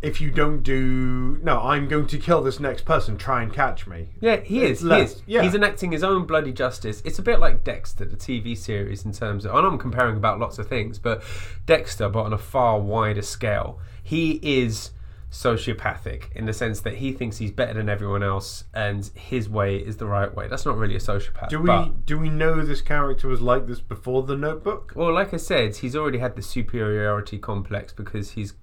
if 0.03 0.21
you 0.21 0.31
don't 0.31 0.63
do 0.63 1.39
no, 1.43 1.61
I'm 1.61 1.89
going 1.89 2.07
to 2.09 2.19
kill 2.19 2.43
this 2.43 2.59
next 2.59 2.85
person. 2.85 3.19
Try 3.19 3.43
and 3.43 3.53
catch 3.53 3.87
me. 3.87 4.09
Yeah, 4.21 4.37
he 4.37 4.63
is. 4.65 4.81
He 4.81 4.93
is. 4.93 5.23
yeah. 5.27 5.43
He's 5.43 5.55
enacting 5.55 5.93
his 5.93 6.03
own 6.03 6.27
bloody 6.27 6.53
justice. 6.53 7.03
It's 7.05 7.19
a 7.19 7.23
bit 7.23 7.39
like 7.39 7.65
Dexter, 7.65 8.05
the 8.05 8.17
TV 8.17 8.57
series, 8.57 9.05
in 9.05 9.13
terms 9.13 9.45
of. 9.45 9.55
I 9.55 9.61
know 9.61 9.69
I'm 9.69 9.79
comparing 9.79 10.17
about 10.17 10.39
lots 10.39 10.59
of 10.59 10.69
things, 10.69 10.99
but 10.99 11.23
Dexter, 11.67 12.09
but 12.09 12.23
on 12.23 12.33
a 12.33 12.39
far 12.39 12.81
wider 12.81 13.23
scale, 13.23 13.79
he 14.03 14.41
is 14.43 14.91
sociopathic 15.31 16.33
in 16.33 16.45
the 16.45 16.53
sense 16.53 16.81
that 16.81 16.95
he 16.95 17.13
thinks 17.13 17.39
he's 17.39 17.53
better 17.53 17.75
than 17.75 17.89
everyone 17.89 18.23
else, 18.23 18.65
and 18.75 19.11
his 19.15 19.49
way 19.49 19.77
is 19.77 19.97
the 19.99 20.07
right 20.07 20.35
way. 20.35 20.49
That's 20.49 20.67
not 20.67 20.77
really 20.77 20.97
a 20.97 21.01
sociopath. 21.01 21.49
Do 21.49 21.61
we 21.61 21.93
do 22.05 22.19
we 22.19 22.29
know 22.29 22.65
this 22.65 22.81
character 22.81 23.29
was 23.29 23.41
like 23.41 23.67
this 23.67 23.81
before 23.81 24.23
the 24.25 24.37
Notebook? 24.37 24.93
well, 24.97 25.13
like 25.13 25.33
I 25.33 25.37
said, 25.37 25.77
he's 25.77 25.95
already 25.95 26.19
had 26.19 26.37
the 26.37 26.43
superiority 26.43 27.39
complex 27.39 27.93
because 27.93 28.33
he's 28.33 28.55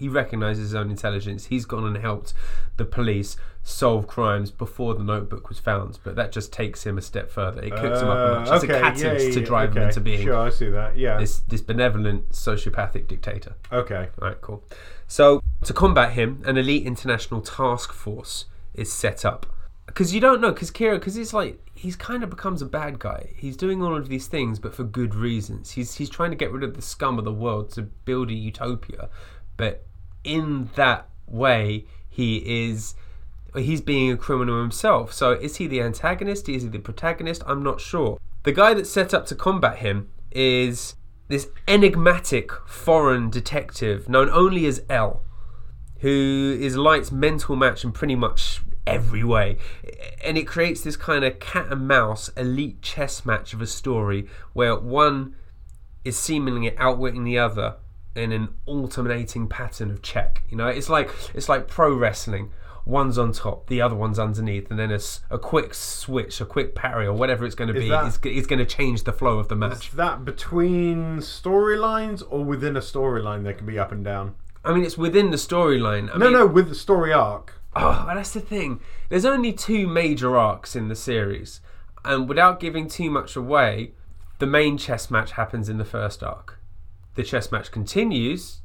he 0.00 0.08
recognizes 0.08 0.62
his 0.70 0.74
own 0.74 0.90
intelligence. 0.90 1.46
He's 1.46 1.64
gone 1.66 1.84
and 1.86 1.96
helped 1.98 2.32
the 2.78 2.84
police 2.84 3.36
solve 3.62 4.06
crimes 4.06 4.50
before 4.50 4.94
the 4.94 5.04
notebook 5.04 5.50
was 5.50 5.58
found, 5.58 5.98
but 6.02 6.16
that 6.16 6.32
just 6.32 6.50
takes 6.52 6.84
him 6.86 6.96
a 6.96 7.02
step 7.02 7.30
further. 7.30 7.62
It 7.62 7.70
cooks 7.76 8.00
him 8.00 8.08
up 8.08 8.16
a 8.16 8.30
notch. 8.34 8.42
It's 8.42 8.50
Uh, 8.50 8.66
okay, 8.66 8.78
a 8.78 8.80
catalyst 8.80 9.04
yeah, 9.04 9.28
yeah, 9.28 9.34
to 9.34 9.44
drive 9.44 9.76
him 9.76 9.82
into 9.82 10.00
being 10.00 10.22
Sure, 10.24 10.36
I 10.38 10.50
see 10.50 10.70
that. 10.70 10.96
Yeah. 10.96 11.18
this 11.18 11.40
this 11.40 11.60
benevolent 11.60 12.30
sociopathic 12.30 13.06
dictator. 13.06 13.54
Okay. 13.70 14.08
All 14.20 14.28
right, 14.28 14.40
cool. 14.40 14.64
So 15.06 15.42
to 15.64 15.72
combat 15.74 16.12
him, 16.12 16.42
an 16.46 16.56
elite 16.56 16.86
international 16.86 17.42
task 17.42 17.92
force 17.92 18.46
is 18.72 18.90
set 18.90 19.24
up. 19.24 19.44
Because 19.86 20.14
you 20.14 20.20
don't 20.20 20.40
know, 20.40 20.52
because 20.52 20.70
Kira, 20.70 20.94
because 20.94 21.16
it's 21.16 21.34
like 21.34 21.58
he's 21.74 21.96
kind 21.96 22.22
of 22.22 22.30
becomes 22.30 22.62
a 22.62 22.66
bad 22.66 22.98
guy. 23.00 23.30
He's 23.36 23.56
doing 23.56 23.82
all 23.82 23.96
of 23.96 24.08
these 24.08 24.28
things, 24.28 24.58
but 24.60 24.72
for 24.74 24.84
good 24.84 25.14
reasons. 25.14 25.72
He's 25.72 25.96
he's 25.96 26.08
trying 26.08 26.30
to 26.30 26.36
get 26.36 26.50
rid 26.52 26.62
of 26.62 26.74
the 26.76 26.82
scum 26.82 27.18
of 27.18 27.24
the 27.24 27.32
world 27.32 27.70
to 27.72 27.82
build 27.82 28.30
a 28.30 28.34
utopia, 28.34 29.08
but 29.56 29.84
in 30.24 30.70
that 30.74 31.08
way, 31.26 31.86
he 32.08 32.38
is 32.66 32.94
he's 33.56 33.80
being 33.80 34.12
a 34.12 34.16
criminal 34.16 34.60
himself. 34.60 35.12
So 35.12 35.32
is 35.32 35.56
he 35.56 35.66
the 35.66 35.80
antagonist? 35.80 36.48
Is 36.48 36.62
he 36.62 36.68
the 36.68 36.78
protagonist? 36.78 37.42
I'm 37.46 37.62
not 37.62 37.80
sure. 37.80 38.18
The 38.42 38.52
guy 38.52 38.74
that's 38.74 38.90
set 38.90 39.12
up 39.12 39.26
to 39.26 39.34
combat 39.34 39.78
him 39.78 40.08
is 40.30 40.94
this 41.28 41.48
enigmatic 41.68 42.52
foreign 42.66 43.30
detective 43.30 44.08
known 44.08 44.28
only 44.30 44.66
as 44.66 44.82
L, 44.88 45.22
who 46.00 46.56
is 46.60 46.76
Light's 46.76 47.12
mental 47.12 47.56
match 47.56 47.84
in 47.84 47.92
pretty 47.92 48.16
much 48.16 48.60
every 48.86 49.22
way. 49.22 49.58
And 50.24 50.36
it 50.38 50.46
creates 50.46 50.82
this 50.82 50.96
kind 50.96 51.24
of 51.24 51.38
cat 51.38 51.66
and 51.70 51.86
mouse 51.86 52.28
elite 52.36 52.82
chess 52.82 53.24
match 53.24 53.52
of 53.52 53.60
a 53.60 53.66
story 53.66 54.26
where 54.52 54.76
one 54.76 55.34
is 56.04 56.18
seemingly 56.18 56.76
outwitting 56.78 57.24
the 57.24 57.38
other 57.38 57.76
in 58.14 58.32
an 58.32 58.48
alternating 58.66 59.48
pattern 59.48 59.90
of 59.90 60.02
check. 60.02 60.42
You 60.48 60.56
know, 60.56 60.66
it's 60.66 60.88
like 60.88 61.10
it's 61.34 61.48
like 61.48 61.68
pro 61.68 61.94
wrestling. 61.94 62.50
One's 62.86 63.18
on 63.18 63.30
top, 63.32 63.66
the 63.68 63.80
other 63.82 63.94
one's 63.94 64.18
underneath, 64.18 64.70
and 64.70 64.78
then 64.78 64.90
a, 64.90 64.98
a 65.30 65.38
quick 65.38 65.74
switch, 65.74 66.40
a 66.40 66.46
quick 66.46 66.74
parry, 66.74 67.06
or 67.06 67.12
whatever 67.12 67.44
it's 67.44 67.54
going 67.54 67.68
to 67.72 67.76
Is 67.76 67.84
be, 67.84 67.90
that- 67.90 68.06
is, 68.06 68.18
is 68.24 68.46
going 68.46 68.58
to 68.58 68.64
change 68.64 69.04
the 69.04 69.12
flow 69.12 69.38
of 69.38 69.48
the 69.48 69.54
Is 69.54 69.60
match. 69.60 69.90
that 69.92 70.24
between 70.24 71.18
storylines 71.18 72.22
or 72.30 72.42
within 72.42 72.76
a 72.76 72.80
storyline 72.80 73.44
that 73.44 73.58
can 73.58 73.66
be 73.66 73.78
up 73.78 73.92
and 73.92 74.02
down? 74.04 74.34
I 74.64 74.72
mean, 74.72 74.82
it's 74.84 74.96
within 74.98 75.30
the 75.30 75.36
storyline. 75.36 76.06
No, 76.06 76.24
mean, 76.24 76.32
no, 76.32 76.46
with 76.46 76.68
the 76.70 76.74
story 76.74 77.12
arc. 77.12 77.60
Oh, 77.76 78.04
but 78.06 78.14
that's 78.14 78.32
the 78.32 78.40
thing. 78.40 78.80
There's 79.10 79.24
only 79.26 79.52
two 79.52 79.86
major 79.86 80.36
arcs 80.36 80.74
in 80.74 80.88
the 80.88 80.96
series, 80.96 81.60
and 82.04 82.28
without 82.28 82.60
giving 82.60 82.88
too 82.88 83.10
much 83.10 83.36
away, 83.36 83.92
the 84.38 84.46
main 84.46 84.78
chess 84.78 85.10
match 85.10 85.32
happens 85.32 85.68
in 85.68 85.76
the 85.78 85.84
first 85.84 86.22
arc. 86.22 86.58
The 87.14 87.22
chess 87.22 87.50
match 87.50 87.70
continues 87.70 88.60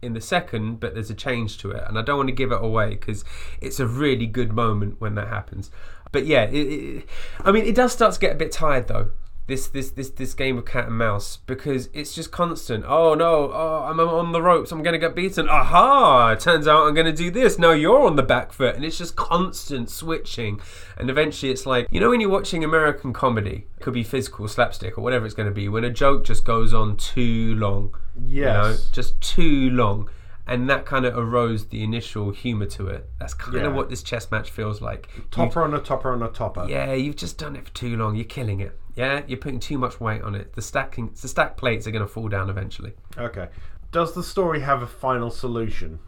in 0.00 0.12
the 0.12 0.20
second, 0.20 0.80
but 0.80 0.94
there's 0.94 1.10
a 1.10 1.14
change 1.14 1.58
to 1.58 1.70
it, 1.70 1.82
and 1.86 1.98
I 1.98 2.02
don't 2.02 2.16
want 2.16 2.28
to 2.28 2.34
give 2.34 2.52
it 2.52 2.62
away 2.62 2.90
because 2.90 3.24
it's 3.60 3.80
a 3.80 3.86
really 3.86 4.26
good 4.26 4.52
moment 4.52 5.00
when 5.00 5.14
that 5.16 5.28
happens. 5.28 5.70
But 6.12 6.26
yeah, 6.26 6.44
it, 6.44 6.54
it, 6.54 7.08
I 7.40 7.52
mean, 7.52 7.64
it 7.64 7.74
does 7.74 7.92
start 7.92 8.14
to 8.14 8.20
get 8.20 8.32
a 8.32 8.38
bit 8.38 8.52
tired 8.52 8.88
though. 8.88 9.10
This 9.48 9.66
this 9.66 9.90
this 9.90 10.10
this 10.10 10.34
game 10.34 10.58
of 10.58 10.66
cat 10.66 10.88
and 10.88 10.98
mouse 10.98 11.38
because 11.46 11.88
it's 11.94 12.14
just 12.14 12.30
constant. 12.30 12.84
Oh 12.86 13.14
no! 13.14 13.50
Oh, 13.50 13.86
I'm 13.88 13.98
on 13.98 14.32
the 14.32 14.42
ropes. 14.42 14.70
I'm 14.72 14.82
gonna 14.82 14.98
get 14.98 15.16
beaten. 15.16 15.48
Aha! 15.48 16.34
Turns 16.38 16.68
out 16.68 16.86
I'm 16.86 16.92
gonna 16.94 17.12
do 17.14 17.30
this. 17.30 17.58
Now 17.58 17.70
you're 17.72 18.06
on 18.06 18.16
the 18.16 18.22
back 18.22 18.52
foot, 18.52 18.76
and 18.76 18.84
it's 18.84 18.98
just 18.98 19.16
constant 19.16 19.88
switching. 19.88 20.60
And 20.98 21.08
eventually, 21.08 21.50
it's 21.50 21.64
like 21.64 21.88
you 21.90 21.98
know 21.98 22.10
when 22.10 22.20
you're 22.20 22.28
watching 22.28 22.62
American 22.62 23.14
comedy, 23.14 23.66
it 23.78 23.82
could 23.82 23.94
be 23.94 24.02
physical, 24.04 24.46
slapstick, 24.48 24.98
or 24.98 25.00
whatever 25.00 25.24
it's 25.24 25.34
to 25.34 25.50
be. 25.50 25.66
When 25.66 25.82
a 25.84 25.90
joke 25.90 26.24
just 26.26 26.44
goes 26.44 26.74
on 26.74 26.98
too 26.98 27.54
long, 27.54 27.94
you 28.22 28.44
know, 28.44 28.68
Yes. 28.68 28.90
just 28.90 29.18
too 29.22 29.70
long. 29.70 30.10
And 30.48 30.68
that 30.70 30.86
kind 30.86 31.04
of 31.04 31.16
arose 31.16 31.68
the 31.68 31.84
initial 31.84 32.30
humour 32.30 32.66
to 32.66 32.86
it. 32.88 33.08
That's 33.20 33.34
kind 33.34 33.58
Yeah. 33.58 33.66
of 33.66 33.74
what 33.74 33.90
this 33.90 34.02
chess 34.02 34.30
match 34.30 34.50
feels 34.50 34.80
like. 34.80 35.08
You- 35.14 35.24
Topper 35.30 35.62
on 35.62 35.74
a 35.74 35.78
topper 35.78 36.10
on 36.12 36.22
a 36.22 36.28
topper. 36.28 36.66
yeah, 36.68 36.94
you've 36.94 37.16
just 37.16 37.36
done 37.38 37.54
it 37.54 37.66
for 37.66 37.74
too 37.74 37.96
long. 37.96 38.14
You're 38.16 38.24
killing 38.24 38.60
it. 38.60 38.78
Yeah, 38.94 39.22
you're 39.26 39.38
putting 39.38 39.60
too 39.60 39.76
much 39.78 40.00
weight 40.00 40.22
on 40.22 40.34
it. 40.34 40.54
The 40.54 40.62
stacking, 40.62 41.14
the 41.20 41.28
stack 41.28 41.56
plates 41.56 41.86
are 41.86 41.90
going 41.90 42.02
to 42.04 42.08
fall 42.08 42.28
down 42.28 42.48
eventually. 42.50 42.94
Okay. 43.16 43.48
Does 43.92 44.14
the 44.14 44.22
story 44.22 44.60
have 44.60 44.82
a 44.82 44.86
final 44.86 45.30
solution? 45.30 45.98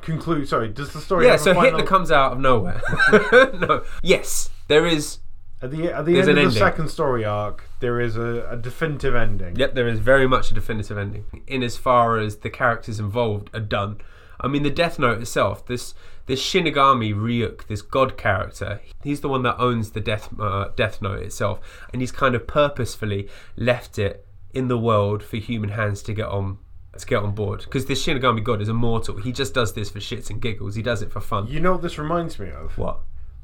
Conclude. 0.00 0.48
Sorry. 0.48 0.68
Does 0.68 0.92
the 0.92 1.00
story? 1.00 1.26
Yeah, 1.26 1.32
have 1.32 1.40
a 1.40 1.44
so 1.44 1.54
final... 1.54 1.70
Hitler 1.78 1.86
comes 1.86 2.10
out 2.10 2.32
of 2.32 2.40
nowhere. 2.40 2.80
no, 3.12 3.84
yes, 4.02 4.48
there 4.68 4.86
is. 4.86 5.18
At 5.62 5.70
the 5.70 5.92
at 5.92 6.04
the 6.04 6.14
There's 6.14 6.28
end 6.28 6.38
an 6.38 6.44
of 6.46 6.52
the 6.54 6.58
ending. 6.58 6.72
second 6.72 6.88
story 6.88 7.24
arc, 7.24 7.64
there 7.80 8.00
is 8.00 8.16
a, 8.16 8.46
a 8.50 8.56
definitive 8.56 9.14
ending. 9.14 9.54
Yep, 9.56 9.74
there 9.74 9.86
is 9.86 10.00
very 10.00 10.26
much 10.26 10.50
a 10.50 10.54
definitive 10.54 10.98
ending 10.98 11.24
in 11.46 11.62
as 11.62 11.76
far 11.76 12.18
as 12.18 12.38
the 12.38 12.50
characters 12.50 12.98
involved 12.98 13.48
are 13.54 13.60
done. 13.60 13.98
I 14.40 14.48
mean, 14.48 14.64
the 14.64 14.70
Death 14.70 14.98
Note 14.98 15.20
itself, 15.22 15.64
this 15.66 15.94
this 16.26 16.42
Shinigami 16.42 17.14
Ryuk, 17.14 17.66
this 17.68 17.80
god 17.82 18.16
character, 18.16 18.80
he's 19.04 19.20
the 19.20 19.28
one 19.28 19.42
that 19.44 19.56
owns 19.60 19.92
the 19.92 20.00
Death 20.00 20.28
uh, 20.40 20.70
Death 20.74 21.00
Note 21.00 21.22
itself, 21.22 21.60
and 21.92 22.02
he's 22.02 22.10
kind 22.12 22.34
of 22.34 22.46
purposefully 22.48 23.28
left 23.56 23.98
it 24.00 24.26
in 24.52 24.66
the 24.68 24.78
world 24.78 25.22
for 25.22 25.36
human 25.36 25.70
hands 25.70 26.02
to 26.02 26.12
get 26.12 26.26
on 26.26 26.58
to 26.98 27.06
get 27.06 27.22
on 27.22 27.32
board. 27.36 27.60
Because 27.60 27.86
this 27.86 28.04
Shinigami 28.04 28.42
god 28.42 28.60
is 28.60 28.68
immortal. 28.68 29.18
He 29.18 29.30
just 29.30 29.54
does 29.54 29.74
this 29.74 29.90
for 29.90 30.00
shits 30.00 30.28
and 30.28 30.40
giggles. 30.42 30.74
He 30.74 30.82
does 30.82 31.02
it 31.02 31.12
for 31.12 31.20
fun. 31.20 31.46
You 31.46 31.60
know 31.60 31.72
what 31.72 31.82
this 31.82 31.98
reminds 31.98 32.38
me 32.40 32.50
of? 32.50 32.76
What? 32.76 32.98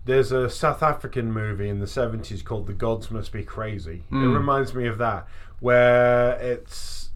There's 0.09 0.33
a 0.33 0.49
South 0.49 0.83
African 0.83 1.31
movie 1.31 1.69
in 1.69 1.81
the 1.81 1.85
70s 1.87 2.43
called 2.43 2.67
The 2.67 2.73
Gods 2.73 3.11
Must 3.11 3.31
Be 3.31 3.43
Crazy. 3.45 4.05
It 4.11 4.15
Hmm. 4.15 4.33
reminds 4.33 4.73
me 4.75 4.87
of 4.87 4.97
that, 4.97 5.29
where 5.61 6.33
it's 6.41 7.11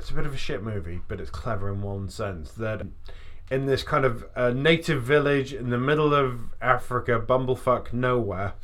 it's 0.00 0.10
a 0.10 0.14
bit 0.14 0.26
of 0.26 0.34
a 0.34 0.36
shit 0.36 0.62
movie, 0.64 1.00
but 1.06 1.20
it's 1.20 1.30
clever 1.30 1.68
in 1.72 1.80
one 1.80 2.08
sense. 2.08 2.50
That 2.50 2.84
in 3.52 3.66
this 3.66 3.84
kind 3.84 4.04
of 4.04 4.24
uh, 4.34 4.50
native 4.50 5.04
village 5.04 5.54
in 5.54 5.70
the 5.70 5.78
middle 5.78 6.12
of 6.12 6.40
Africa, 6.60 7.22
bumblefuck 7.24 7.92
nowhere. 7.92 8.54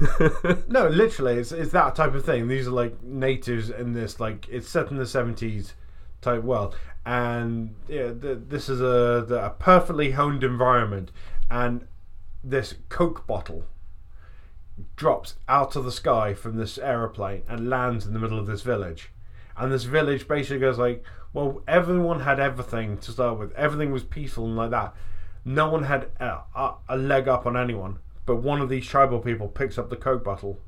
no, 0.68 0.88
literally, 0.88 1.34
it's, 1.34 1.52
it's 1.52 1.72
that 1.72 1.94
type 1.94 2.14
of 2.14 2.24
thing. 2.24 2.48
These 2.48 2.68
are 2.68 2.70
like 2.72 3.02
natives 3.02 3.68
in 3.68 3.92
this, 3.92 4.18
like, 4.18 4.48
it's 4.50 4.66
set 4.68 4.90
in 4.90 4.96
the 4.96 5.04
70s 5.04 5.74
type 6.22 6.42
world. 6.42 6.74
And 7.04 7.74
yeah, 7.86 8.12
th- 8.14 8.38
this 8.48 8.70
is 8.70 8.80
a, 8.80 9.24
the- 9.28 9.44
a 9.44 9.50
perfectly 9.58 10.12
honed 10.12 10.42
environment. 10.42 11.10
And 11.50 11.86
this 12.44 12.74
Coke 12.88 13.26
bottle 13.26 13.64
drops 14.96 15.36
out 15.48 15.76
of 15.76 15.84
the 15.84 15.92
sky 15.92 16.34
from 16.34 16.56
this 16.56 16.78
aeroplane 16.78 17.42
and 17.48 17.70
lands 17.70 18.06
in 18.06 18.12
the 18.12 18.18
middle 18.18 18.38
of 18.38 18.46
this 18.46 18.62
village. 18.62 19.10
And 19.56 19.72
this 19.72 19.84
village 19.84 20.28
basically 20.28 20.58
goes 20.58 20.78
like, 20.78 21.04
well, 21.32 21.62
everyone 21.66 22.20
had 22.20 22.38
everything 22.38 22.98
to 22.98 23.12
start 23.12 23.38
with. 23.38 23.52
Everything 23.54 23.92
was 23.92 24.04
peaceful 24.04 24.46
and 24.46 24.56
like 24.56 24.70
that. 24.70 24.94
No 25.44 25.68
one 25.68 25.84
had 25.84 26.08
a, 26.20 26.40
a, 26.54 26.74
a 26.88 26.96
leg 26.96 27.28
up 27.28 27.46
on 27.46 27.56
anyone. 27.56 27.98
But 28.26 28.36
one 28.36 28.60
of 28.60 28.68
these 28.68 28.86
tribal 28.86 29.20
people 29.20 29.48
picks 29.48 29.78
up 29.78 29.90
the 29.90 29.96
Coke 29.96 30.24
bottle. 30.24 30.58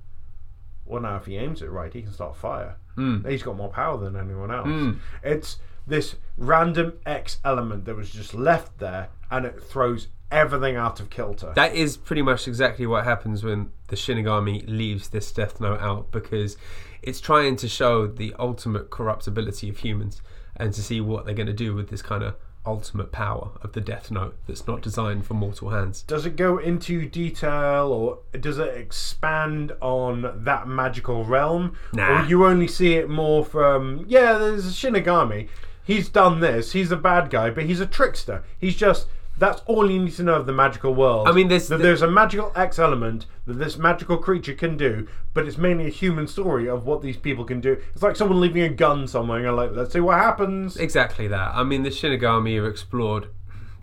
Well, 0.84 1.02
now 1.02 1.16
if 1.16 1.26
he 1.26 1.36
aims 1.36 1.62
it 1.62 1.70
right, 1.70 1.92
he 1.92 2.02
can 2.02 2.12
start 2.12 2.36
fire. 2.36 2.76
Mm. 2.96 3.28
He's 3.28 3.42
got 3.42 3.56
more 3.56 3.70
power 3.70 3.98
than 3.98 4.16
anyone 4.16 4.50
else. 4.50 4.68
Mm. 4.68 4.98
It's 5.22 5.58
this 5.86 6.16
random 6.36 6.94
X 7.06 7.38
element 7.44 7.84
that 7.86 7.96
was 7.96 8.10
just 8.10 8.34
left 8.34 8.78
there, 8.78 9.08
and 9.30 9.46
it 9.46 9.62
throws 9.62 10.08
everything 10.30 10.76
out 10.76 11.00
of 11.00 11.10
kilter. 11.10 11.52
That 11.54 11.74
is 11.74 11.96
pretty 11.96 12.22
much 12.22 12.48
exactly 12.48 12.86
what 12.86 13.04
happens 13.04 13.44
when 13.44 13.70
the 13.88 13.96
Shinigami 13.96 14.64
leaves 14.66 15.08
this 15.08 15.30
Death 15.32 15.60
Note 15.60 15.80
out 15.80 16.10
because 16.10 16.56
it's 17.02 17.20
trying 17.20 17.56
to 17.56 17.68
show 17.68 18.06
the 18.06 18.34
ultimate 18.38 18.90
corruptibility 18.90 19.68
of 19.68 19.78
humans 19.78 20.20
and 20.56 20.72
to 20.74 20.82
see 20.82 21.00
what 21.00 21.24
they're 21.26 21.34
going 21.34 21.46
to 21.46 21.52
do 21.52 21.74
with 21.74 21.88
this 21.90 22.02
kind 22.02 22.22
of 22.24 22.34
ultimate 22.64 23.12
power 23.12 23.50
of 23.62 23.72
the 23.74 23.80
Death 23.80 24.10
Note 24.10 24.34
that's 24.48 24.66
not 24.66 24.82
designed 24.82 25.24
for 25.24 25.34
mortal 25.34 25.70
hands. 25.70 26.02
does 26.02 26.26
it 26.26 26.34
go 26.34 26.58
into 26.58 27.08
detail 27.08 27.92
or 27.92 28.18
does 28.40 28.58
it 28.58 28.76
expand 28.76 29.70
on 29.80 30.42
that 30.42 30.66
magical 30.66 31.24
realm 31.24 31.76
Nah. 31.92 32.22
or 32.22 32.26
you 32.26 32.44
only 32.44 32.66
see 32.66 32.94
it 32.94 33.08
more 33.08 33.44
from 33.44 34.04
yeah 34.08 34.36
there's 34.36 34.66
a 34.66 34.70
shinigami 34.70 35.48
he's 35.84 36.08
done 36.08 36.40
this 36.40 36.72
he's 36.72 36.90
a 36.90 36.96
bad 36.96 37.30
guy 37.30 37.50
but 37.50 37.66
he's 37.66 37.78
a 37.78 37.86
trickster 37.86 38.42
he's 38.58 38.74
just 38.74 39.06
that's 39.38 39.60
all 39.66 39.90
you 39.90 40.00
need 40.02 40.12
to 40.14 40.22
know 40.22 40.34
of 40.34 40.46
the 40.46 40.52
magical 40.52 40.94
world 40.94 41.28
I 41.28 41.32
mean, 41.32 41.48
there's- 41.48 41.68
that 41.68 41.78
there's 41.78 42.02
a 42.02 42.10
magical 42.10 42.52
X 42.56 42.78
element 42.78 43.26
that 43.46 43.54
this 43.54 43.76
magical 43.76 44.16
creature 44.16 44.54
can 44.54 44.76
do, 44.76 45.06
but 45.34 45.46
it's 45.46 45.58
mainly 45.58 45.86
a 45.86 45.90
human 45.90 46.26
story 46.26 46.68
of 46.68 46.84
what 46.86 47.02
these 47.02 47.16
people 47.16 47.44
can 47.44 47.60
do. 47.60 47.76
It's 47.94 48.02
like 48.02 48.16
someone 48.16 48.40
leaving 48.40 48.62
a 48.62 48.68
gun 48.68 49.06
somewhere, 49.06 49.38
and 49.38 49.44
you're 49.44 49.52
like, 49.54 49.70
let's 49.72 49.92
see 49.92 50.00
what 50.00 50.18
happens. 50.18 50.76
Exactly 50.76 51.28
that. 51.28 51.54
I 51.54 51.62
mean, 51.62 51.82
the 51.82 51.90
Shinigami 51.90 52.60
are 52.60 52.68
explored 52.68 53.28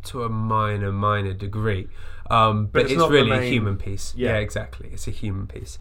to 0.06 0.24
a 0.24 0.30
minor, 0.30 0.92
minor 0.92 1.34
degree, 1.34 1.88
um, 2.30 2.68
but, 2.72 2.84
it's 2.84 2.92
it's, 2.94 3.02
the 3.02 3.10
really 3.10 3.32
a 3.32 3.42
human 3.42 3.78
piece. 3.78 4.13
Yeah. 4.16 4.32
Yeah. 4.32 4.38
exactly. 4.39 4.89
It's 4.92 5.08
a 5.08 5.12
human 5.12 5.48
piece. 5.48 5.80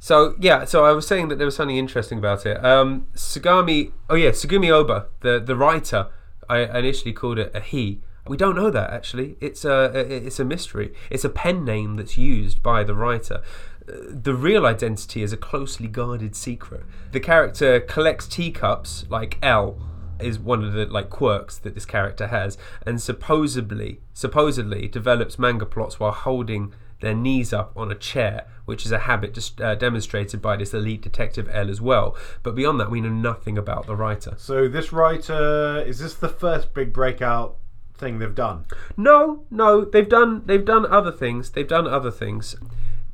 So 0.00 0.34
yeah, 0.38 0.66
so 0.66 0.84
I 0.84 0.92
was 0.92 1.06
saying 1.06 1.28
that 1.28 1.36
there 1.36 1.46
was 1.46 1.56
something 1.56 1.78
interesting 1.78 2.18
about 2.18 2.44
it. 2.44 2.62
Um, 2.62 3.06
Sugami, 3.14 3.92
oh 4.10 4.16
yeah, 4.16 4.30
Tsugumi 4.30 4.68
Ohba, 4.68 5.06
the 5.20 5.40
the 5.40 5.56
writer. 5.56 6.08
I 6.46 6.58
initially 6.78 7.14
called 7.14 7.38
it 7.38 7.50
a 7.54 7.60
he. 7.60 8.02
We 8.26 8.36
don't 8.36 8.56
know 8.56 8.70
that 8.70 8.90
actually. 8.90 9.36
It's 9.40 9.64
a 9.64 9.92
it's 9.94 10.40
a 10.40 10.44
mystery. 10.44 10.94
It's 11.10 11.24
a 11.24 11.28
pen 11.28 11.64
name 11.64 11.96
that's 11.96 12.16
used 12.16 12.62
by 12.62 12.82
the 12.84 12.94
writer. 12.94 13.42
Uh, 13.88 13.92
The 14.10 14.34
real 14.34 14.64
identity 14.66 15.22
is 15.22 15.32
a 15.32 15.36
closely 15.36 15.88
guarded 15.88 16.34
secret. 16.34 16.84
The 17.12 17.20
character 17.20 17.80
collects 17.80 18.26
teacups 18.26 19.04
like 19.10 19.38
L 19.42 19.78
is 20.20 20.38
one 20.38 20.64
of 20.64 20.72
the 20.72 20.86
like 20.86 21.10
quirks 21.10 21.58
that 21.58 21.74
this 21.74 21.84
character 21.84 22.28
has, 22.28 22.56
and 22.86 23.02
supposedly 23.02 24.00
supposedly 24.14 24.88
develops 24.88 25.38
manga 25.38 25.66
plots 25.66 26.00
while 26.00 26.12
holding 26.12 26.72
their 27.00 27.14
knees 27.14 27.52
up 27.52 27.72
on 27.76 27.90
a 27.90 27.94
chair, 27.94 28.46
which 28.64 28.86
is 28.86 28.92
a 28.92 29.00
habit 29.00 29.34
just, 29.34 29.60
uh, 29.60 29.74
demonstrated 29.74 30.40
by 30.40 30.56
this 30.56 30.72
elite 30.72 31.02
detective 31.02 31.46
L 31.52 31.68
as 31.68 31.80
well. 31.80 32.16
But 32.42 32.54
beyond 32.54 32.80
that, 32.80 32.90
we 32.90 33.02
know 33.02 33.10
nothing 33.10 33.58
about 33.58 33.86
the 33.86 33.96
writer. 33.96 34.34
So 34.38 34.68
this 34.68 34.92
writer 34.92 35.82
is 35.86 35.98
this 35.98 36.14
the 36.14 36.28
first 36.30 36.72
big 36.72 36.92
breakout 36.94 37.56
thing 37.96 38.18
they've 38.18 38.34
done? 38.34 38.64
No, 38.96 39.44
no, 39.50 39.84
they've 39.84 40.08
done 40.08 40.42
they've 40.46 40.64
done 40.64 40.86
other 40.86 41.12
things. 41.12 41.50
They've 41.50 41.68
done 41.68 41.86
other 41.86 42.10
things. 42.10 42.56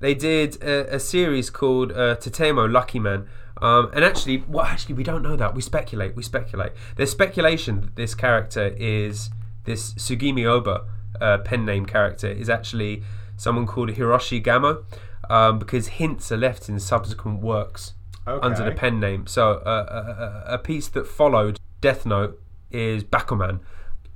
They 0.01 0.14
did 0.14 0.62
a, 0.62 0.95
a 0.97 1.01
series 1.01 1.51
called 1.51 1.93
uh, 1.93 2.16
Tottemo 2.16 2.71
Lucky 2.71 2.99
Man. 2.99 3.27
Um, 3.61 3.90
and 3.93 4.03
actually, 4.05 4.43
well, 4.49 4.64
actually, 4.64 4.95
we 4.95 5.05
don't 5.05 5.23
know 5.23 5.37
that. 5.37 5.55
We 5.55 5.61
speculate. 5.61 6.16
We 6.16 6.23
speculate. 6.23 6.73
There's 6.97 7.11
speculation 7.11 7.83
that 7.83 7.97
this 7.97 8.14
character 8.14 8.75
is 8.79 9.29
this 9.64 9.93
Tsugumi 9.95 10.45
Ohba 10.45 10.85
uh, 11.21 11.38
pen 11.38 11.66
name 11.66 11.85
character 11.85 12.29
is 12.29 12.49
actually 12.49 13.03
someone 13.37 13.66
called 13.66 13.90
Hiroshi 13.90 14.43
Gamo, 14.43 14.85
um, 15.29 15.59
because 15.59 15.88
hints 15.88 16.33
are 16.33 16.37
left 16.38 16.69
in 16.69 16.81
subsequent 16.81 17.40
works 17.43 17.93
Okay. 18.29 18.47
under 18.47 18.62
the 18.64 18.73
pen 18.73 19.01
name. 19.01 19.27
So 19.27 19.55
uh, 19.66 20.45
a, 20.47 20.53
a, 20.53 20.55
a 20.55 20.59
piece 20.59 20.88
that 20.88 21.07
followed 21.07 21.59
Death 21.81 22.05
Note 22.07 22.40
is 22.71 23.03
Bakuman, 23.03 23.61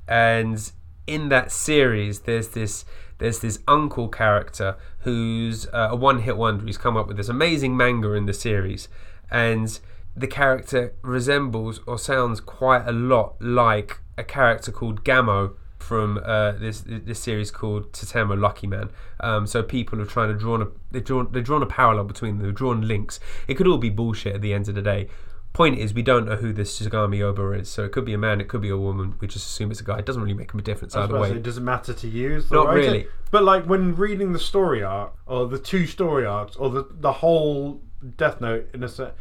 and 0.09 0.71
in 1.07 1.29
that 1.29 1.53
series, 1.53 2.21
there's 2.21 2.49
this 2.49 2.85
there's 3.19 3.39
this 3.39 3.61
uncle 3.69 4.09
character 4.09 4.77
who's 5.01 5.67
uh, 5.69 5.89
a 5.91 5.97
one-hit 5.97 6.37
wonder. 6.37 6.67
He's 6.67 6.79
come 6.79 6.97
up 6.97 7.07
with 7.07 7.17
this 7.17 7.29
amazing 7.29 7.77
manga 7.77 8.13
in 8.13 8.27
the 8.27 8.35
series, 8.35 8.89
and 9.31 9.79
the 10.17 10.27
character 10.27 10.95
resembles 11.03 11.81
or 11.87 11.99
sounds 11.99 12.41
quite 12.41 12.87
a 12.87 12.93
lot 12.93 13.37
like 13.41 13.99
a 14.17 14.25
character 14.25 14.71
called 14.71 15.05
Gamo 15.05 15.55
from 15.79 16.19
uh, 16.25 16.53
this 16.53 16.83
this 16.87 17.21
series 17.21 17.51
called 17.51 17.93
Tottemo 17.93 18.39
Lucky 18.41 18.67
Man. 18.67 18.91
Um, 19.21 19.47
so 19.47 19.63
people 19.63 20.01
are 20.01 20.07
trying 20.07 20.29
to 20.29 20.39
draw 20.39 20.61
a 20.61 20.69
they've 20.91 21.05
drawn 21.05 21.29
they've 21.31 21.45
drawn 21.45 21.63
a 21.63 21.67
parallel 21.67 22.05
between 22.05 22.39
them. 22.39 22.47
They've 22.47 22.55
drawn 22.55 22.89
links. 22.89 23.21
It 23.47 23.55
could 23.55 23.67
all 23.67 23.79
be 23.79 23.91
bullshit 23.91 24.35
at 24.35 24.41
the 24.41 24.55
end 24.55 24.69
of 24.69 24.75
the 24.75 24.83
day. 24.83 25.09
Point 25.55 25.79
is, 25.79 25.95
we 25.95 26.03
don't 26.03 26.27
know 26.27 26.35
who 26.35 26.53
this 26.53 26.79
Tsugumi 26.79 27.21
Ohba 27.21 27.61
is. 27.61 27.69
So 27.71 27.85
it 27.85 27.93
could 27.93 28.05
be 28.05 28.13
a 28.13 28.19
man, 28.19 28.41
it 28.41 28.49
could 28.49 28.61
be 28.61 28.71
a 28.71 28.77
woman. 28.77 29.15
We 29.21 29.29
just 29.29 29.47
assume 29.47 29.71
it's 29.71 29.81
a 29.81 29.85
guy. 29.85 29.99
It 30.01 30.05
doesn't 30.05 30.21
really 30.21 30.35
make 30.35 30.53
a 30.53 30.61
difference 30.61 30.97
either 30.97 31.19
way. 31.19 31.31
It 31.31 31.45
doesn't 31.45 31.65
matter 31.65 31.95
to 31.95 32.09
you? 32.09 32.35
as 32.35 32.49
the 32.49 32.57
Not 32.57 32.67
writer? 32.67 32.79
really. 32.81 33.07
But 33.31 33.45
like 33.45 33.65
when 33.65 33.95
reading 33.95 34.33
the 34.33 34.41
story 34.41 34.83
arc, 34.83 35.15
or 35.27 35.47
the 35.47 35.59
two 35.59 35.87
story 35.87 36.27
arcs, 36.27 36.57
or 36.57 36.71
the 36.71 36.89
the 36.91 37.13
whole 37.13 37.81
Death 38.17 38.41
Note 38.41 38.69
in 38.75 38.83
a 38.83 38.89
se- 38.89 39.13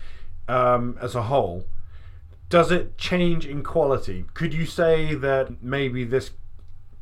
um, 0.47 0.97
as 0.99 1.13
a 1.13 1.21
whole, 1.23 1.65
does 2.49 2.71
it 2.71 2.97
change 2.97 3.45
in 3.45 3.63
quality? 3.63 4.25
Could 4.33 4.55
you 4.55 4.65
say 4.65 5.13
that 5.13 5.61
maybe 5.61 6.03
this 6.03 6.31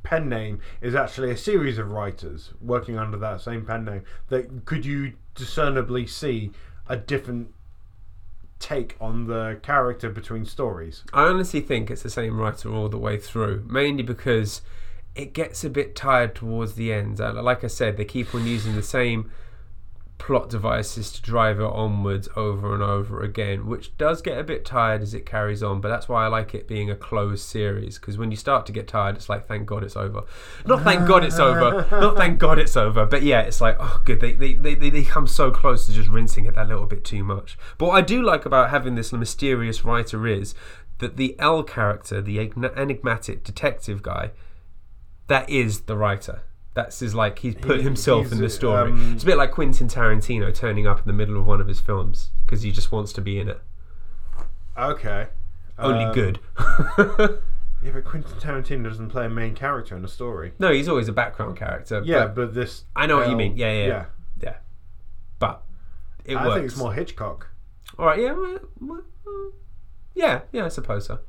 pen 0.04 0.28
name 0.28 0.60
is 0.82 0.94
actually 0.94 1.32
a 1.32 1.38
series 1.38 1.78
of 1.78 1.92
writers 1.92 2.52
working 2.60 2.98
under 2.98 3.18
that 3.18 3.40
same 3.40 3.66
pen 3.66 3.86
name, 3.86 4.04
that 4.28 4.66
could 4.66 4.86
you 4.86 5.14
discernibly 5.36 6.06
see 6.06 6.52
a 6.90 6.98
different 6.98 7.54
take 8.62 8.96
on 9.02 9.28
the 9.28 9.60
character 9.64 10.10
between 10.10 10.46
stories? 10.46 11.04
I 11.12 11.24
honestly 11.24 11.60
think 11.62 11.92
it's 11.92 12.04
the 12.04 12.10
same 12.10 12.40
writer 12.40 12.70
all 12.74 12.88
the 12.88 12.98
way 12.98 13.18
through, 13.18 13.66
mainly 13.70 14.04
because 14.04 14.62
it 15.16 15.34
gets 15.34 15.64
a 15.64 15.70
bit 15.70 15.96
tired 15.96 16.36
towards 16.36 16.76
the 16.76 16.94
end. 16.94 17.20
Uh, 17.20 17.42
Like 17.44 17.64
I 17.64 17.68
said, 17.68 17.98
they 17.98 18.06
keep 18.06 18.34
on 18.34 18.46
using 18.48 18.76
the 18.76 18.84
same 18.84 19.30
plot 20.22 20.52
devices 20.52 21.12
to 21.12 21.20
drive 21.20 21.60
it 21.60 21.66
onwards 21.66 22.30
over 22.36 22.76
and 22.76 22.84
over 22.84 23.24
again, 23.24 23.66
which 23.66 23.98
does 23.98 24.22
get 24.22 24.38
a 24.38 24.44
bit 24.44 24.64
tired 24.64 25.02
as 25.02 25.16
it 25.16 25.26
carries 25.26 25.64
on. 25.64 25.82
But 25.82 25.90
that's 25.90 26.08
why 26.08 26.26
I 26.26 26.28
like 26.28 26.54
it 26.54 26.68
being 26.68 26.92
a 26.92 26.96
closed 26.96 27.44
series 27.44 27.98
because 27.98 28.20
when 28.20 28.30
you 28.30 28.38
start 28.38 28.68
to 28.68 28.72
get 28.72 28.88
tired, 28.88 29.16
it's 29.16 29.30
like, 29.30 29.48
thank 29.48 29.66
God 29.66 29.84
it's 29.84 29.98
over. 29.98 30.22
Not 30.64 30.84
thank 30.84 31.08
God 31.08 31.24
it's 31.24 31.40
over. 31.40 31.88
Not 32.00 32.18
thank 32.18 32.38
God 32.38 32.60
it's 32.60 32.78
over. 32.78 33.04
But 33.08 33.24
yeah, 33.24 33.42
it's 33.42 33.60
like, 33.60 33.78
oh, 33.80 34.00
good. 34.06 34.20
They, 34.20 34.34
they, 34.34 34.54
they, 34.54 34.76
they 34.76 35.04
come 35.04 35.26
so 35.26 35.50
close 35.50 35.88
to 35.88 35.92
just 35.92 36.08
rinsing 36.08 36.46
it 36.46 36.54
that 36.54 36.68
little 36.68 36.86
bit 36.86 37.04
too 37.04 37.24
much. 37.24 37.58
But 37.80 37.88
what 37.88 37.96
I 37.96 38.02
do 38.02 38.22
like 38.22 38.46
about 38.46 38.70
having 38.70 38.94
this 38.94 39.12
mysterious 39.12 39.84
writer 39.84 40.28
is 40.28 40.54
that 41.00 41.18
the 41.18 41.36
L 41.40 41.64
character, 41.64 42.22
the 42.22 42.38
enigmatic 42.78 43.44
detective 43.44 44.04
guy, 44.04 44.30
that 45.26 45.50
is 45.50 45.82
the 45.82 45.98
writer. 45.98 46.44
That's 46.74 47.00
his 47.00 47.14
like 47.14 47.40
he's 47.40 47.56
put 47.56 47.78
He- 47.78 47.84
himself 47.84 48.24
he's, 48.26 48.32
in 48.34 48.38
the 48.40 48.50
story. 48.50 48.92
um, 48.92 49.14
it's 49.14 49.24
a 49.24 49.26
bit 49.26 49.38
like 49.38 49.52
Quentin 49.52 49.88
Tarantino 49.90 50.54
turning 50.56 50.88
up 50.88 51.00
in 51.00 51.06
the 51.06 51.14
middle 51.14 51.38
of 51.38 51.46
one 51.46 51.60
of 51.60 51.68
his 51.68 51.80
films 51.82 52.30
because 52.46 52.62
he 52.62 52.72
just 52.72 52.92
wants 52.92 53.12
to 53.14 53.22
be 53.22 53.40
in 53.40 53.50
it. 53.50 53.62
Okay. 54.78 55.28
Only 55.78 56.06
Um, 56.06 56.14
good. 56.14 56.40
Yeah, 57.84 57.94
but 57.94 58.04
Quentin 58.06 58.34
Tarantino 58.38 58.84
doesn't 58.84 59.10
play 59.10 59.26
a 59.26 59.30
main 59.30 59.56
character 59.56 59.98
in 59.98 60.06
a 60.06 60.08
story. 60.08 60.54
no, 60.60 60.72
he's 60.72 60.88
always 60.88 61.08
a 61.08 61.12
background 61.12 61.58
character. 61.58 62.04
Yeah, 62.06 62.28
but 62.28 62.36
but 62.36 62.54
this. 62.54 62.84
I 62.96 63.08
know 63.08 63.18
what 63.18 63.28
you 63.28 63.36
mean. 63.36 63.58
Yeah, 63.58 63.72
yeah, 63.72 63.88
yeah. 63.88 64.06
yeah. 64.40 64.56
But 65.40 65.64
it 66.24 66.36
I 66.36 66.46
works. 66.46 66.56
think 66.58 66.66
it's 66.68 66.78
more 66.78 66.94
Hitchcock. 66.94 67.48
All 67.98 68.06
right. 68.06 68.20
Yeah. 68.20 68.36
Yeah. 70.14 70.42
Yeah. 70.52 70.66
I 70.66 70.68
suppose 70.68 71.08
so. 71.08 71.22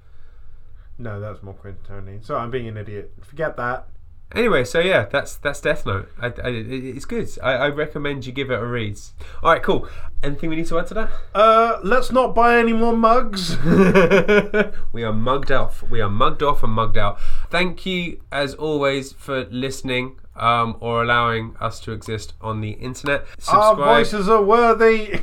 No, 0.98 1.20
that's 1.20 1.42
more 1.42 1.54
Quentin 1.54 1.82
Tarantino. 1.88 2.22
So 2.22 2.36
I'm 2.36 2.50
being 2.50 2.68
an 2.68 2.76
idiot. 2.76 3.12
Forget 3.22 3.56
that. 3.56 3.88
Anyway, 4.34 4.64
so 4.64 4.80
yeah, 4.80 5.04
that's 5.04 5.36
that's 5.36 5.60
Death 5.60 5.84
Note. 5.84 6.08
I, 6.20 6.26
I, 6.26 6.48
it's 6.48 7.04
good. 7.04 7.28
I, 7.42 7.52
I 7.52 7.68
recommend 7.68 8.26
you 8.26 8.32
give 8.32 8.50
it 8.50 8.58
a 8.58 8.66
read. 8.66 8.98
All 9.42 9.52
right, 9.52 9.62
cool. 9.62 9.88
Anything 10.22 10.50
we 10.50 10.56
need 10.56 10.66
to 10.66 10.78
add 10.78 10.86
to 10.88 10.94
that? 10.94 11.10
Uh, 11.34 11.80
let's 11.82 12.12
not 12.12 12.34
buy 12.34 12.58
any 12.58 12.72
more 12.72 12.96
mugs. 12.96 13.56
we 14.92 15.02
are 15.02 15.12
mugged 15.12 15.50
off. 15.50 15.82
We 15.82 16.00
are 16.00 16.08
mugged 16.08 16.42
off 16.42 16.62
and 16.62 16.72
mugged 16.72 16.96
out. 16.96 17.18
Thank 17.50 17.84
you, 17.84 18.20
as 18.30 18.54
always, 18.54 19.12
for 19.12 19.44
listening 19.46 20.18
um, 20.36 20.76
or 20.80 21.02
allowing 21.02 21.56
us 21.60 21.80
to 21.80 21.92
exist 21.92 22.34
on 22.40 22.60
the 22.60 22.70
internet. 22.72 23.22
Our 23.48 23.74
Subscribe. 23.74 23.76
voices 23.78 24.28
are 24.28 24.42
worthy. 24.42 25.20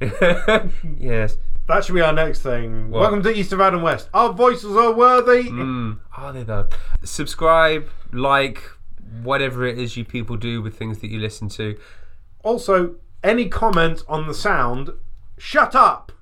yes. 0.98 1.36
That 1.70 1.84
should 1.84 1.94
be 1.94 2.00
our 2.00 2.12
next 2.12 2.42
thing. 2.42 2.90
What? 2.90 3.00
Welcome 3.00 3.22
to 3.22 3.30
East 3.30 3.52
of 3.52 3.60
Adam 3.60 3.82
West. 3.82 4.08
Our 4.12 4.32
voices 4.32 4.76
are 4.76 4.92
worthy. 4.92 5.48
Mm, 5.48 5.98
are 6.16 6.32
they 6.32 6.42
though? 6.42 6.68
Subscribe, 7.04 7.88
like, 8.12 8.62
whatever 9.22 9.64
it 9.64 9.78
is 9.78 9.96
you 9.96 10.04
people 10.04 10.36
do 10.36 10.60
with 10.62 10.76
things 10.76 10.98
that 10.98 11.10
you 11.10 11.20
listen 11.20 11.48
to. 11.50 11.78
Also, 12.42 12.96
any 13.22 13.48
comment 13.48 14.02
on 14.08 14.26
the 14.26 14.34
sound, 14.34 14.90
shut 15.38 15.74
up. 15.74 16.12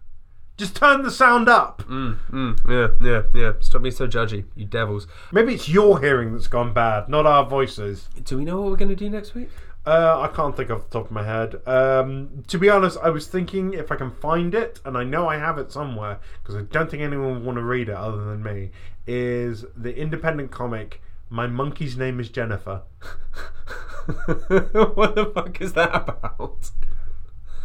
Just 0.59 0.75
turn 0.77 1.03
the 1.03 1.11
sound 1.11 1.49
up. 1.49 1.83
Mm, 1.85 2.19
mm, 2.31 2.59
yeah, 2.69 3.07
yeah, 3.09 3.23
yeah. 3.33 3.53
Stop 3.61 3.83
being 3.83 3.95
so 3.95 4.09
judgy, 4.09 4.45
you 4.57 4.65
devils. 4.65 5.07
Maybe 5.33 5.55
it's 5.55 5.69
your 5.69 6.01
hearing 6.01 6.33
that's 6.33 6.49
gone 6.49 6.75
bad, 6.75 7.09
not 7.09 7.27
our 7.27 7.47
voices. 7.47 8.09
Do 8.25 8.37
we 8.37 8.45
know 8.45 8.61
what 8.61 8.71
we're 8.73 8.77
going 8.77 8.89
to 8.89 8.97
do 8.97 9.09
next 9.09 9.35
week? 9.35 9.51
Uh, 9.89 10.29
I 10.31 10.37
can't 10.37 10.55
think 10.55 10.71
off 10.71 10.91
the 10.91 10.99
top 10.99 11.07
of 11.07 11.11
my 11.13 11.25
head. 11.25 11.67
Um, 11.67 12.45
to 12.49 12.59
be 12.59 12.69
honest, 12.69 12.99
I 13.03 13.09
was 13.09 13.27
thinking 13.27 13.73
if 13.73 13.91
I 13.91 13.97
can 13.97 14.11
find 14.11 14.55
it, 14.55 14.81
and 14.85 14.99
I 14.99 15.03
know 15.03 15.27
I 15.27 15.39
have 15.39 15.57
it 15.57 15.73
somewhere 15.73 16.21
because 16.43 16.57
I 16.57 16.61
don't 16.61 16.91
think 16.91 17.03
anyone 17.03 17.33
would 17.33 17.43
want 17.43 17.57
to 17.57 17.65
read 17.65 17.89
it 17.89 17.95
other 17.95 18.23
than 18.23 18.43
me. 18.43 18.71
Is 19.07 19.65
the 19.75 19.97
independent 19.97 20.51
comic 20.51 21.01
"My 21.31 21.47
Monkey's 21.47 21.97
Name 21.97 22.21
Is 22.21 22.29
Jennifer"? 22.29 22.83
what 24.19 25.15
the 25.15 25.33
fuck 25.35 25.59
is 25.63 25.73
that 25.73 25.95
about? 25.95 26.71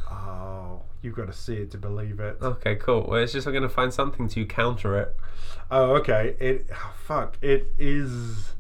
Oh, 0.10 0.84
you've 1.02 1.16
got 1.16 1.28
to 1.28 1.34
see 1.34 1.56
it 1.56 1.72
to 1.72 1.78
believe 1.78 2.22
it. 2.22 2.38
Okay, 2.42 2.78
cool. 2.78 3.06
Well, 3.06 3.22
it's 3.22 3.34
just 3.34 3.48
I'm 3.48 3.52
going 3.52 3.64
to 3.64 3.70
find 3.70 3.94
something 3.94 4.30
to 4.30 4.46
counter 4.46 4.98
it. 4.98 5.14
Oh, 5.70 5.96
okay. 5.96 6.38
It 6.40 6.68
oh, 6.74 6.94
fuck. 7.04 7.38
It 7.42 7.74
is. 7.78 8.54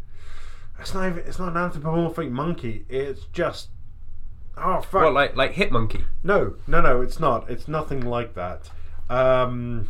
It's 0.84 0.93
not. 0.93 1.07
Even, 1.07 1.19
it's 1.19 1.39
not 1.39 1.49
an 1.49 1.57
anthropomorphic 1.57 2.29
monkey. 2.29 2.86
It's 2.89 3.25
just. 3.31 3.69
Oh 4.57 4.81
fuck. 4.81 5.03
What, 5.03 5.13
like 5.13 5.36
like 5.36 5.51
Hit 5.53 5.71
Monkey? 5.71 6.05
No, 6.23 6.55
no, 6.67 6.81
no, 6.81 7.01
it's 7.01 7.19
not. 7.19 7.49
It's 7.49 7.67
nothing 7.67 8.01
like 8.01 8.36
that. 8.36 8.69
Um, 9.09 9.89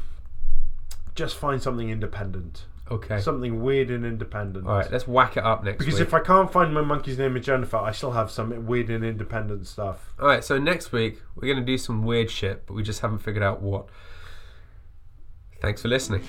just 1.15 1.35
find 1.35 1.61
something 1.61 1.89
independent. 1.89 2.65
Okay. 2.91 3.19
Something 3.19 3.63
weird 3.63 3.89
and 3.89 4.05
independent. 4.05 4.67
All 4.67 4.75
right, 4.75 4.91
let's 4.91 5.07
whack 5.07 5.37
it 5.37 5.43
up 5.43 5.63
next 5.63 5.79
Because 5.79 5.95
week. 5.95 6.07
if 6.07 6.13
I 6.13 6.19
can't 6.19 6.51
find 6.51 6.73
my 6.73 6.81
monkey's 6.81 7.17
name 7.17 7.35
is 7.37 7.45
Jennifer, 7.45 7.77
I 7.77 7.91
still 7.91 8.11
have 8.11 8.29
some 8.29 8.67
weird 8.67 8.89
and 8.89 9.03
independent 9.03 9.67
stuff. 9.67 10.13
All 10.19 10.27
right, 10.27 10.43
so 10.43 10.59
next 10.59 10.91
week 10.91 11.21
we're 11.35 11.47
going 11.51 11.65
to 11.65 11.65
do 11.65 11.77
some 11.77 12.03
weird 12.03 12.29
shit, 12.29 12.65
but 12.67 12.73
we 12.73 12.83
just 12.83 12.99
haven't 13.01 13.19
figured 13.19 13.43
out 13.43 13.61
what. 13.61 13.87
Thanks 15.61 15.81
for 15.81 15.87
listening. 15.87 16.23